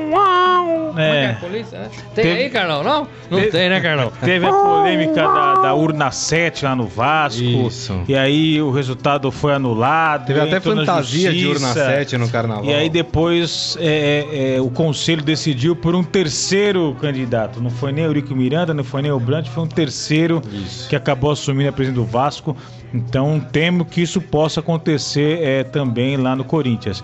é. 0.97 1.25
é 1.25 1.33
polícia, 1.35 1.79
né? 1.79 1.89
Tem 2.15 2.25
teve... 2.25 2.43
aí, 2.43 2.51
Carlão? 2.51 2.83
Não? 2.83 3.09
Não 3.31 3.39
teve... 3.39 3.51
tem, 3.51 3.69
né, 3.69 3.81
Carlão? 3.81 4.13
Teve 4.21 4.47
a 4.47 4.53
polêmica 4.53 5.23
da, 5.23 5.55
da, 5.55 5.75
urna 5.75 6.11
7 6.11 6.65
lá 6.65 6.77
no 6.77 6.87
Vasco. 6.87 7.43
Isso. 7.43 8.03
E 8.09 8.17
aí 8.17 8.61
o 8.61 8.71
resultado 8.71 9.31
foi 9.31 9.55
anulado. 9.55 10.27
Teve 10.27 10.41
até 10.41 10.61
fantasia 10.61 11.33
de 11.33 11.47
urna 11.47 11.73
7 11.73 12.17
no 12.19 12.29
carnaval. 12.29 12.65
E 12.65 12.75
aí 12.75 12.89
depois 12.89 13.77
é, 13.81 14.27
é, 14.31 14.57
é, 14.57 14.61
o 14.61 14.71
conselho 14.71 15.23
decidiu 15.23 15.77
por 15.77 15.95
um 15.95 16.03
terceiro 16.03 16.97
candidato. 17.01 17.61
Não 17.61 17.71
foi 17.71 17.93
nem 17.93 18.05
o 18.05 18.09
Eurico 18.09 18.35
Miranda, 18.35 18.73
não 18.73 18.85
foi 18.85 19.03
nem 19.03 19.13
o 19.13 19.21
Brandt, 19.21 19.51
foi 19.51 19.65
um 19.65 19.69
terceiro 19.69 20.43
isso. 20.53 20.89
que 20.89 20.97
acabou 20.97 21.31
assumindo 21.31 21.69
a 21.69 21.73
presidência 21.73 22.05
do 22.05 22.11
Vasco. 22.11 22.57
Então 22.93 23.41
temo 23.53 23.85
que 23.85 24.01
isso 24.01 24.21
possa 24.21 24.61
acontecer 24.61 25.43
é, 25.43 25.65
também 25.65 26.17
lá 26.17 26.35
no 26.35 26.45
Corinthians. 26.45 27.03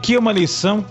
Que 0.00 0.14
é 0.14 0.18
uma 0.18 0.30
eleição 0.30 0.84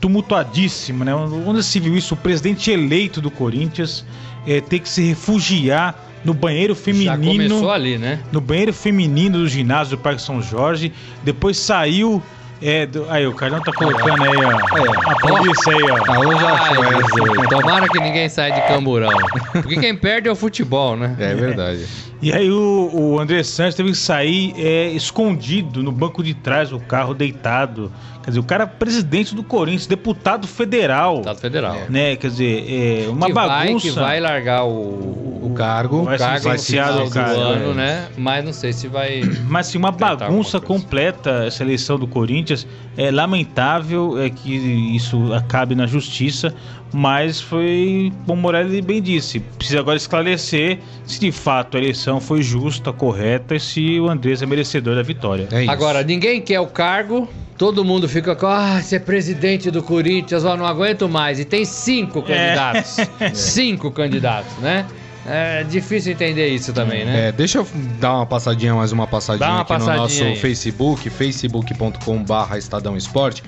tumultuadíssima, 0.00 1.04
né? 1.04 1.14
Onde 1.14 1.62
se 1.62 1.80
viu 1.80 1.96
isso? 1.96 2.14
O 2.14 2.16
presidente 2.16 2.70
eleito 2.70 3.20
do 3.20 3.30
Corinthians 3.30 4.04
é, 4.46 4.60
ter 4.60 4.78
que 4.78 4.88
se 4.88 5.02
refugiar 5.02 5.94
no 6.24 6.34
banheiro 6.34 6.74
feminino. 6.74 7.16
Já 7.16 7.32
começou 7.32 7.70
ali, 7.70 7.98
né? 7.98 8.20
No 8.32 8.40
banheiro 8.40 8.72
feminino 8.72 9.38
do 9.38 9.48
ginásio 9.48 9.96
do 9.96 10.02
Parque 10.02 10.22
São 10.22 10.42
Jorge. 10.42 10.92
Depois 11.22 11.56
saiu 11.58 12.22
é, 12.60 12.86
do... 12.86 13.08
aí 13.08 13.26
o 13.26 13.32
Carlão 13.34 13.60
tá 13.60 13.72
colocando 13.72 14.22
aí, 14.22 14.36
ó. 14.36 14.50
É. 14.50 15.12
A 15.12 15.14
polícia 15.16 15.72
aí, 15.72 15.82
ó. 15.82 16.12
A 16.12 16.20
um 16.20 16.40
já 16.40 16.56
foi. 16.56 17.48
Tomara 17.48 17.88
que 17.88 18.00
ninguém 18.00 18.28
saia 18.28 18.52
de 18.52 18.60
camburão. 18.66 19.12
Porque 19.52 19.76
quem 19.76 19.96
perde 19.96 20.28
é 20.28 20.32
o 20.32 20.36
futebol, 20.36 20.96
né? 20.96 21.14
É 21.18 21.34
verdade. 21.34 21.86
E 22.20 22.32
aí 22.32 22.50
o, 22.50 22.90
o 22.92 23.20
André 23.20 23.42
Santos 23.44 23.76
teve 23.76 23.92
que 23.92 23.96
sair 23.96 24.52
é, 24.56 24.88
escondido 24.90 25.82
no 25.82 25.92
banco 25.92 26.22
de 26.22 26.34
trás 26.34 26.70
do 26.70 26.80
carro, 26.80 27.14
deitado. 27.14 27.92
Quer 28.22 28.30
dizer, 28.30 28.40
o 28.40 28.44
cara 28.44 28.64
é 28.64 28.66
presidente 28.66 29.34
do 29.34 29.42
Corinthians, 29.42 29.86
deputado 29.86 30.46
federal. 30.46 31.14
Deputado 31.14 31.40
federal. 31.40 31.76
Né? 31.88 32.16
Quer 32.16 32.28
dizer, 32.28 33.04
é 33.06 33.08
uma 33.08 33.26
que 33.26 33.32
bagunça. 33.32 33.64
Vai, 33.64 33.78
que 33.78 33.90
vai 33.90 34.20
largar 34.20 34.64
o, 34.64 35.38
o 35.42 35.52
cargo. 35.54 36.02
Vai, 36.02 36.18
cargo 36.18 36.58
ser 36.58 36.84
do 36.84 37.08
cargo, 37.08 37.40
ano, 37.40 37.70
é. 37.70 37.74
né? 37.74 38.08
Mas 38.16 38.44
não 38.44 38.52
sei 38.52 38.72
se 38.72 38.88
vai. 38.88 39.22
Mas 39.48 39.68
sim, 39.68 39.78
uma 39.78 39.92
bagunça 39.92 40.60
completa 40.60 41.44
essa 41.46 41.62
eleição 41.62 41.98
do 41.98 42.06
Corinthians. 42.06 42.66
É 42.96 43.12
lamentável 43.12 44.20
é 44.20 44.28
que 44.28 44.50
isso 44.94 45.32
acabe 45.32 45.76
na 45.76 45.86
justiça, 45.86 46.52
mas 46.92 47.40
foi, 47.40 48.12
como 48.26 48.42
Morelli 48.42 48.80
bem 48.80 49.02
disse, 49.02 49.40
precisa 49.40 49.80
agora 49.80 49.96
esclarecer 49.96 50.78
se 51.04 51.20
de 51.20 51.30
fato 51.30 51.76
a 51.76 51.80
eleição 51.80 52.20
foi 52.20 52.42
justa, 52.42 52.92
correta 52.92 53.54
e 53.54 53.60
se 53.60 54.00
o 54.00 54.08
Andrés 54.08 54.42
é 54.42 54.46
merecedor 54.46 54.94
da 54.94 55.02
vitória. 55.02 55.48
É 55.50 55.66
agora, 55.68 56.02
ninguém 56.02 56.40
quer 56.40 56.60
o 56.60 56.66
cargo, 56.66 57.28
todo 57.58 57.84
mundo 57.84 58.08
fica 58.08 58.34
com, 58.34 58.46
ah, 58.46 58.80
você 58.80 58.96
é 58.96 58.98
presidente 58.98 59.70
do 59.70 59.82
Corinthians, 59.82 60.44
ó, 60.44 60.56
não 60.56 60.64
aguento 60.64 61.08
mais. 61.08 61.38
E 61.38 61.44
tem 61.44 61.64
cinco 61.64 62.20
é. 62.20 62.22
candidatos. 62.22 62.96
É. 63.20 63.34
Cinco 63.34 63.90
candidatos, 63.90 64.56
né? 64.58 64.86
É 65.26 65.64
difícil 65.64 66.12
entender 66.12 66.48
isso 66.48 66.72
também, 66.72 67.04
né? 67.04 67.28
É, 67.28 67.32
deixa 67.32 67.58
eu 67.58 67.66
dar 68.00 68.14
uma 68.14 68.26
passadinha, 68.26 68.74
mais 68.74 68.92
uma 68.92 69.06
passadinha 69.06 69.50
uma 69.50 69.60
aqui 69.60 69.68
passadinha 69.68 69.96
no 69.96 70.02
nosso 70.02 70.22
aí. 70.22 70.36
Facebook, 70.36 71.10
facebook.com.br 71.10 72.56
Estadão 72.56 72.96
Esporte. 72.96 73.42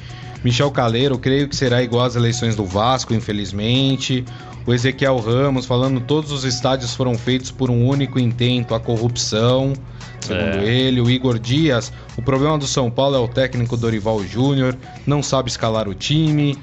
Michel 0.44 0.70
Caleiro, 0.70 1.18
creio 1.18 1.48
que 1.48 1.56
será 1.56 1.82
igual 1.82 2.04
às 2.06 2.16
eleições 2.16 2.56
do 2.56 2.64
Vasco, 2.64 3.12
infelizmente. 3.12 4.24
O 4.66 4.72
Ezequiel 4.72 5.18
Ramos 5.18 5.66
falando 5.66 6.00
todos 6.00 6.32
os 6.32 6.44
estádios 6.44 6.94
foram 6.94 7.16
feitos 7.16 7.50
por 7.50 7.70
um 7.70 7.86
único 7.86 8.18
intento, 8.18 8.74
a 8.74 8.80
corrupção, 8.80 9.72
segundo 10.20 10.58
é. 10.58 10.68
ele. 10.68 11.00
O 11.00 11.10
Igor 11.10 11.38
Dias, 11.38 11.92
o 12.16 12.22
problema 12.22 12.56
do 12.58 12.66
São 12.66 12.90
Paulo 12.90 13.16
é 13.16 13.18
o 13.18 13.28
técnico 13.28 13.76
Dorival 13.76 14.22
Júnior, 14.24 14.76
não 15.06 15.22
sabe 15.22 15.50
escalar 15.50 15.88
o 15.88 15.94
time. 15.94 16.56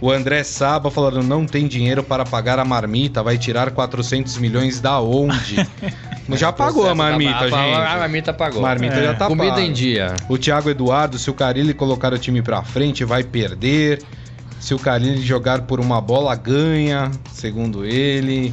O 0.00 0.10
André 0.10 0.44
Saba 0.44 0.90
falando 0.90 1.22
não 1.22 1.46
tem 1.46 1.66
dinheiro 1.66 2.02
para 2.02 2.24
pagar 2.24 2.58
a 2.58 2.64
marmita, 2.64 3.22
vai 3.22 3.38
tirar 3.38 3.70
400 3.70 4.36
milhões 4.38 4.80
da 4.80 5.00
onde? 5.00 5.56
já 6.30 6.52
pagou 6.52 6.88
a 6.88 6.94
marmita, 6.94 7.32
da, 7.32 7.48
gente. 7.48 7.54
A 7.54 7.98
marmita 7.98 8.32
pagou. 8.32 8.62
Marmita 8.62 8.96
é. 8.96 9.04
já 9.04 9.14
tá 9.14 9.26
Comida 9.26 9.54
pago. 9.54 9.60
em 9.60 9.72
dia. 9.72 10.14
O 10.28 10.36
Thiago 10.36 10.70
Eduardo, 10.70 11.18
se 11.18 11.30
o 11.30 11.34
Carilli 11.34 11.74
colocar 11.74 12.12
o 12.12 12.18
time 12.18 12.42
pra 12.42 12.62
frente, 12.62 13.04
vai 13.04 13.22
perder. 13.22 14.02
Se 14.58 14.74
o 14.74 14.78
Carilli 14.78 15.22
jogar 15.22 15.62
por 15.62 15.78
uma 15.78 16.00
bola, 16.00 16.34
ganha, 16.34 17.10
segundo 17.32 17.84
ele. 17.84 18.52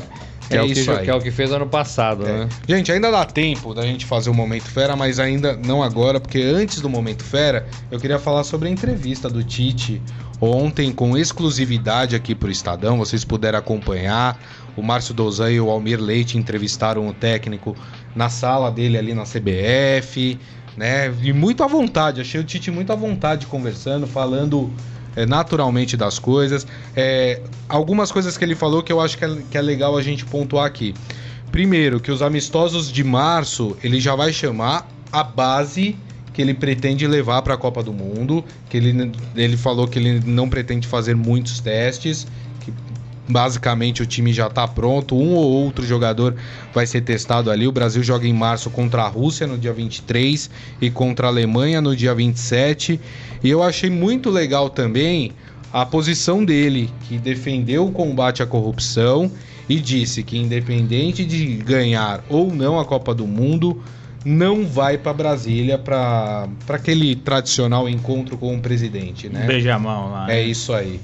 Que 0.49 0.57
é, 0.57 0.61
é, 0.61 0.65
isso 0.65 0.97
que, 0.99 1.09
é 1.09 1.15
o 1.15 1.21
que 1.21 1.31
fez 1.31 1.51
ano 1.51 1.65
passado, 1.65 2.27
é. 2.27 2.31
né? 2.31 2.49
Gente, 2.67 2.91
ainda 2.91 3.09
dá 3.09 3.25
tempo 3.25 3.73
da 3.73 3.81
gente 3.83 4.05
fazer 4.05 4.29
o 4.29 4.33
Momento 4.33 4.65
Fera, 4.65 4.95
mas 4.95 5.19
ainda 5.19 5.57
não 5.65 5.81
agora, 5.81 6.19
porque 6.19 6.41
antes 6.41 6.81
do 6.81 6.89
Momento 6.89 7.23
Fera, 7.23 7.65
eu 7.89 7.99
queria 7.99 8.19
falar 8.19 8.43
sobre 8.43 8.67
a 8.67 8.71
entrevista 8.71 9.29
do 9.29 9.43
Tite 9.43 10.01
ontem 10.41 10.91
com 10.91 11.17
exclusividade 11.17 12.15
aqui 12.15 12.35
para 12.35 12.49
o 12.49 12.51
Estadão. 12.51 12.97
Vocês 12.97 13.23
puderam 13.23 13.59
acompanhar. 13.59 14.37
O 14.75 14.81
Márcio 14.81 15.13
Dozan 15.13 15.51
e 15.51 15.59
o 15.59 15.69
Almir 15.69 15.99
Leite 15.99 16.37
entrevistaram 16.37 17.07
o 17.07 17.13
técnico 17.13 17.75
na 18.15 18.29
sala 18.29 18.71
dele 18.71 18.97
ali 18.97 19.13
na 19.13 19.23
CBF, 19.23 20.39
né? 20.75 21.13
E 21.21 21.31
muito 21.31 21.63
à 21.63 21.67
vontade. 21.67 22.21
Achei 22.21 22.39
o 22.39 22.43
Tite 22.43 22.71
muito 22.71 22.91
à 22.91 22.95
vontade 22.95 23.45
conversando, 23.45 24.07
falando 24.07 24.71
é, 25.15 25.25
naturalmente 25.25 25.95
das 25.95 26.19
coisas. 26.19 26.65
É, 26.95 27.41
algumas 27.69 28.11
coisas 28.11 28.37
que 28.37 28.43
ele 28.43 28.55
falou 28.55 28.81
que 28.81 28.91
eu 28.91 28.99
acho 28.99 29.17
que 29.17 29.25
é, 29.25 29.37
que 29.51 29.57
é 29.57 29.61
legal 29.61 29.97
a 29.97 30.01
gente 30.01 30.25
pontuar 30.25 30.65
aqui. 30.65 30.93
Primeiro, 31.51 31.99
que 31.99 32.11
os 32.11 32.21
amistosos 32.21 32.91
de 32.91 33.03
março 33.03 33.77
ele 33.83 33.99
já 33.99 34.15
vai 34.15 34.33
chamar 34.33 34.87
a 35.11 35.23
base 35.23 35.95
que 36.33 36.41
ele 36.41 36.53
pretende 36.53 37.05
levar 37.05 37.43
para 37.43 37.53
a 37.53 37.57
Copa 37.57 37.83
do 37.83 37.93
Mundo, 37.93 38.43
que 38.67 38.75
ele, 38.75 39.11
ele 39.35 39.55
falou 39.55 39.87
que 39.87 39.99
ele 39.99 40.19
não 40.25 40.49
pretende 40.49 40.87
fazer 40.87 41.15
muitos 41.15 41.59
testes, 41.59 42.25
basicamente 43.27 44.01
o 44.01 44.05
time 44.05 44.33
já 44.33 44.47
está 44.47 44.67
pronto, 44.67 45.15
um 45.15 45.33
ou 45.33 45.51
outro 45.51 45.85
jogador 45.85 46.35
vai 46.73 46.85
ser 46.85 47.01
testado 47.01 47.49
ali. 47.49 47.67
O 47.67 47.71
Brasil 47.71 48.03
joga 48.03 48.27
em 48.27 48.33
março 48.33 48.69
contra 48.69 49.03
a 49.03 49.07
Rússia 49.07 49.47
no 49.47 49.57
dia 49.57 49.73
23 49.73 50.49
e 50.81 50.89
contra 50.89 51.27
a 51.27 51.29
Alemanha 51.29 51.81
no 51.81 51.95
dia 51.95 52.13
27. 52.13 52.99
E 53.43 53.49
eu 53.49 53.63
achei 53.63 53.89
muito 53.89 54.29
legal 54.29 54.69
também 54.69 55.31
a 55.71 55.85
posição 55.85 56.45
dele, 56.45 56.89
que 57.07 57.17
defendeu 57.17 57.87
o 57.87 57.91
combate 57.91 58.43
à 58.43 58.45
corrupção 58.45 59.31
e 59.67 59.79
disse 59.79 60.21
que 60.21 60.37
independente 60.37 61.25
de 61.25 61.55
ganhar 61.57 62.23
ou 62.29 62.53
não 62.53 62.79
a 62.79 62.85
Copa 62.85 63.15
do 63.15 63.25
Mundo, 63.25 63.81
não 64.25 64.65
vai 64.65 64.97
para 64.97 65.13
Brasília 65.13 65.77
para 65.77 66.47
aquele 66.69 67.15
tradicional 67.15 67.89
encontro 67.89 68.37
com 68.37 68.55
o 68.55 68.59
presidente, 68.59 69.27
né? 69.29 69.45
Beija 69.45 69.75
a 69.75 69.79
mão 69.79 70.11
lá. 70.11 70.25
É 70.25 70.35
né? 70.35 70.43
isso 70.43 70.71
aí. 70.73 70.99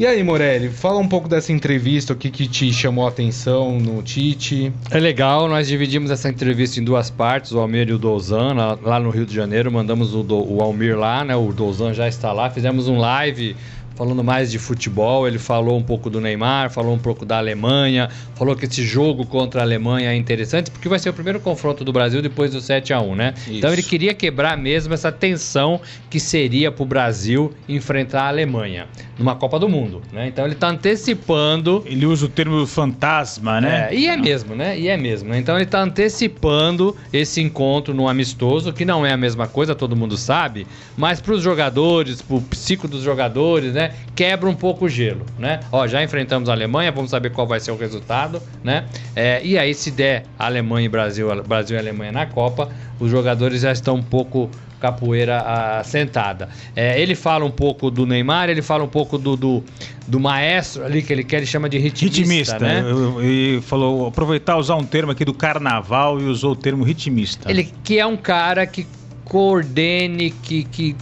E 0.00 0.06
aí, 0.06 0.22
Morelli, 0.22 0.70
fala 0.70 0.98
um 0.98 1.06
pouco 1.06 1.28
dessa 1.28 1.52
entrevista, 1.52 2.14
o 2.14 2.16
que, 2.16 2.30
que 2.30 2.48
te 2.48 2.72
chamou 2.72 3.04
a 3.04 3.10
atenção 3.10 3.78
no 3.78 4.02
Tite. 4.02 4.72
É 4.90 4.98
legal, 4.98 5.46
nós 5.46 5.68
dividimos 5.68 6.10
essa 6.10 6.26
entrevista 6.26 6.80
em 6.80 6.82
duas 6.82 7.10
partes, 7.10 7.52
o 7.52 7.58
Almir 7.58 7.86
e 7.90 7.92
o 7.92 7.98
Dozan, 7.98 8.54
lá, 8.82 8.98
no 8.98 9.10
Rio 9.10 9.26
de 9.26 9.34
Janeiro, 9.34 9.70
mandamos 9.70 10.14
o, 10.14 10.24
o 10.26 10.62
Almir 10.62 10.98
lá, 10.98 11.22
né? 11.22 11.36
O 11.36 11.52
Dozan 11.52 11.92
já 11.92 12.08
está 12.08 12.32
lá, 12.32 12.48
fizemos 12.48 12.88
um 12.88 12.96
live 12.96 13.54
falando 14.00 14.24
mais 14.24 14.50
de 14.50 14.58
futebol. 14.58 15.28
Ele 15.28 15.38
falou 15.38 15.76
um 15.76 15.82
pouco 15.82 16.08
do 16.08 16.22
Neymar, 16.22 16.70
falou 16.70 16.94
um 16.94 16.98
pouco 16.98 17.26
da 17.26 17.36
Alemanha, 17.36 18.08
falou 18.34 18.56
que 18.56 18.64
esse 18.64 18.82
jogo 18.82 19.26
contra 19.26 19.60
a 19.60 19.62
Alemanha 19.62 20.10
é 20.10 20.16
interessante 20.16 20.70
porque 20.70 20.88
vai 20.88 20.98
ser 20.98 21.10
o 21.10 21.12
primeiro 21.12 21.38
confronto 21.38 21.84
do 21.84 21.92
Brasil 21.92 22.22
depois 22.22 22.52
do 22.52 22.62
7 22.62 22.94
a 22.94 23.00
1 23.02 23.14
né? 23.14 23.34
Isso. 23.36 23.52
Então 23.58 23.70
ele 23.70 23.82
queria 23.82 24.14
quebrar 24.14 24.56
mesmo 24.56 24.94
essa 24.94 25.12
tensão 25.12 25.82
que 26.08 26.18
seria 26.18 26.72
para 26.72 26.82
o 26.82 26.86
Brasil 26.86 27.52
enfrentar 27.68 28.22
a 28.22 28.28
Alemanha 28.28 28.86
numa 29.18 29.36
Copa 29.36 29.58
do 29.58 29.68
Mundo, 29.68 30.00
né? 30.10 30.28
Então 30.28 30.46
ele 30.46 30.54
está 30.54 30.70
antecipando. 30.70 31.82
Ele 31.84 32.06
usa 32.06 32.24
o 32.24 32.28
termo 32.28 32.66
fantasma, 32.66 33.60
né? 33.60 33.88
É, 33.90 33.94
e 33.94 34.06
é 34.06 34.16
mesmo, 34.16 34.54
né? 34.54 34.80
E 34.80 34.88
é 34.88 34.96
mesmo. 34.96 35.28
Né? 35.28 35.38
Então 35.38 35.56
ele 35.56 35.64
está 35.64 35.82
antecipando 35.82 36.96
esse 37.12 37.42
encontro 37.42 37.92
no 37.92 38.08
amistoso, 38.08 38.72
que 38.72 38.86
não 38.86 39.04
é 39.04 39.12
a 39.12 39.16
mesma 39.18 39.46
coisa, 39.46 39.74
todo 39.74 39.94
mundo 39.94 40.16
sabe, 40.16 40.66
mas 40.96 41.20
para 41.20 41.34
os 41.34 41.42
jogadores, 41.42 42.22
para 42.22 42.36
o 42.36 42.40
psico 42.40 42.88
dos 42.88 43.02
jogadores, 43.02 43.74
né? 43.74 43.89
Quebra 44.14 44.48
um 44.48 44.54
pouco 44.54 44.86
o 44.86 44.88
gelo, 44.88 45.24
né? 45.38 45.60
Ó, 45.72 45.86
já 45.86 46.02
enfrentamos 46.02 46.48
a 46.48 46.52
Alemanha, 46.52 46.92
vamos 46.92 47.10
saber 47.10 47.30
qual 47.30 47.46
vai 47.46 47.60
ser 47.60 47.70
o 47.70 47.76
resultado, 47.76 48.42
né? 48.62 48.86
É, 49.14 49.40
e 49.44 49.58
aí, 49.58 49.74
se 49.74 49.90
der 49.90 50.24
Alemanha 50.38 50.86
e 50.86 50.88
Brasil, 50.88 51.28
Brasil 51.44 51.76
e 51.76 51.80
Alemanha 51.80 52.12
na 52.12 52.26
Copa, 52.26 52.68
os 52.98 53.10
jogadores 53.10 53.62
já 53.62 53.72
estão 53.72 53.96
um 53.96 54.02
pouco 54.02 54.50
capoeira 54.80 55.78
assentada. 55.78 56.48
É, 56.74 57.00
ele 57.00 57.14
fala 57.14 57.44
um 57.44 57.50
pouco 57.50 57.90
do 57.90 58.06
Neymar, 58.06 58.48
ele 58.48 58.62
fala 58.62 58.82
um 58.82 58.88
pouco 58.88 59.18
do, 59.18 59.36
do, 59.36 59.62
do 60.08 60.18
maestro 60.18 60.84
ali 60.84 61.02
que 61.02 61.12
ele 61.12 61.22
quer, 61.22 61.36
ele 61.36 61.46
chama 61.46 61.68
de 61.68 61.78
ritmista, 61.78 62.22
ritmista 62.22 62.58
né? 62.58 62.82
E 63.22 63.60
falou, 63.62 64.06
aproveitar 64.06 64.56
usar 64.56 64.76
um 64.76 64.84
termo 64.84 65.12
aqui 65.12 65.24
do 65.24 65.34
carnaval 65.34 66.18
e 66.18 66.24
usou 66.24 66.52
o 66.52 66.56
termo 66.56 66.82
ritmista. 66.82 67.50
Ele 67.50 67.70
que 67.84 67.98
é 67.98 68.06
um 68.06 68.16
cara 68.16 68.66
que 68.66 68.86
coordene, 69.24 70.30
que, 70.30 70.64
que 70.64 70.96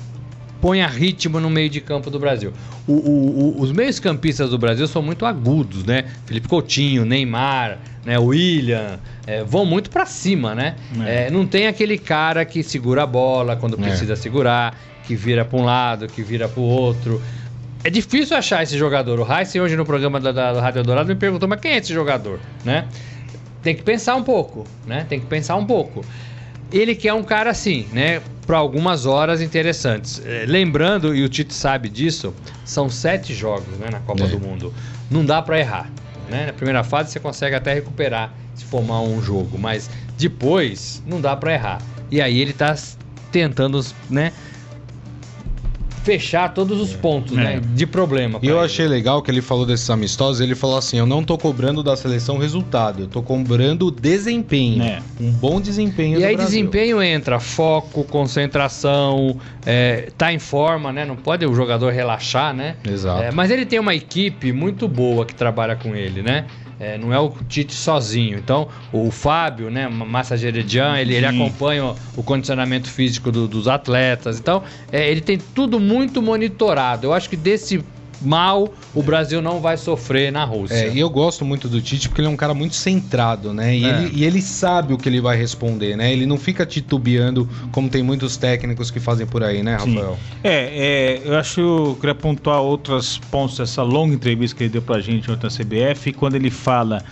ponha 0.60 0.86
ritmo 0.86 1.38
no 1.40 1.48
meio 1.48 1.70
de 1.70 1.80
campo 1.80 2.10
do 2.10 2.18
Brasil. 2.18 2.52
O, 2.88 2.92
o, 2.92 3.60
os 3.60 3.70
meios 3.70 4.00
campistas 4.00 4.48
do 4.48 4.56
Brasil 4.56 4.88
são 4.88 5.02
muito 5.02 5.26
agudos, 5.26 5.84
né? 5.84 6.06
Felipe 6.24 6.48
Coutinho, 6.48 7.04
Neymar, 7.04 7.78
né? 8.02 8.18
William, 8.18 8.98
é, 9.26 9.44
vão 9.44 9.66
muito 9.66 9.90
para 9.90 10.06
cima, 10.06 10.54
né? 10.54 10.74
É. 11.04 11.26
É, 11.26 11.30
não 11.30 11.46
tem 11.46 11.66
aquele 11.66 11.98
cara 11.98 12.46
que 12.46 12.62
segura 12.62 13.02
a 13.02 13.06
bola 13.06 13.56
quando 13.56 13.78
é. 13.78 13.82
precisa 13.82 14.16
segurar, 14.16 14.74
que 15.04 15.14
vira 15.14 15.44
para 15.44 15.58
um 15.58 15.64
lado, 15.64 16.06
que 16.06 16.22
vira 16.22 16.48
para 16.48 16.60
o 16.60 16.64
outro. 16.64 17.20
É 17.84 17.90
difícil 17.90 18.34
achar 18.34 18.62
esse 18.62 18.78
jogador. 18.78 19.20
O 19.20 19.32
Heisen 19.32 19.60
hoje 19.60 19.76
no 19.76 19.84
programa 19.84 20.18
da, 20.18 20.32
da, 20.32 20.54
da 20.54 20.60
Rádio 20.62 20.82
Dourado 20.82 21.08
me 21.08 21.14
perguntou, 21.14 21.46
mas 21.46 21.60
quem 21.60 21.72
é 21.72 21.76
esse 21.76 21.92
jogador, 21.92 22.40
né? 22.64 22.88
Tem 23.62 23.74
que 23.74 23.82
pensar 23.82 24.16
um 24.16 24.22
pouco, 24.22 24.66
né? 24.86 25.04
Tem 25.06 25.20
que 25.20 25.26
pensar 25.26 25.56
um 25.56 25.66
pouco 25.66 26.02
ele 26.72 26.94
quer 26.94 27.14
um 27.14 27.22
cara 27.22 27.50
assim, 27.50 27.86
né? 27.92 28.20
Para 28.46 28.58
algumas 28.58 29.06
horas 29.06 29.42
interessantes. 29.42 30.22
É, 30.24 30.44
lembrando, 30.46 31.14
e 31.14 31.22
o 31.22 31.28
Tito 31.28 31.52
sabe 31.52 31.88
disso, 31.88 32.34
são 32.64 32.88
sete 32.88 33.34
jogos 33.34 33.78
né, 33.78 33.88
na 33.90 34.00
Copa 34.00 34.24
é. 34.24 34.26
do 34.28 34.40
Mundo. 34.40 34.72
Não 35.10 35.24
dá 35.24 35.42
para 35.42 35.58
errar. 35.58 35.90
Né? 36.30 36.46
Na 36.46 36.52
primeira 36.52 36.84
fase 36.84 37.10
você 37.10 37.20
consegue 37.20 37.54
até 37.54 37.74
recuperar 37.74 38.32
se 38.54 38.64
formar 38.64 39.00
um 39.00 39.22
jogo, 39.22 39.58
mas 39.58 39.88
depois 40.18 41.02
não 41.06 41.20
dá 41.20 41.36
para 41.36 41.52
errar. 41.54 41.80
E 42.10 42.20
aí 42.20 42.40
ele 42.40 42.52
tá 42.52 42.74
tentando, 43.30 43.84
né? 44.10 44.32
Fechar 46.08 46.54
todos 46.54 46.80
os 46.80 46.94
pontos, 46.94 47.32
né, 47.32 47.42
é. 47.42 47.56
né? 47.56 47.62
De 47.74 47.86
problema. 47.86 48.38
E 48.42 48.48
eu 48.48 48.56
ele. 48.56 48.64
achei 48.64 48.88
legal 48.88 49.20
que 49.20 49.30
ele 49.30 49.42
falou 49.42 49.66
desses 49.66 49.90
amistosos. 49.90 50.40
Ele 50.40 50.54
falou 50.54 50.78
assim: 50.78 50.96
eu 50.96 51.04
não 51.04 51.22
tô 51.22 51.36
cobrando 51.36 51.82
da 51.82 51.94
seleção 51.96 52.38
resultado, 52.38 53.02
eu 53.02 53.06
tô 53.06 53.22
cobrando 53.22 53.90
desempenho. 53.90 54.82
É. 54.82 55.02
Um 55.20 55.30
bom 55.30 55.60
desempenho. 55.60 56.18
E 56.18 56.24
aí, 56.24 56.34
Brasil. 56.34 56.50
desempenho 56.50 57.02
entra 57.02 57.38
foco, 57.38 58.04
concentração, 58.04 59.36
é, 59.66 60.10
tá 60.16 60.32
em 60.32 60.38
forma, 60.38 60.90
né? 60.92 61.04
Não 61.04 61.16
pode 61.16 61.44
o 61.44 61.54
jogador 61.54 61.92
relaxar, 61.92 62.54
né? 62.54 62.76
Exato. 62.88 63.24
É, 63.24 63.30
mas 63.30 63.50
ele 63.50 63.66
tem 63.66 63.78
uma 63.78 63.94
equipe 63.94 64.50
muito 64.50 64.88
boa 64.88 65.26
que 65.26 65.34
trabalha 65.34 65.76
com 65.76 65.94
ele, 65.94 66.22
né? 66.22 66.46
É, 66.80 66.96
não 66.96 67.12
é 67.12 67.18
o 67.18 67.30
Tite 67.48 67.74
sozinho. 67.74 68.38
Então, 68.38 68.68
o 68.92 69.10
Fábio, 69.10 69.70
né, 69.70 69.88
Massa 69.88 70.36
Geredian, 70.36 70.96
ele, 70.96 71.14
ele 71.14 71.26
acompanha 71.26 71.84
o, 71.84 71.96
o 72.16 72.22
condicionamento 72.22 72.88
físico 72.88 73.32
do, 73.32 73.48
dos 73.48 73.66
atletas. 73.66 74.38
Então, 74.38 74.62
é, 74.92 75.10
ele 75.10 75.20
tem 75.20 75.38
tudo 75.38 75.80
muito 75.80 76.22
monitorado. 76.22 77.06
Eu 77.06 77.12
acho 77.12 77.28
que 77.28 77.36
desse 77.36 77.84
mal 78.20 78.72
o 78.94 79.02
Brasil 79.02 79.40
não 79.40 79.60
vai 79.60 79.76
sofrer 79.76 80.32
na 80.32 80.44
Rússia. 80.44 80.74
É, 80.74 80.92
e 80.92 80.98
eu 80.98 81.10
gosto 81.10 81.44
muito 81.44 81.68
do 81.68 81.80
Tite 81.80 82.08
porque 82.08 82.20
ele 82.20 82.28
é 82.28 82.30
um 82.30 82.36
cara 82.36 82.54
muito 82.54 82.74
centrado, 82.74 83.52
né? 83.52 83.76
E, 83.76 83.84
é. 83.84 83.88
ele, 83.88 84.10
e 84.14 84.24
ele 84.24 84.42
sabe 84.42 84.92
o 84.92 84.98
que 84.98 85.08
ele 85.08 85.20
vai 85.20 85.36
responder, 85.36 85.96
né? 85.96 86.12
Ele 86.12 86.26
não 86.26 86.36
fica 86.36 86.66
titubeando 86.66 87.48
como 87.70 87.88
tem 87.88 88.02
muitos 88.02 88.36
técnicos 88.36 88.90
que 88.90 89.00
fazem 89.00 89.26
por 89.26 89.42
aí, 89.42 89.62
né, 89.62 89.72
Rafael? 89.76 90.14
Sim. 90.14 90.38
É, 90.44 90.50
é, 90.50 91.22
eu 91.24 91.36
acho 91.36 91.54
que 91.54 91.60
eu 91.60 91.96
queria 92.00 92.14
pontuar 92.14 92.60
outros 92.60 93.18
pontos 93.30 93.58
dessa 93.58 93.82
longa 93.82 94.14
entrevista 94.14 94.56
que 94.56 94.64
ele 94.64 94.70
deu 94.70 94.82
pra 94.82 95.00
gente 95.00 95.30
ontem 95.30 95.44
na 95.44 95.50
CBF, 95.50 96.12
quando 96.12 96.34
ele 96.34 96.50
fala 96.50 97.04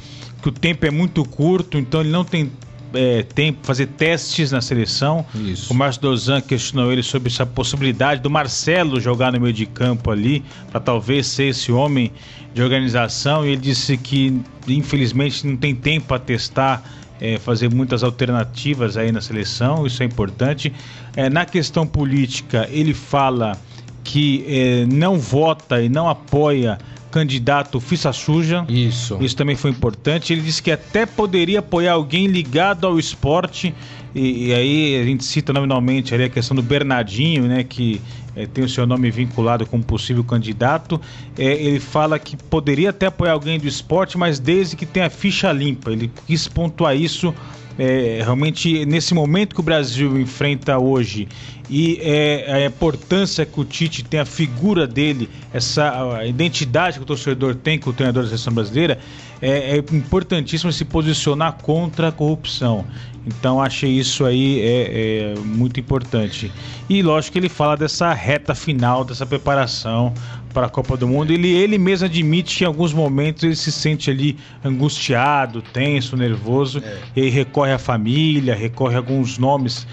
que 0.43 0.49
o 0.49 0.53
tempo 0.53 0.87
é 0.87 0.91
muito 0.91 1.25
curto, 1.25 1.79
então 1.79 2.01
ele 2.01 2.11
não 2.11 2.25
tem 2.25 2.51
é, 2.97 3.23
tem 3.23 3.57
fazer 3.63 3.87
testes 3.87 4.53
na 4.53 4.61
seleção. 4.61 5.25
Isso. 5.35 5.73
O 5.73 5.77
Márcio 5.77 6.03
Dozan 6.03 6.41
questionou 6.41 6.93
ele 6.93 7.03
sobre 7.03 7.29
essa 7.29 7.47
possibilidade 7.47 8.21
do 8.21 8.31
Marcelo 8.31 9.01
jogar 9.01 9.33
no 9.33 9.41
meio 9.41 9.53
de 9.53 9.67
campo 9.67 10.11
ali, 10.11 10.45
para 10.71 10.81
talvez 10.81 11.27
ser 11.27 11.51
esse 11.51 11.71
homem 11.71 12.13
de 12.55 12.63
organização. 12.63 13.45
E 13.47 13.51
ele 13.51 13.61
disse 13.61 13.97
que, 13.97 14.41
infelizmente, 14.67 15.47
não 15.47 15.57
tem 15.57 15.75
tempo 15.75 16.07
para 16.09 16.19
testar. 16.19 16.83
É, 17.19 17.39
fazer 17.39 17.73
muitas 17.73 18.05
alternativas 18.05 18.95
aí 18.99 19.11
na 19.11 19.23
seleção, 19.23 19.87
isso 19.87 20.03
é 20.03 20.07
importante. 20.07 20.71
É, 21.17 21.31
na 21.31 21.47
questão 21.47 21.87
política, 21.87 22.69
ele 22.71 22.93
fala 22.93 23.59
que 24.05 24.45
é, 24.47 24.85
não 24.85 25.19
vota 25.19 25.81
e 25.81 25.89
não 25.89 26.11
apoia 26.11 26.77
candidato 27.17 27.81
ficha 27.81 28.13
suja. 28.13 28.67
Isso. 28.69 29.17
Isso 29.23 29.35
também 29.35 29.57
foi 29.57 29.71
importante. 29.71 30.35
Ele 30.35 30.43
disse 30.43 30.63
que 30.63 30.71
até 30.71 31.07
poderia 31.07 31.61
apoiar 31.61 31.95
alguém 31.95 32.27
ligado 32.27 32.87
ao 32.87 32.99
esporte. 32.99 33.75
E, 34.15 34.49
e 34.49 34.55
aí 34.55 35.01
a 35.01 35.05
gente 35.05 35.25
cita 35.25 35.51
nominalmente 35.51 36.15
ali 36.15 36.25
a 36.25 36.29
questão 36.29 36.55
do 36.55 36.63
Bernardinho, 36.63 37.45
né? 37.45 37.65
Que 37.65 38.03
é, 38.35 38.45
tem 38.47 38.63
o 38.63 38.69
seu 38.69 38.87
nome 38.87 39.11
vinculado 39.11 39.65
como 39.65 39.83
possível 39.83 40.23
candidato. 40.23 41.01
É, 41.39 41.45
ele 41.45 41.81
fala 41.81 42.19
que 42.19 42.37
poderia 42.37 42.91
até 42.91 43.07
apoiar 43.07 43.33
alguém 43.33 43.59
do 43.59 43.67
esporte, 43.67 44.19
mas 44.19 44.39
desde 44.39 44.77
que 44.77 44.85
tenha 44.85 45.09
ficha 45.09 45.51
limpa. 45.51 45.91
Ele 45.91 46.11
quis 46.27 46.47
pontuar 46.47 46.95
isso 46.95 47.35
é, 47.79 48.21
realmente 48.23 48.85
nesse 48.87 49.15
momento 49.15 49.55
que 49.55 49.61
o 49.61 49.65
Brasil 49.65 50.19
enfrenta 50.19 50.79
hoje 50.79 51.29
e 51.69 51.99
é, 52.01 52.53
a 52.53 52.67
importância 52.67 53.45
que 53.45 53.61
o 53.61 53.65
Tite 53.65 54.05
tem, 54.05 54.21
a 54.21 54.25
figura 54.25 54.87
dele, 54.87 55.29
essa 55.53 56.25
identidade 56.25 56.97
que 56.99 57.03
o 57.03 57.07
torcedor 57.07 57.55
tem 57.55 57.79
com 57.79 57.91
o 57.91 57.93
treinador 57.93 58.23
da 58.23 58.29
seleção 58.29 58.53
brasileira, 58.53 58.99
é, 59.43 59.77
é 59.77 59.85
importantíssimo 59.93 60.73
se 60.73 60.85
posicionar 60.85 61.55
contra 61.63 62.09
a 62.09 62.13
corrupção. 62.13 62.85
Então 63.27 63.61
achei 63.61 63.91
isso 63.91 64.25
aí 64.25 64.61
é, 64.61 65.35
é, 65.35 65.39
muito 65.41 65.81
importante. 65.81 66.53
E 66.89 67.03
lógico 67.03 67.33
que 67.33 67.39
ele 67.41 67.49
fala 67.49 67.77
dessa 67.77 68.13
reta 68.13 68.55
final, 68.55 69.05
dessa 69.05 69.27
preparação 69.27 70.15
para 70.55 70.67
a 70.67 70.71
Copa 70.71 70.97
do 70.97 71.09
Mundo. 71.09 71.33
Ele, 71.33 71.49
ele 71.49 71.77
mesmo 71.77 72.07
admite 72.07 72.57
que 72.57 72.65
em 72.65 72.67
alguns 72.67 72.93
momentos 72.93 73.43
ele 73.43 73.57
se 73.57 73.73
sente 73.73 74.11
ali 74.11 74.39
angustiado, 74.65 75.61
tenso, 75.61 76.17
nervoso, 76.17 76.79
é. 76.79 76.99
e 77.17 77.29
recorre 77.29 77.73
à 77.73 77.79
família, 77.79 78.55
recorre 78.55 78.95
a 78.95 78.99
alguns 78.99 79.39
nomes 79.39 79.87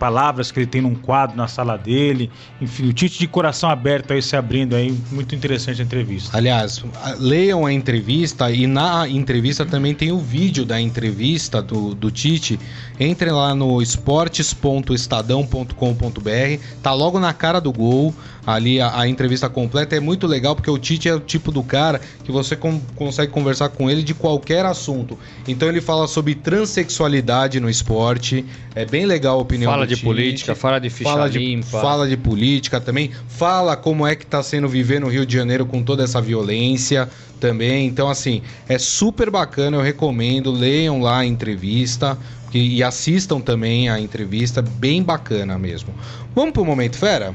palavras 0.00 0.50
que 0.50 0.58
ele 0.58 0.66
tem 0.66 0.80
num 0.80 0.94
quadro 0.94 1.36
na 1.36 1.46
sala 1.46 1.76
dele. 1.76 2.30
Enfim, 2.58 2.88
o 2.88 2.92
Tite 2.92 3.18
de 3.18 3.28
coração 3.28 3.68
aberto 3.68 4.14
aí 4.14 4.22
se 4.22 4.34
abrindo 4.34 4.74
aí, 4.74 4.98
muito 5.12 5.34
interessante 5.34 5.82
a 5.82 5.84
entrevista. 5.84 6.34
Aliás, 6.34 6.82
leiam 7.18 7.66
a 7.66 7.72
entrevista 7.72 8.50
e 8.50 8.66
na 8.66 9.06
entrevista 9.06 9.66
também 9.66 9.94
tem 9.94 10.10
o 10.10 10.18
vídeo 10.18 10.64
da 10.64 10.80
entrevista 10.80 11.60
do, 11.60 11.94
do 11.94 12.10
Tite. 12.10 12.58
Entrem 12.98 13.32
lá 13.32 13.54
no 13.54 13.82
esportes.estadão.com.br, 13.82 16.62
tá 16.82 16.94
logo 16.94 17.20
na 17.20 17.34
cara 17.34 17.60
do 17.60 17.70
gol 17.70 18.14
ali 18.46 18.80
a, 18.80 19.00
a, 19.00 19.08
entrevista 19.08 19.48
completa. 19.48 19.96
É 19.96 20.00
muito 20.00 20.26
legal 20.26 20.54
porque 20.54 20.70
o 20.70 20.78
Tite 20.78 21.08
é 21.08 21.14
o 21.14 21.20
tipo 21.20 21.52
do 21.52 21.62
cara 21.62 22.00
que 22.24 22.32
você 22.32 22.56
com, 22.56 22.80
consegue 22.96 23.32
conversar 23.32 23.68
com 23.68 23.90
ele 23.90 24.02
de 24.02 24.14
qualquer 24.14 24.64
assunto. 24.64 25.18
Então 25.46 25.68
ele 25.68 25.80
fala 25.80 26.06
sobre 26.06 26.34
transexualidade 26.34 27.60
no 27.60 27.68
esporte. 27.68 28.44
É 28.74 28.84
bem 28.84 29.04
legal 29.04 29.38
a 29.38 29.42
opinião 29.42 29.70
Fala 29.70 29.86
de 29.96 30.02
política, 30.02 30.54
fala 30.54 30.78
de 30.78 30.90
ficha 30.90 31.10
fala 31.10 31.26
limpa. 31.26 31.64
De, 31.66 31.70
fala 31.70 32.08
de 32.08 32.16
política 32.16 32.80
também. 32.80 33.10
Fala 33.28 33.76
como 33.76 34.06
é 34.06 34.14
que 34.14 34.24
tá 34.24 34.42
sendo 34.42 34.68
viver 34.68 35.00
no 35.00 35.08
Rio 35.08 35.26
de 35.26 35.36
Janeiro 35.36 35.66
com 35.66 35.82
toda 35.82 36.04
essa 36.04 36.20
violência 36.20 37.08
também. 37.38 37.86
Então, 37.86 38.08
assim, 38.08 38.42
é 38.68 38.78
super 38.78 39.30
bacana, 39.30 39.76
eu 39.76 39.82
recomendo. 39.82 40.50
Leiam 40.50 41.00
lá 41.00 41.18
a 41.18 41.26
entrevista. 41.26 42.16
E, 42.52 42.82
assistam 42.82 43.40
também 43.40 43.88
a 43.88 44.00
entrevista, 44.00 44.60
bem 44.60 45.02
bacana 45.02 45.56
mesmo. 45.56 45.94
Vamos 46.34 46.52
pro 46.52 46.64
Momento 46.64 46.96
Fera? 46.96 47.32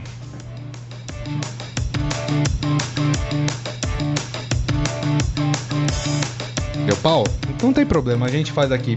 Deu 6.85 6.97
pau? 6.97 7.23
Não 7.61 7.73
tem 7.73 7.85
problema, 7.85 8.25
a 8.25 8.29
gente 8.29 8.51
faz 8.51 8.71
aqui. 8.71 8.95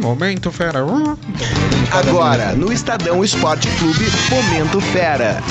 Momento 0.00 0.50
Fera. 0.50 0.80
Agora, 1.92 2.52
no 2.52 2.72
Estadão 2.72 3.22
Esporte 3.22 3.68
Clube, 3.78 4.06
Momento 4.30 4.80
Fera. 4.80 5.42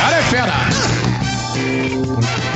Cara 0.00 0.16
é 0.16 0.22
fera! 0.22 0.52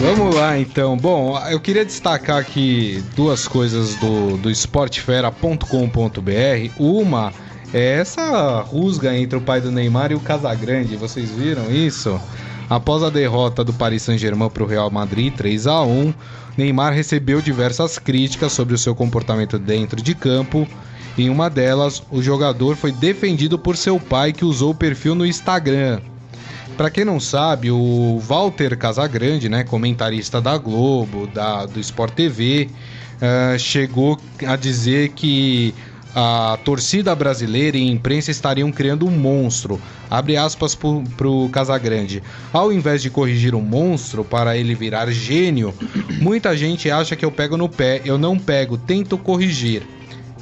Vamos 0.00 0.34
lá 0.34 0.58
então. 0.58 0.96
Bom, 0.96 1.38
eu 1.50 1.60
queria 1.60 1.84
destacar 1.84 2.38
aqui 2.38 3.02
duas 3.14 3.46
coisas 3.46 3.94
do, 3.96 4.36
do 4.36 4.50
esportefera.com.br. 4.50 6.72
Uma 6.78 7.32
é 7.72 8.00
essa 8.00 8.60
rusga 8.62 9.16
entre 9.16 9.38
o 9.38 9.40
pai 9.40 9.60
do 9.60 9.70
Neymar 9.70 10.10
e 10.10 10.14
o 10.14 10.20
Casagrande. 10.20 10.96
Vocês 10.96 11.30
viram 11.30 11.70
isso? 11.70 12.20
Após 12.68 13.02
a 13.02 13.10
derrota 13.10 13.64
do 13.64 13.72
Paris 13.72 14.02
Saint-Germain 14.02 14.50
para 14.50 14.62
o 14.62 14.66
Real 14.66 14.90
Madrid 14.90 15.32
3 15.34 15.66
a 15.66 15.82
1, 15.82 16.12
Neymar 16.58 16.92
recebeu 16.92 17.40
diversas 17.40 18.00
críticas 18.00 18.52
sobre 18.52 18.74
o 18.74 18.78
seu 18.78 18.92
comportamento 18.92 19.60
dentro 19.60 20.02
de 20.02 20.12
campo. 20.12 20.66
Em 21.16 21.30
uma 21.30 21.48
delas, 21.48 22.02
o 22.10 22.20
jogador 22.20 22.74
foi 22.74 22.90
defendido 22.90 23.56
por 23.56 23.76
seu 23.76 24.00
pai 24.00 24.32
que 24.32 24.44
usou 24.44 24.72
o 24.72 24.74
perfil 24.74 25.14
no 25.14 25.24
Instagram. 25.24 26.00
Para 26.76 26.90
quem 26.90 27.04
não 27.04 27.20
sabe, 27.20 27.70
o 27.70 28.18
Walter 28.18 28.76
Casagrande, 28.76 29.48
né, 29.48 29.62
comentarista 29.62 30.40
da 30.40 30.58
Globo, 30.58 31.28
da, 31.28 31.64
do 31.64 31.78
Sport 31.78 32.14
TV, 32.14 32.68
uh, 32.68 32.74
eh, 33.54 33.58
chegou 33.58 34.18
a 34.44 34.56
dizer 34.56 35.10
que 35.10 35.72
a 36.20 36.58
torcida 36.64 37.14
brasileira 37.14 37.76
e 37.76 37.88
imprensa 37.88 38.32
estariam 38.32 38.72
criando 38.72 39.06
um 39.06 39.10
monstro, 39.10 39.80
abre 40.10 40.36
aspas 40.36 40.74
para 40.74 41.28
o 41.28 41.48
Casagrande. 41.48 42.24
Ao 42.52 42.72
invés 42.72 43.02
de 43.02 43.08
corrigir 43.08 43.54
um 43.54 43.60
monstro 43.60 44.24
para 44.24 44.56
ele 44.56 44.74
virar 44.74 45.08
gênio, 45.12 45.72
muita 46.20 46.56
gente 46.56 46.90
acha 46.90 47.14
que 47.14 47.24
eu 47.24 47.30
pego 47.30 47.56
no 47.56 47.68
pé, 47.68 48.02
eu 48.04 48.18
não 48.18 48.36
pego, 48.36 48.76
tento 48.76 49.16
corrigir. 49.16 49.86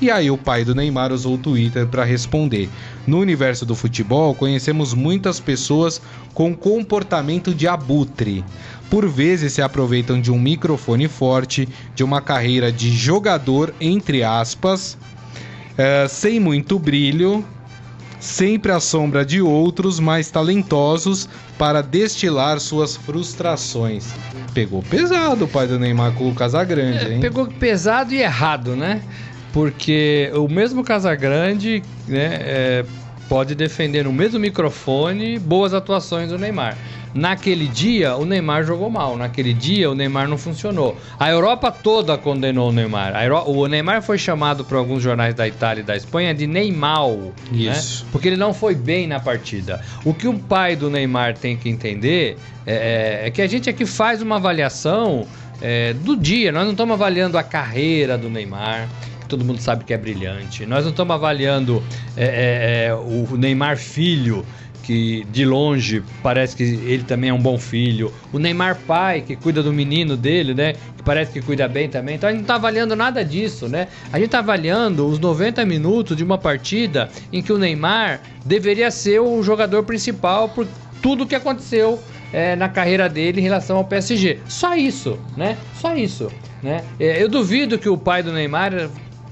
E 0.01 0.11
aí 0.11 0.31
o 0.31 0.39
pai 0.39 0.65
do 0.65 0.75
Neymar 0.75 1.13
usou 1.13 1.35
o 1.35 1.39
Twitter 1.39 1.87
para 1.87 2.05
responder. 2.05 2.71
No 3.07 3.19
universo 3.19 3.67
do 3.67 3.75
futebol, 3.75 4.35
conhecemos 4.35 4.95
muitas 4.95 5.39
pessoas 5.39 6.01
com 6.33 6.57
comportamento 6.57 7.55
de 7.55 7.69
abutre. 7.69 8.43
Por 8.89 9.07
vezes 9.07 9.53
se 9.53 9.61
aproveitam 9.61 10.23
de 10.23 10.33
um 10.33 10.39
microfone 10.39 11.07
forte, 11.07 11.69
de 11.95 12.03
uma 12.03 12.23
carreira 12.23 12.73
de 12.73 12.91
jogador, 12.91 13.75
entre 13.79 14.23
aspas, 14.23 14.97
é, 15.77 16.07
sem 16.09 16.41
muito 16.41 16.79
brilho, 16.79 17.45
sempre 18.19 18.73
à 18.73 18.81
sombra 18.81 19.25
de 19.25 19.41
outros 19.41 20.01
mais 20.01 20.31
talentosos 20.31 21.29
para 21.59 21.83
destilar 21.83 22.61
suas 22.61 22.97
frustrações. 22.97 24.13
Pegou 24.53 24.83
pesado 24.83 25.45
o 25.45 25.49
pai 25.49 25.67
do 25.67 25.79
Neymar 25.79 26.13
com 26.13 26.29
o 26.29 26.35
Casagrande, 26.35 27.07
é, 27.07 27.15
hein? 27.15 27.21
pegou 27.21 27.47
pesado 27.47 28.15
e 28.15 28.21
errado, 28.21 28.75
né? 28.75 29.03
Porque 29.53 30.31
o 30.35 30.49
mesmo 30.49 30.83
Casagrande 30.83 31.83
né, 32.07 32.39
é, 32.41 32.85
pode 33.29 33.55
defender 33.55 34.05
no 34.05 34.13
mesmo 34.13 34.39
microfone 34.39 35.39
boas 35.39 35.75
atuações 35.75 36.31
do 36.31 36.39
Neymar. 36.39 36.77
Naquele 37.17 37.67
dia, 37.67 38.15
o 38.15 38.27
Neymar 38.27 38.63
jogou 38.65 38.91
mal. 38.91 39.17
Naquele 39.17 39.55
dia, 39.55 39.91
o 39.91 39.95
Neymar 39.95 40.29
não 40.29 40.37
funcionou. 40.37 40.99
A 41.19 41.31
Europa 41.31 41.73
toda 41.73 42.19
condenou 42.19 42.69
o 42.69 42.73
Neymar. 42.73 43.15
O 43.47 43.67
Neymar 43.67 44.03
foi 44.03 44.19
chamado 44.19 44.65
por 44.65 44.77
alguns 44.77 45.03
jornais 45.03 45.35
da 45.35 45.49
Itália 45.49 45.81
e 45.81 45.85
da 45.85 45.97
Espanha 45.97 46.35
de 46.35 46.47
Neymar. 46.47 47.09
Né? 47.09 47.33
Isso. 47.53 48.05
Né? 48.05 48.11
Porque 48.13 48.29
ele 48.29 48.37
não 48.37 48.53
foi 48.53 48.75
bem 48.75 49.07
na 49.07 49.19
partida. 49.19 49.81
O 50.05 50.13
que 50.13 50.29
o 50.29 50.39
pai 50.39 50.77
do 50.77 50.91
Neymar 50.91 51.39
tem 51.39 51.57
que 51.57 51.71
entender 51.71 52.37
é, 52.67 53.23
é, 53.23 53.29
é 53.29 53.31
que 53.31 53.41
a 53.41 53.47
gente 53.47 53.71
aqui 53.71 53.87
faz 53.87 54.21
uma 54.21 54.37
avaliação 54.37 55.27
é, 55.63 55.95
do 55.95 56.17
dia. 56.17 56.53
Nós 56.53 56.65
não 56.65 56.73
estamos 56.73 56.93
avaliando 56.93 57.39
a 57.39 57.43
carreira 57.43 58.19
do 58.19 58.29
Neymar 58.29 58.89
todo 59.27 59.45
mundo 59.45 59.61
sabe 59.61 59.85
que 59.85 59.93
é 59.93 59.99
brilhante. 59.99 60.67
Nós 60.67 60.85
não 60.85 60.91
estamos 60.91 61.15
avaliando 61.15 61.83
é, 62.17 62.25
é, 62.25 62.87
é 62.87 62.95
o 62.95 63.37
Neymar 63.37 63.77
filho, 63.77 64.45
que 64.87 65.27
de 65.33 65.45
longe 65.45 66.01
parece 66.23 66.55
que 66.55 66.63
ele 66.63 67.03
também 67.03 67.31
é 67.31 67.35
um 67.35 67.41
bom 67.41 67.59
filho. 67.59 68.13
O 68.33 68.39
Neymar 68.39 68.79
pai, 68.87 69.21
que 69.21 69.35
cuida 69.35 69.61
do 69.61 69.73
menino 69.73 70.17
dele, 70.17 70.55
né? 70.55 70.75
Que 70.97 71.03
parece 71.05 71.33
que 71.33 71.43
cuida 71.43 71.67
bem 71.67 71.89
também. 71.89 72.15
Então 72.15 72.29
a 72.29 72.33
gente 72.33 72.43
não 72.43 72.47
tá 72.47 72.55
avaliando 72.55 72.95
nada 72.95 73.25
disso, 73.25 73.69
né? 73.69 73.89
A 74.13 74.19
gente 74.21 74.31
tá 74.31 74.39
avaliando 74.39 75.05
os 75.09 75.19
90 75.19 75.65
minutos 75.67 76.17
de 76.17 76.23
uma 76.23 76.39
partida 76.39 77.11
em 77.33 77.43
que 77.43 77.53
o 77.53 77.59
Neymar 77.59 78.21
deveria 78.45 78.91
ser 78.93 79.21
o 79.21 79.43
jogador 79.43 79.83
principal 79.83 80.49
por 80.49 80.69
tudo 81.03 81.27
que 81.27 81.35
aconteceu 81.35 82.01
é, 82.33 82.55
na 82.55 82.69
carreira 82.69 83.09
dele 83.09 83.41
em 83.41 83.45
relação 83.45 83.79
ao 83.79 83.85
PSG. 83.85 84.39
Só 84.49 84.77
isso, 84.77 85.19
né? 85.37 85.57
Só 85.81 85.97
isso. 85.97 86.31
Né? 86.63 86.83
É, 86.99 87.23
eu 87.23 87.29
duvido 87.29 87.79
que 87.79 87.89
o 87.89 87.99
pai 87.99 88.23
do 88.23 88.33
Neymar 88.33 88.89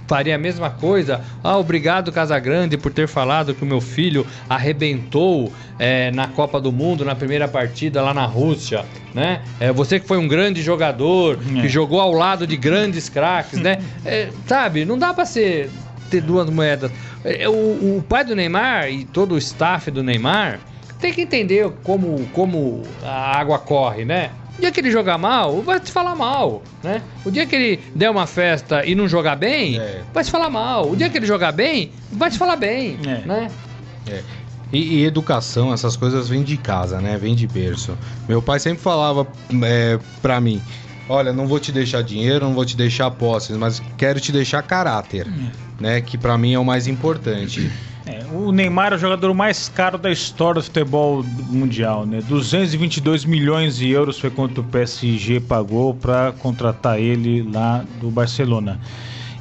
faria 0.06 0.34
a 0.34 0.38
mesma 0.38 0.70
coisa. 0.70 1.20
Ah, 1.42 1.56
obrigado 1.56 2.12
Casagrande 2.12 2.76
por 2.76 2.92
ter 2.92 3.08
falado 3.08 3.54
que 3.54 3.62
o 3.62 3.66
meu 3.66 3.80
filho 3.80 4.26
arrebentou 4.48 5.52
é, 5.78 6.10
na 6.10 6.28
Copa 6.28 6.60
do 6.60 6.70
Mundo 6.70 7.04
na 7.04 7.14
primeira 7.14 7.48
partida 7.48 8.02
lá 8.02 8.14
na 8.14 8.26
Rússia, 8.26 8.84
né? 9.12 9.40
É, 9.58 9.72
você 9.72 9.98
que 9.98 10.06
foi 10.06 10.18
um 10.18 10.28
grande 10.28 10.62
jogador, 10.62 11.38
é. 11.56 11.62
que 11.62 11.68
jogou 11.68 12.00
ao 12.00 12.12
lado 12.12 12.46
de 12.46 12.56
grandes 12.56 13.08
craques, 13.08 13.58
né? 13.58 13.78
É, 14.04 14.28
sabe, 14.46 14.84
não 14.84 14.98
dá 14.98 15.12
para 15.12 15.24
ser 15.24 15.70
ter 16.10 16.20
duas 16.20 16.48
moedas. 16.50 16.92
É, 17.24 17.48
o, 17.48 17.52
o 17.52 18.04
pai 18.08 18.24
do 18.24 18.36
Neymar 18.36 18.90
e 18.90 19.04
todo 19.04 19.34
o 19.34 19.38
staff 19.38 19.90
do 19.90 20.02
Neymar 20.02 20.60
tem 21.00 21.12
que 21.12 21.22
entender 21.22 21.70
como, 21.82 22.26
como 22.32 22.82
a 23.02 23.38
água 23.38 23.58
corre, 23.58 24.04
né? 24.04 24.30
O 24.56 24.60
dia 24.60 24.70
que 24.70 24.80
ele 24.80 24.90
jogar 24.90 25.18
mal, 25.18 25.60
vai 25.62 25.80
te 25.80 25.90
falar 25.90 26.14
mal, 26.14 26.62
né? 26.82 27.02
O 27.24 27.30
dia 27.30 27.44
que 27.44 27.56
ele 27.56 27.80
der 27.94 28.10
uma 28.10 28.26
festa 28.26 28.84
e 28.86 28.94
não 28.94 29.08
jogar 29.08 29.36
bem, 29.36 29.78
é. 29.78 30.02
vai 30.12 30.22
te 30.22 30.30
falar 30.30 30.48
mal. 30.48 30.90
O 30.90 30.96
dia 30.96 31.10
que 31.10 31.18
ele 31.18 31.26
jogar 31.26 31.52
bem, 31.52 31.90
vai 32.12 32.30
te 32.30 32.38
falar 32.38 32.56
bem, 32.56 32.98
é. 33.04 33.26
né? 33.26 33.50
É. 34.08 34.22
E, 34.72 34.96
e, 34.96 35.04
educação, 35.04 35.72
essas 35.72 35.96
coisas 35.96 36.28
vêm 36.28 36.42
de 36.42 36.56
casa, 36.56 37.00
né? 37.00 37.16
Vem 37.16 37.34
de 37.34 37.46
berço. 37.46 37.96
Meu 38.28 38.40
pai 38.40 38.58
sempre 38.58 38.82
falava 38.82 39.26
é, 39.62 39.98
pra 40.22 40.40
mim: 40.40 40.60
Olha, 41.08 41.32
não 41.32 41.46
vou 41.46 41.60
te 41.60 41.70
deixar 41.70 42.02
dinheiro, 42.02 42.44
não 42.44 42.54
vou 42.54 42.64
te 42.64 42.76
deixar 42.76 43.10
posses, 43.10 43.56
mas 43.56 43.82
quero 43.96 44.20
te 44.20 44.32
deixar 44.32 44.62
caráter, 44.62 45.26
hum. 45.28 45.50
né? 45.78 46.00
Que 46.00 46.16
para 46.16 46.36
mim 46.38 46.54
é 46.54 46.58
o 46.58 46.64
mais 46.64 46.86
importante. 46.86 47.70
É, 48.06 48.22
o 48.34 48.52
Neymar 48.52 48.92
é 48.92 48.96
o 48.96 48.98
jogador 48.98 49.32
mais 49.32 49.68
caro 49.68 49.96
da 49.96 50.10
história 50.10 50.60
do 50.60 50.64
futebol 50.64 51.24
mundial, 51.48 52.04
né? 52.04 52.20
222 52.28 53.24
milhões 53.24 53.76
de 53.76 53.88
euros 53.90 54.18
foi 54.18 54.28
quanto 54.28 54.60
o 54.60 54.64
PSG 54.64 55.40
pagou 55.40 55.94
para 55.94 56.32
contratar 56.32 57.00
ele 57.00 57.42
lá 57.42 57.82
do 58.00 58.10
Barcelona. 58.10 58.78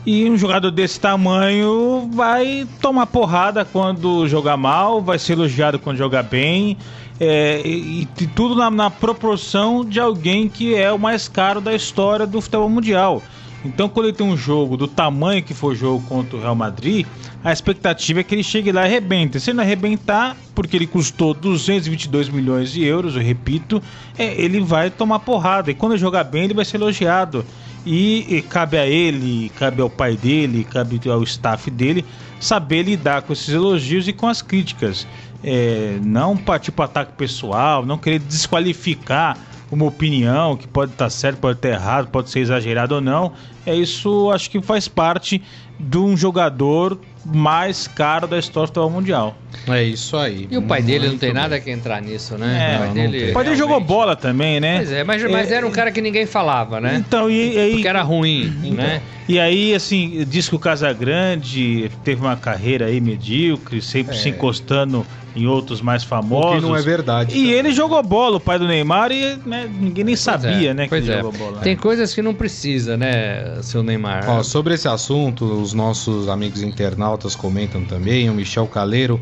E 0.05 0.29
um 0.29 0.37
jogador 0.37 0.71
desse 0.71 0.99
tamanho 0.99 2.09
vai 2.13 2.65
tomar 2.81 3.05
porrada 3.05 3.65
quando 3.65 4.27
jogar 4.27 4.57
mal, 4.57 5.01
vai 5.01 5.19
ser 5.19 5.33
elogiado 5.33 5.77
quando 5.77 5.97
jogar 5.97 6.23
bem. 6.23 6.77
É, 7.19 7.61
e, 7.63 8.01
e, 8.01 8.27
tudo 8.27 8.55
na, 8.55 8.71
na 8.71 8.89
proporção 8.89 9.85
de 9.85 9.99
alguém 9.99 10.49
que 10.49 10.75
é 10.75 10.91
o 10.91 10.99
mais 10.99 11.27
caro 11.27 11.61
da 11.61 11.73
história 11.73 12.25
do 12.25 12.41
futebol 12.41 12.69
mundial. 12.69 13.21
Então, 13.65 13.87
quando 13.87 14.07
ele 14.07 14.15
tem 14.15 14.27
um 14.27 14.35
jogo 14.35 14.75
do 14.75 14.87
tamanho 14.87 15.41
que 15.41 15.53
foi 15.53 15.73
o 15.73 15.75
jogo 15.75 16.05
contra 16.07 16.35
o 16.35 16.41
Real 16.41 16.55
Madrid, 16.55 17.05
a 17.43 17.51
expectativa 17.51 18.19
é 18.19 18.23
que 18.23 18.35
ele 18.35 18.43
chegue 18.43 18.71
lá 18.71 18.83
e 18.83 18.85
arrebente. 18.85 19.39
Se 19.39 19.51
ele 19.51 19.57
não 19.57 19.63
arrebentar, 19.63 20.35
porque 20.53 20.75
ele 20.75 20.87
custou 20.87 21.33
222 21.33 22.29
milhões 22.29 22.71
de 22.71 22.83
euros, 22.83 23.15
eu 23.15 23.21
repito, 23.21 23.81
é, 24.17 24.33
ele 24.41 24.59
vai 24.59 24.89
tomar 24.89 25.19
porrada. 25.19 25.71
E 25.71 25.73
quando 25.73 25.97
jogar 25.97 26.25
bem, 26.25 26.43
ele 26.43 26.53
vai 26.53 26.65
ser 26.65 26.77
elogiado. 26.77 27.45
E, 27.85 28.37
e, 28.37 28.41
cabe 28.41 28.77
a 28.77 28.87
ele, 28.87 29.49
cabe 29.57 29.81
ao 29.81 29.89
pai 29.89 30.15
dele, 30.15 30.63
cabe 30.63 30.99
ao 31.09 31.21
staff 31.23 31.69
dele 31.69 32.05
saber 32.39 32.83
lidar 32.83 33.23
com 33.23 33.33
esses 33.33 33.49
elogios 33.49 34.07
e 34.07 34.13
com 34.13 34.27
as 34.27 34.41
críticas. 34.41 35.07
É, 35.43 35.99
não 36.01 36.37
partir 36.37 36.71
para 36.71 36.85
ataque 36.85 37.11
pessoal, 37.17 37.85
não 37.85 37.97
querer 37.97 38.19
desqualificar 38.19 39.37
uma 39.73 39.85
opinião 39.85 40.55
que 40.55 40.67
pode 40.67 40.91
estar 40.91 41.05
tá 41.05 41.09
certo, 41.09 41.39
pode 41.39 41.57
estar 41.57 41.69
errado, 41.69 42.07
pode 42.09 42.29
ser 42.29 42.39
exagerado 42.39 42.95
ou 42.95 43.01
não. 43.01 43.33
É 43.65 43.75
isso, 43.75 44.31
acho 44.31 44.49
que 44.49 44.61
faz 44.61 44.87
parte 44.87 45.41
de 45.79 45.97
um 45.97 46.15
jogador 46.15 46.99
mais 47.25 47.87
caro 47.87 48.27
da 48.27 48.37
história 48.37 48.65
do 48.65 48.67
futebol 48.67 48.89
mundial. 48.89 49.37
É 49.67 49.83
isso 49.83 50.17
aí. 50.17 50.47
E 50.51 50.57
o 50.57 50.61
pai 50.61 50.81
dele 50.81 51.07
não 51.07 51.17
tem 51.17 51.31
bem. 51.31 51.41
nada 51.41 51.59
que 51.59 51.71
entrar 51.71 52.01
nisso, 52.01 52.37
né? 52.37 52.73
É, 52.73 52.75
o 52.75 52.79
pai 52.79 52.89
dele, 52.89 53.29
o 53.31 53.33
pai 53.33 53.43
dele 53.45 53.55
jogou 53.55 53.79
bola 53.79 54.15
também, 54.15 54.59
né? 54.59 54.77
Pois 54.77 54.91
é, 54.91 55.03
mas, 55.03 55.23
mas 55.31 55.51
é, 55.51 55.55
era 55.55 55.67
um 55.67 55.71
cara 55.71 55.91
que 55.91 56.01
ninguém 56.01 56.25
falava, 56.25 56.81
né? 56.81 56.95
Então, 56.95 57.29
e 57.29 57.57
aí. 57.57 57.71
Porque 57.73 57.87
era 57.87 58.01
ruim, 58.01 58.53
então, 58.63 58.73
né? 58.73 59.01
E 59.27 59.39
aí, 59.39 59.73
assim, 59.73 60.25
diz 60.27 60.49
que 60.49 60.55
o 60.55 60.59
Casagrande 60.59 61.89
teve 62.03 62.21
uma 62.21 62.35
carreira 62.35 62.87
aí 62.87 62.99
medíocre, 62.99 63.81
sempre 63.81 64.15
é. 64.15 64.17
se 64.17 64.29
encostando 64.29 65.05
em 65.35 65.47
outros 65.47 65.81
mais 65.81 66.03
famosos. 66.03 66.51
O 66.51 66.55
que 66.55 66.61
não 66.61 66.75
é 66.75 66.81
verdade. 66.81 67.35
E 67.35 67.41
também. 67.41 67.51
ele 67.51 67.71
jogou 67.71 68.01
bola, 68.03 68.37
o 68.37 68.39
pai 68.39 68.59
do 68.59 68.67
Neymar, 68.67 69.11
e 69.11 69.37
né, 69.45 69.69
ninguém 69.71 70.03
nem 70.03 70.15
pois 70.15 70.19
sabia, 70.19 70.71
é, 70.71 70.73
né, 70.73 70.87
que 70.87 70.95
ele 70.95 71.11
é. 71.11 71.17
jogou 71.17 71.31
bola. 71.31 71.59
Tem 71.59 71.75
coisas 71.75 72.13
que 72.13 72.21
não 72.21 72.33
precisa, 72.33 72.95
né, 72.95 73.61
seu 73.61 73.81
Neymar. 73.81 74.29
Ó, 74.29 74.43
sobre 74.43 74.73
esse 74.73 74.87
assunto, 74.87 75.45
os 75.45 75.73
nossos 75.73 76.29
amigos 76.29 76.61
internautas 76.61 77.35
comentam 77.35 77.83
também, 77.85 78.29
o 78.29 78.33
Michel 78.33 78.67
Caleiro. 78.67 79.19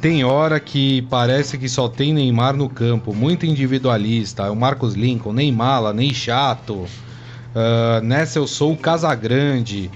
Tem 0.00 0.24
hora 0.24 0.58
que 0.58 1.02
parece 1.02 1.58
que 1.58 1.68
só 1.68 1.86
tem 1.86 2.14
Neymar 2.14 2.56
no 2.56 2.70
campo, 2.70 3.14
muito 3.14 3.44
individualista. 3.44 4.50
O 4.50 4.56
Marcos 4.56 4.94
Lincoln, 4.94 5.32
nem 5.34 5.52
mala, 5.52 5.92
nem 5.92 6.14
chato. 6.14 6.72
Uh, 6.74 8.02
nessa 8.02 8.38
eu 8.38 8.46
sou 8.46 8.72
o 8.72 8.76
Casagrande. 8.78 9.90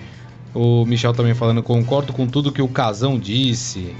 O 0.54 0.84
Michel 0.84 1.14
também 1.14 1.34
falando, 1.34 1.62
concordo 1.62 2.12
com 2.12 2.26
tudo 2.26 2.52
que 2.52 2.60
o 2.60 2.68
Casão 2.68 3.18
disse. 3.18 3.94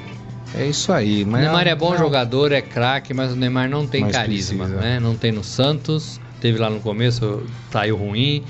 É 0.56 0.66
isso 0.66 0.92
aí. 0.92 1.24
Mas 1.24 1.40
o 1.40 1.44
Neymar 1.44 1.66
é 1.66 1.74
bom 1.74 1.90
não... 1.90 1.98
jogador, 1.98 2.52
é 2.52 2.62
craque, 2.62 3.12
mas 3.12 3.32
o 3.32 3.36
Neymar 3.36 3.68
não 3.68 3.86
tem 3.86 4.02
mas 4.02 4.12
carisma, 4.12 4.64
precisa. 4.64 4.80
né? 4.80 5.00
Não 5.00 5.16
tem 5.16 5.32
no 5.32 5.42
Santos, 5.42 6.20
teve 6.40 6.58
lá 6.58 6.70
no 6.70 6.80
começo, 6.80 7.42
saiu 7.70 7.96
ruim. 7.96 8.44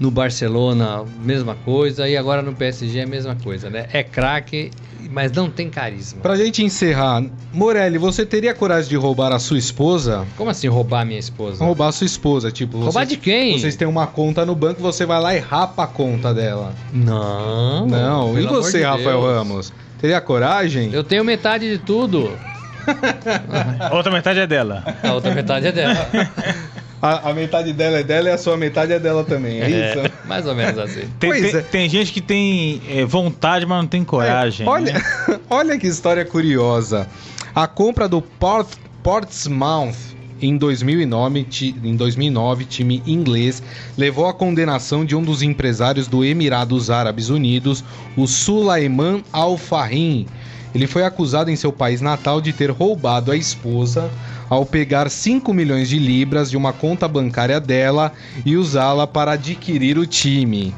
No 0.00 0.10
Barcelona, 0.10 1.04
mesma 1.22 1.54
coisa. 1.54 2.08
E 2.08 2.16
agora 2.16 2.42
no 2.42 2.52
PSG 2.52 2.98
é 2.98 3.02
a 3.04 3.06
mesma 3.06 3.36
coisa, 3.36 3.70
né? 3.70 3.86
É 3.92 4.02
craque, 4.02 4.72
mas 5.10 5.30
não 5.30 5.48
tem 5.48 5.70
carisma. 5.70 6.20
Pra 6.20 6.34
gente 6.34 6.60
encerrar, 6.64 7.22
Morelli, 7.52 7.98
você 7.98 8.26
teria 8.26 8.52
coragem 8.52 8.88
de 8.88 8.96
roubar 8.96 9.30
a 9.30 9.38
sua 9.38 9.58
esposa? 9.58 10.26
Como 10.36 10.50
assim 10.50 10.66
roubar 10.66 11.04
minha 11.06 11.20
esposa? 11.20 11.64
Roubar 11.64 11.88
a 11.88 11.92
sua 11.92 12.06
esposa, 12.06 12.50
tipo. 12.50 12.78
Roubar 12.78 13.06
de 13.06 13.16
quem? 13.16 13.56
Vocês 13.56 13.76
têm 13.76 13.86
uma 13.86 14.08
conta 14.08 14.44
no 14.44 14.56
banco, 14.56 14.82
você 14.82 15.06
vai 15.06 15.20
lá 15.20 15.36
e 15.36 15.38
rapa 15.38 15.84
a 15.84 15.86
conta 15.86 16.34
dela. 16.34 16.74
Não. 16.92 17.86
Não. 17.86 18.36
E 18.36 18.44
você, 18.44 18.82
Rafael 18.82 19.20
Deus. 19.20 19.36
Ramos? 19.36 19.72
Teria 20.02 20.20
coragem? 20.20 20.92
Eu 20.92 21.04
tenho 21.04 21.24
metade 21.24 21.70
de 21.70 21.78
tudo. 21.78 22.36
a 23.78 23.94
outra 23.94 24.10
metade 24.10 24.40
é 24.40 24.46
dela. 24.48 24.82
A 25.00 25.12
outra 25.12 25.32
metade 25.32 25.68
é 25.68 25.72
dela. 25.72 26.08
A, 27.00 27.30
a, 27.30 27.32
metade 27.32 27.72
dela 27.72 27.98
é 27.98 28.02
dela 28.02 28.28
e 28.28 28.32
a 28.32 28.38
sua 28.38 28.56
metade 28.56 28.92
é 28.92 28.98
dela 28.98 29.24
também, 29.24 29.60
é, 29.60 29.64
é 29.64 29.70
isso? 29.70 30.12
Mais 30.24 30.46
ou 30.46 30.54
menos 30.56 30.78
assim. 30.78 31.08
Tem, 31.18 31.32
tem, 31.32 31.56
é. 31.56 31.60
tem, 31.60 31.88
gente 31.88 32.12
que 32.12 32.20
tem 32.20 32.82
é, 32.88 33.04
vontade, 33.04 33.64
mas 33.64 33.78
não 33.78 33.88
tem 33.88 34.04
coragem. 34.04 34.66
É, 34.66 34.70
olha, 34.70 34.92
né? 34.92 35.02
olha 35.48 35.78
que 35.78 35.86
história 35.86 36.24
curiosa. 36.24 37.08
A 37.54 37.68
compra 37.68 38.08
do 38.08 38.20
Port, 38.20 38.68
Portsmouth 39.04 40.16
em 40.42 40.56
2009, 40.56 41.46
em 41.84 41.96
2009, 41.96 42.64
time 42.64 43.02
inglês 43.06 43.62
levou 43.96 44.26
à 44.26 44.34
condenação 44.34 45.04
de 45.04 45.14
um 45.14 45.22
dos 45.22 45.42
empresários 45.42 46.08
do 46.08 46.24
Emirados 46.24 46.90
Árabes 46.90 47.28
Unidos, 47.28 47.84
o 48.16 48.26
Sulaiman 48.26 49.22
Al 49.32 49.56
Fahim. 49.56 50.26
Ele 50.74 50.86
foi 50.86 51.04
acusado 51.04 51.50
em 51.50 51.56
seu 51.56 51.72
país 51.72 52.00
natal 52.00 52.40
de 52.40 52.52
ter 52.52 52.70
roubado 52.70 53.30
a 53.30 53.36
esposa 53.36 54.10
ao 54.48 54.66
pegar 54.66 55.10
5 55.10 55.52
milhões 55.52 55.88
de 55.88 55.98
libras 55.98 56.50
de 56.50 56.56
uma 56.56 56.72
conta 56.72 57.06
bancária 57.06 57.60
dela 57.60 58.12
e 58.44 58.56
usá-la 58.56 59.06
para 59.06 59.32
adquirir 59.32 59.96
o 59.98 60.06
time, 60.06 60.74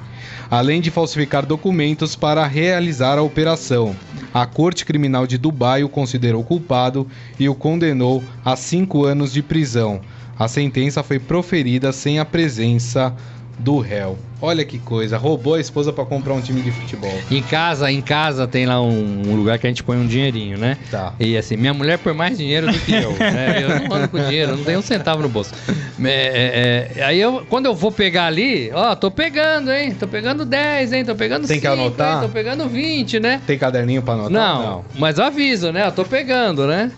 além 0.51 0.81
de 0.81 0.91
falsificar 0.91 1.45
documentos 1.47 2.15
para 2.17 2.47
realizar 2.47 3.19
a 3.19 3.23
operação. 3.23 3.95
A 4.33 4.47
Corte 4.47 4.85
Criminal 4.85 5.27
de 5.27 5.39
Dubai 5.39 5.85
o 5.85 5.89
considerou 5.89 6.43
culpado 6.43 7.07
e 7.39 7.49
o 7.49 7.55
condenou 7.55 8.23
a 8.45 8.57
cinco 8.57 9.05
anos 9.05 9.33
de 9.33 9.43
prisão. 9.43 10.01
A 10.39 10.49
sentença 10.49 11.03
foi 11.03 11.19
proferida 11.19 11.93
sem 11.93 12.19
a 12.19 12.25
presença 12.25 13.15
do 13.59 13.79
réu. 13.79 14.19
Olha 14.41 14.65
que 14.65 14.79
coisa, 14.79 15.17
roubou 15.17 15.55
a 15.55 15.61
esposa 15.61 15.93
para 15.93 16.05
comprar 16.05 16.35
um 16.35 16.41
time 16.41 16.61
de 16.61 16.71
futebol. 16.71 17.13
Em 17.31 17.43
casa, 17.43 17.91
em 17.91 18.03
casa 18.03 18.47
tem 18.47 18.67
lá 18.67 18.81
um, 18.83 19.23
um, 19.27 19.35
lugar 19.35 19.59
que 19.59 19.67
a 19.67 19.71
gente 19.71 19.83
põe 19.83 19.97
um 19.97 20.07
dinheirinho, 20.07 20.59
né? 20.59 20.77
Tá. 20.91 21.15
E 21.19 21.37
assim, 21.37 21.57
minha 21.57 21.73
mulher 21.73 21.99
põe 21.99 22.13
mais 22.13 22.37
dinheiro 22.37 22.71
do 22.71 22.79
que 22.79 22.93
eu. 22.93 23.13
né? 23.19 23.63
Eu 23.63 23.89
não 23.89 23.97
ando 23.97 24.09
com 24.09 24.19
dinheiro, 24.19 24.57
não 24.57 24.65
tenho 24.65 24.81
um 24.81 24.83
centavo 24.83 25.23
no 25.23 25.29
bolso. 25.29 25.55
É, 26.03 26.11
é, 26.11 27.01
é, 27.01 27.05
aí 27.05 27.21
eu, 27.21 27.47
quando 27.49 27.67
eu 27.67 27.75
vou 27.75 27.93
pegar 27.93 28.27
ali, 28.27 28.71
ó, 28.75 28.95
tô 28.95 29.11
pegando, 29.11 29.73
hein? 29.73 29.95
Tô 29.95 30.07
pegando 30.07 30.45
10, 30.45 30.93
hein? 30.93 31.05
Tô 31.05 31.15
pegando 31.15 31.47
Tem 31.47 31.61
5, 31.61 31.61
que 31.61 31.67
anotar? 31.67 32.17
Hein? 32.17 32.29
Tô 32.29 32.29
pegando 32.29 32.69
20, 32.69 33.21
né? 33.21 33.41
Tem 33.47 33.57
caderninho 33.57 34.03
pra 34.03 34.15
anotar? 34.15 34.33
Não, 34.33 34.63
não. 34.63 34.85
mas 34.97 35.19
eu 35.19 35.25
aviso, 35.25 35.73
né? 35.73 35.87
Eu 35.87 35.93
tô 35.93 36.05
pegando, 36.05 36.67
né? 36.67 36.91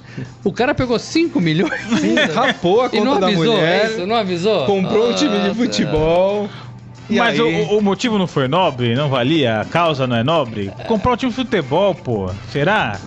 O 0.43 0.53
cara 0.53 0.75
pegou 0.75 0.99
5 0.99 1.41
milhões. 1.41 1.73
Sim, 2.01 2.15
rapou 2.35 2.83
a 2.83 2.91
conta 2.91 3.21
da 3.21 3.31
mulher. 3.31 3.91
Isso, 3.91 4.07
não 4.07 4.17
avisou? 4.17 4.65
Comprou 4.65 5.11
Nossa. 5.11 5.25
um 5.25 5.29
time 5.29 5.49
de 5.49 5.55
futebol. 5.55 6.49
E 7.09 7.17
Mas 7.17 7.39
o, 7.39 7.47
o, 7.47 7.81
motivo 7.81 8.19
não 8.19 8.27
foi 8.27 8.49
nobre? 8.49 8.95
Não 8.95 9.09
valia? 9.09 9.61
A 9.61 9.65
causa 9.65 10.07
não 10.07 10.17
é 10.17 10.25
nobre? 10.25 10.73
Comprar 10.89 11.13
um 11.13 11.17
time 11.17 11.31
de 11.31 11.37
futebol, 11.37 11.95
pô. 11.95 12.31
Será? 12.51 12.99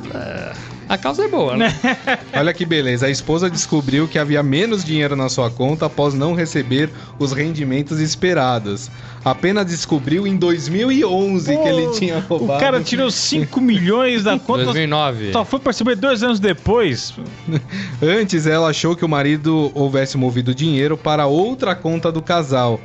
A 0.89 0.97
causa 0.97 1.26
é 1.26 1.28
boa, 1.28 1.56
né? 1.56 1.72
Olha 2.34 2.52
que 2.52 2.66
beleza. 2.66 3.06
A 3.06 3.12
esposa 3.12 3.47
descobriu 3.47 4.08
que 4.08 4.18
havia 4.18 4.41
menos 4.41 4.84
dinheiro 4.84 5.16
na 5.16 5.30
sua 5.30 5.52
conta 5.52 5.86
após 5.86 6.16
não 6.16 6.34
receber 6.34 6.89
os 7.20 7.32
rendimentos 7.32 8.00
esperados. 8.00 8.89
Apenas 9.24 9.68
descobriu 9.68 10.26
em 10.26 10.36
2011 10.36 11.54
Pô, 11.54 11.62
que 11.62 11.70
ele 11.70 11.91
tinha 11.91 12.20
roubado. 12.22 12.58
O 12.58 12.60
cara 12.60 12.82
tirou 12.82 13.12
5 13.12 13.62
milhões 13.62 14.24
da 14.24 14.39
conta. 14.39 14.64
2009. 14.64 15.32
Só 15.32 15.45
foi 15.45 15.60
perceber 15.60 15.95
dois 15.95 16.24
anos 16.24 16.39
depois. 16.39 17.14
Antes, 18.02 18.47
ela 18.47 18.70
achou 18.70 18.95
que 18.95 19.06
o 19.06 19.10
marido 19.10 19.72
houvesse 19.76 20.18
movido 20.18 20.56
dinheiro 20.56 20.97
para 20.97 21.28
outra 21.28 21.76
conta 21.76 22.12
do 22.12 22.22
casal. 22.22 22.80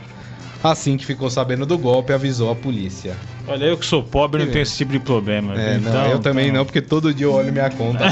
Assim 0.64 0.96
que 0.96 1.04
ficou 1.04 1.28
sabendo 1.28 1.66
do 1.66 1.76
golpe, 1.76 2.12
avisou 2.12 2.50
a 2.50 2.56
polícia. 2.56 3.14
Olha, 3.46 3.66
eu 3.66 3.76
que 3.76 3.84
sou 3.84 4.02
pobre 4.02 4.42
não 4.42 4.50
tenho 4.50 4.62
esse 4.62 4.74
tipo 4.78 4.92
de 4.92 4.98
problema. 4.98 5.54
É, 5.60 5.76
então, 5.76 5.92
não, 5.92 6.06
eu 6.06 6.18
também 6.18 6.46
então... 6.46 6.60
não, 6.60 6.64
porque 6.64 6.80
todo 6.80 7.12
dia 7.12 7.26
eu 7.26 7.34
olho 7.34 7.52
minha 7.52 7.68
conta. 7.68 8.04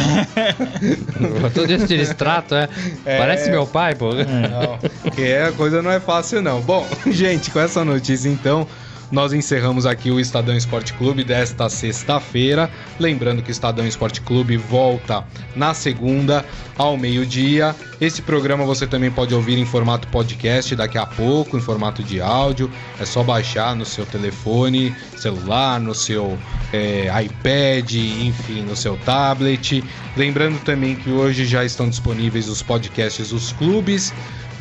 todo 1.55 1.67
dia 1.67 1.79
você 1.79 1.95
extrato, 1.95 2.55
é? 2.55 2.69
é? 3.07 3.17
Parece 3.17 3.51
meu 3.51 3.67
pai, 3.67 3.95
pô. 3.95 4.11
Não, 4.13 4.79
porque 5.01 5.23
a 5.23 5.51
coisa 5.53 5.81
não 5.81 5.91
é 5.91 5.99
fácil, 5.99 6.43
não. 6.43 6.61
Bom, 6.61 6.87
gente, 7.11 7.51
com 7.51 7.59
essa 7.59 7.83
notícia 7.83 8.29
então 8.29 8.69
nós 9.13 9.35
encerramos 9.35 9.85
aqui 9.85 10.11
o 10.11 10.19
Estadão 10.19 10.57
Esporte 10.57 10.95
Clube 10.95 11.23
desta 11.23 11.69
sexta-feira. 11.69 12.71
Lembrando 12.99 13.43
que 13.43 13.51
o 13.51 13.53
Estadão 13.53 13.87
Esporte 13.87 14.23
Clube 14.23 14.57
volta 14.57 15.23
na 15.55 15.75
segunda 15.75 16.43
ao 16.79 16.97
meio-dia. 16.97 17.77
Esse 18.01 18.23
programa 18.23 18.65
você 18.65 18.87
também 18.87 19.11
pode 19.11 19.35
ouvir 19.35 19.59
em 19.59 19.67
formato 19.67 20.09
podcast 20.09 20.75
daqui 20.75 20.97
a 20.97 21.05
pouco, 21.05 21.59
em 21.59 21.61
formato 21.61 22.03
de 22.03 22.23
áudio. 22.23 22.71
É 22.99 23.05
só 23.05 23.23
baixar 23.23 23.77
no 23.77 23.85
seu 23.85 24.07
telefone, 24.07 24.97
celular, 25.15 25.79
no 25.79 25.95
seu 25.95 26.39
é, 26.73 27.09
iPad, 27.23 27.93
enfim, 27.93 28.63
no 28.63 28.75
seu 28.75 28.97
tablet. 29.05 29.85
Lembrando 30.17 30.59
também 30.65 30.97
que 30.97 31.11
hoje 31.11 31.45
já 31.45 31.63
estão 31.63 31.87
disponíveis 31.87 32.49
os 32.49 32.63
podcasts 32.63 33.29
dos 33.29 33.53
clubes 33.53 34.11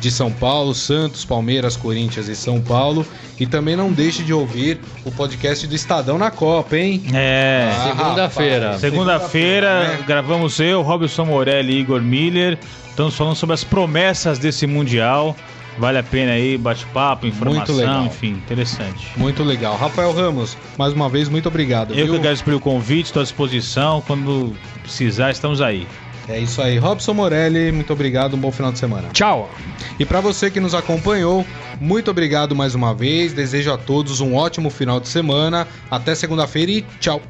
de 0.02 0.10
São 0.10 0.32
Paulo, 0.32 0.74
Santos, 0.74 1.24
Palmeiras, 1.24 1.76
Corinthians 1.76 2.26
e 2.26 2.34
São 2.34 2.60
Paulo. 2.60 3.06
E 3.38 3.46
também 3.46 3.76
não 3.76 3.92
deixe 3.92 4.24
de 4.24 4.32
ouvir 4.32 4.80
o 5.04 5.12
podcast 5.12 5.64
do 5.66 5.74
Estadão 5.74 6.18
na 6.18 6.30
Copa, 6.30 6.76
hein? 6.76 7.02
É. 7.14 7.70
Ah, 7.72 7.88
Segunda-feira. 7.96 8.78
Segunda-feira, 8.78 9.80
Segunda 9.80 9.98
né? 9.98 10.04
gravamos 10.06 10.58
eu, 10.58 10.82
Robson 10.82 11.24
Morelli 11.24 11.74
e 11.74 11.80
Igor 11.80 12.02
Miller. 12.02 12.58
Estamos 12.88 13.14
falando 13.14 13.36
sobre 13.36 13.54
as 13.54 13.62
promessas 13.62 14.38
desse 14.40 14.66
Mundial. 14.66 15.36
Vale 15.78 15.98
a 15.98 16.02
pena 16.02 16.32
aí, 16.32 16.58
bate-papo, 16.58 17.26
informação, 17.26 18.04
enfim, 18.04 18.32
interessante. 18.32 19.08
Muito 19.16 19.42
legal. 19.42 19.76
Rafael 19.76 20.12
Ramos, 20.12 20.56
mais 20.76 20.92
uma 20.92 21.08
vez, 21.08 21.30
muito 21.30 21.48
obrigado. 21.48 21.92
Eu 21.92 22.04
viu? 22.04 22.14
que 22.14 22.18
agradeço 22.20 22.44
pelo 22.44 22.60
convite, 22.60 23.06
estou 23.06 23.20
à 23.20 23.24
disposição. 23.24 24.02
Quando 24.06 24.52
precisar, 24.82 25.30
estamos 25.30 25.62
aí. 25.62 25.86
É 26.28 26.38
isso 26.38 26.62
aí. 26.62 26.78
Robson 26.78 27.14
Morelli, 27.14 27.72
muito 27.72 27.92
obrigado, 27.92 28.34
um 28.34 28.38
bom 28.38 28.52
final 28.52 28.72
de 28.72 28.78
semana. 28.78 29.08
Tchau. 29.12 29.50
E 29.98 30.04
para 30.04 30.20
você 30.20 30.50
que 30.50 30.60
nos 30.60 30.74
acompanhou, 30.74 31.44
muito 31.80 32.10
obrigado 32.10 32.54
mais 32.54 32.74
uma 32.74 32.94
vez. 32.94 33.32
Desejo 33.32 33.72
a 33.72 33.78
todos 33.78 34.20
um 34.20 34.34
ótimo 34.34 34.70
final 34.70 35.00
de 35.00 35.08
semana. 35.08 35.66
Até 35.90 36.14
segunda-feira 36.14 36.70
e 36.70 36.82
tchau. 37.00 37.20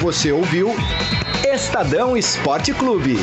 Você 0.00 0.32
ouviu 0.32 0.74
Estadão 1.44 2.16
Esporte 2.16 2.72
Clube. 2.72 3.18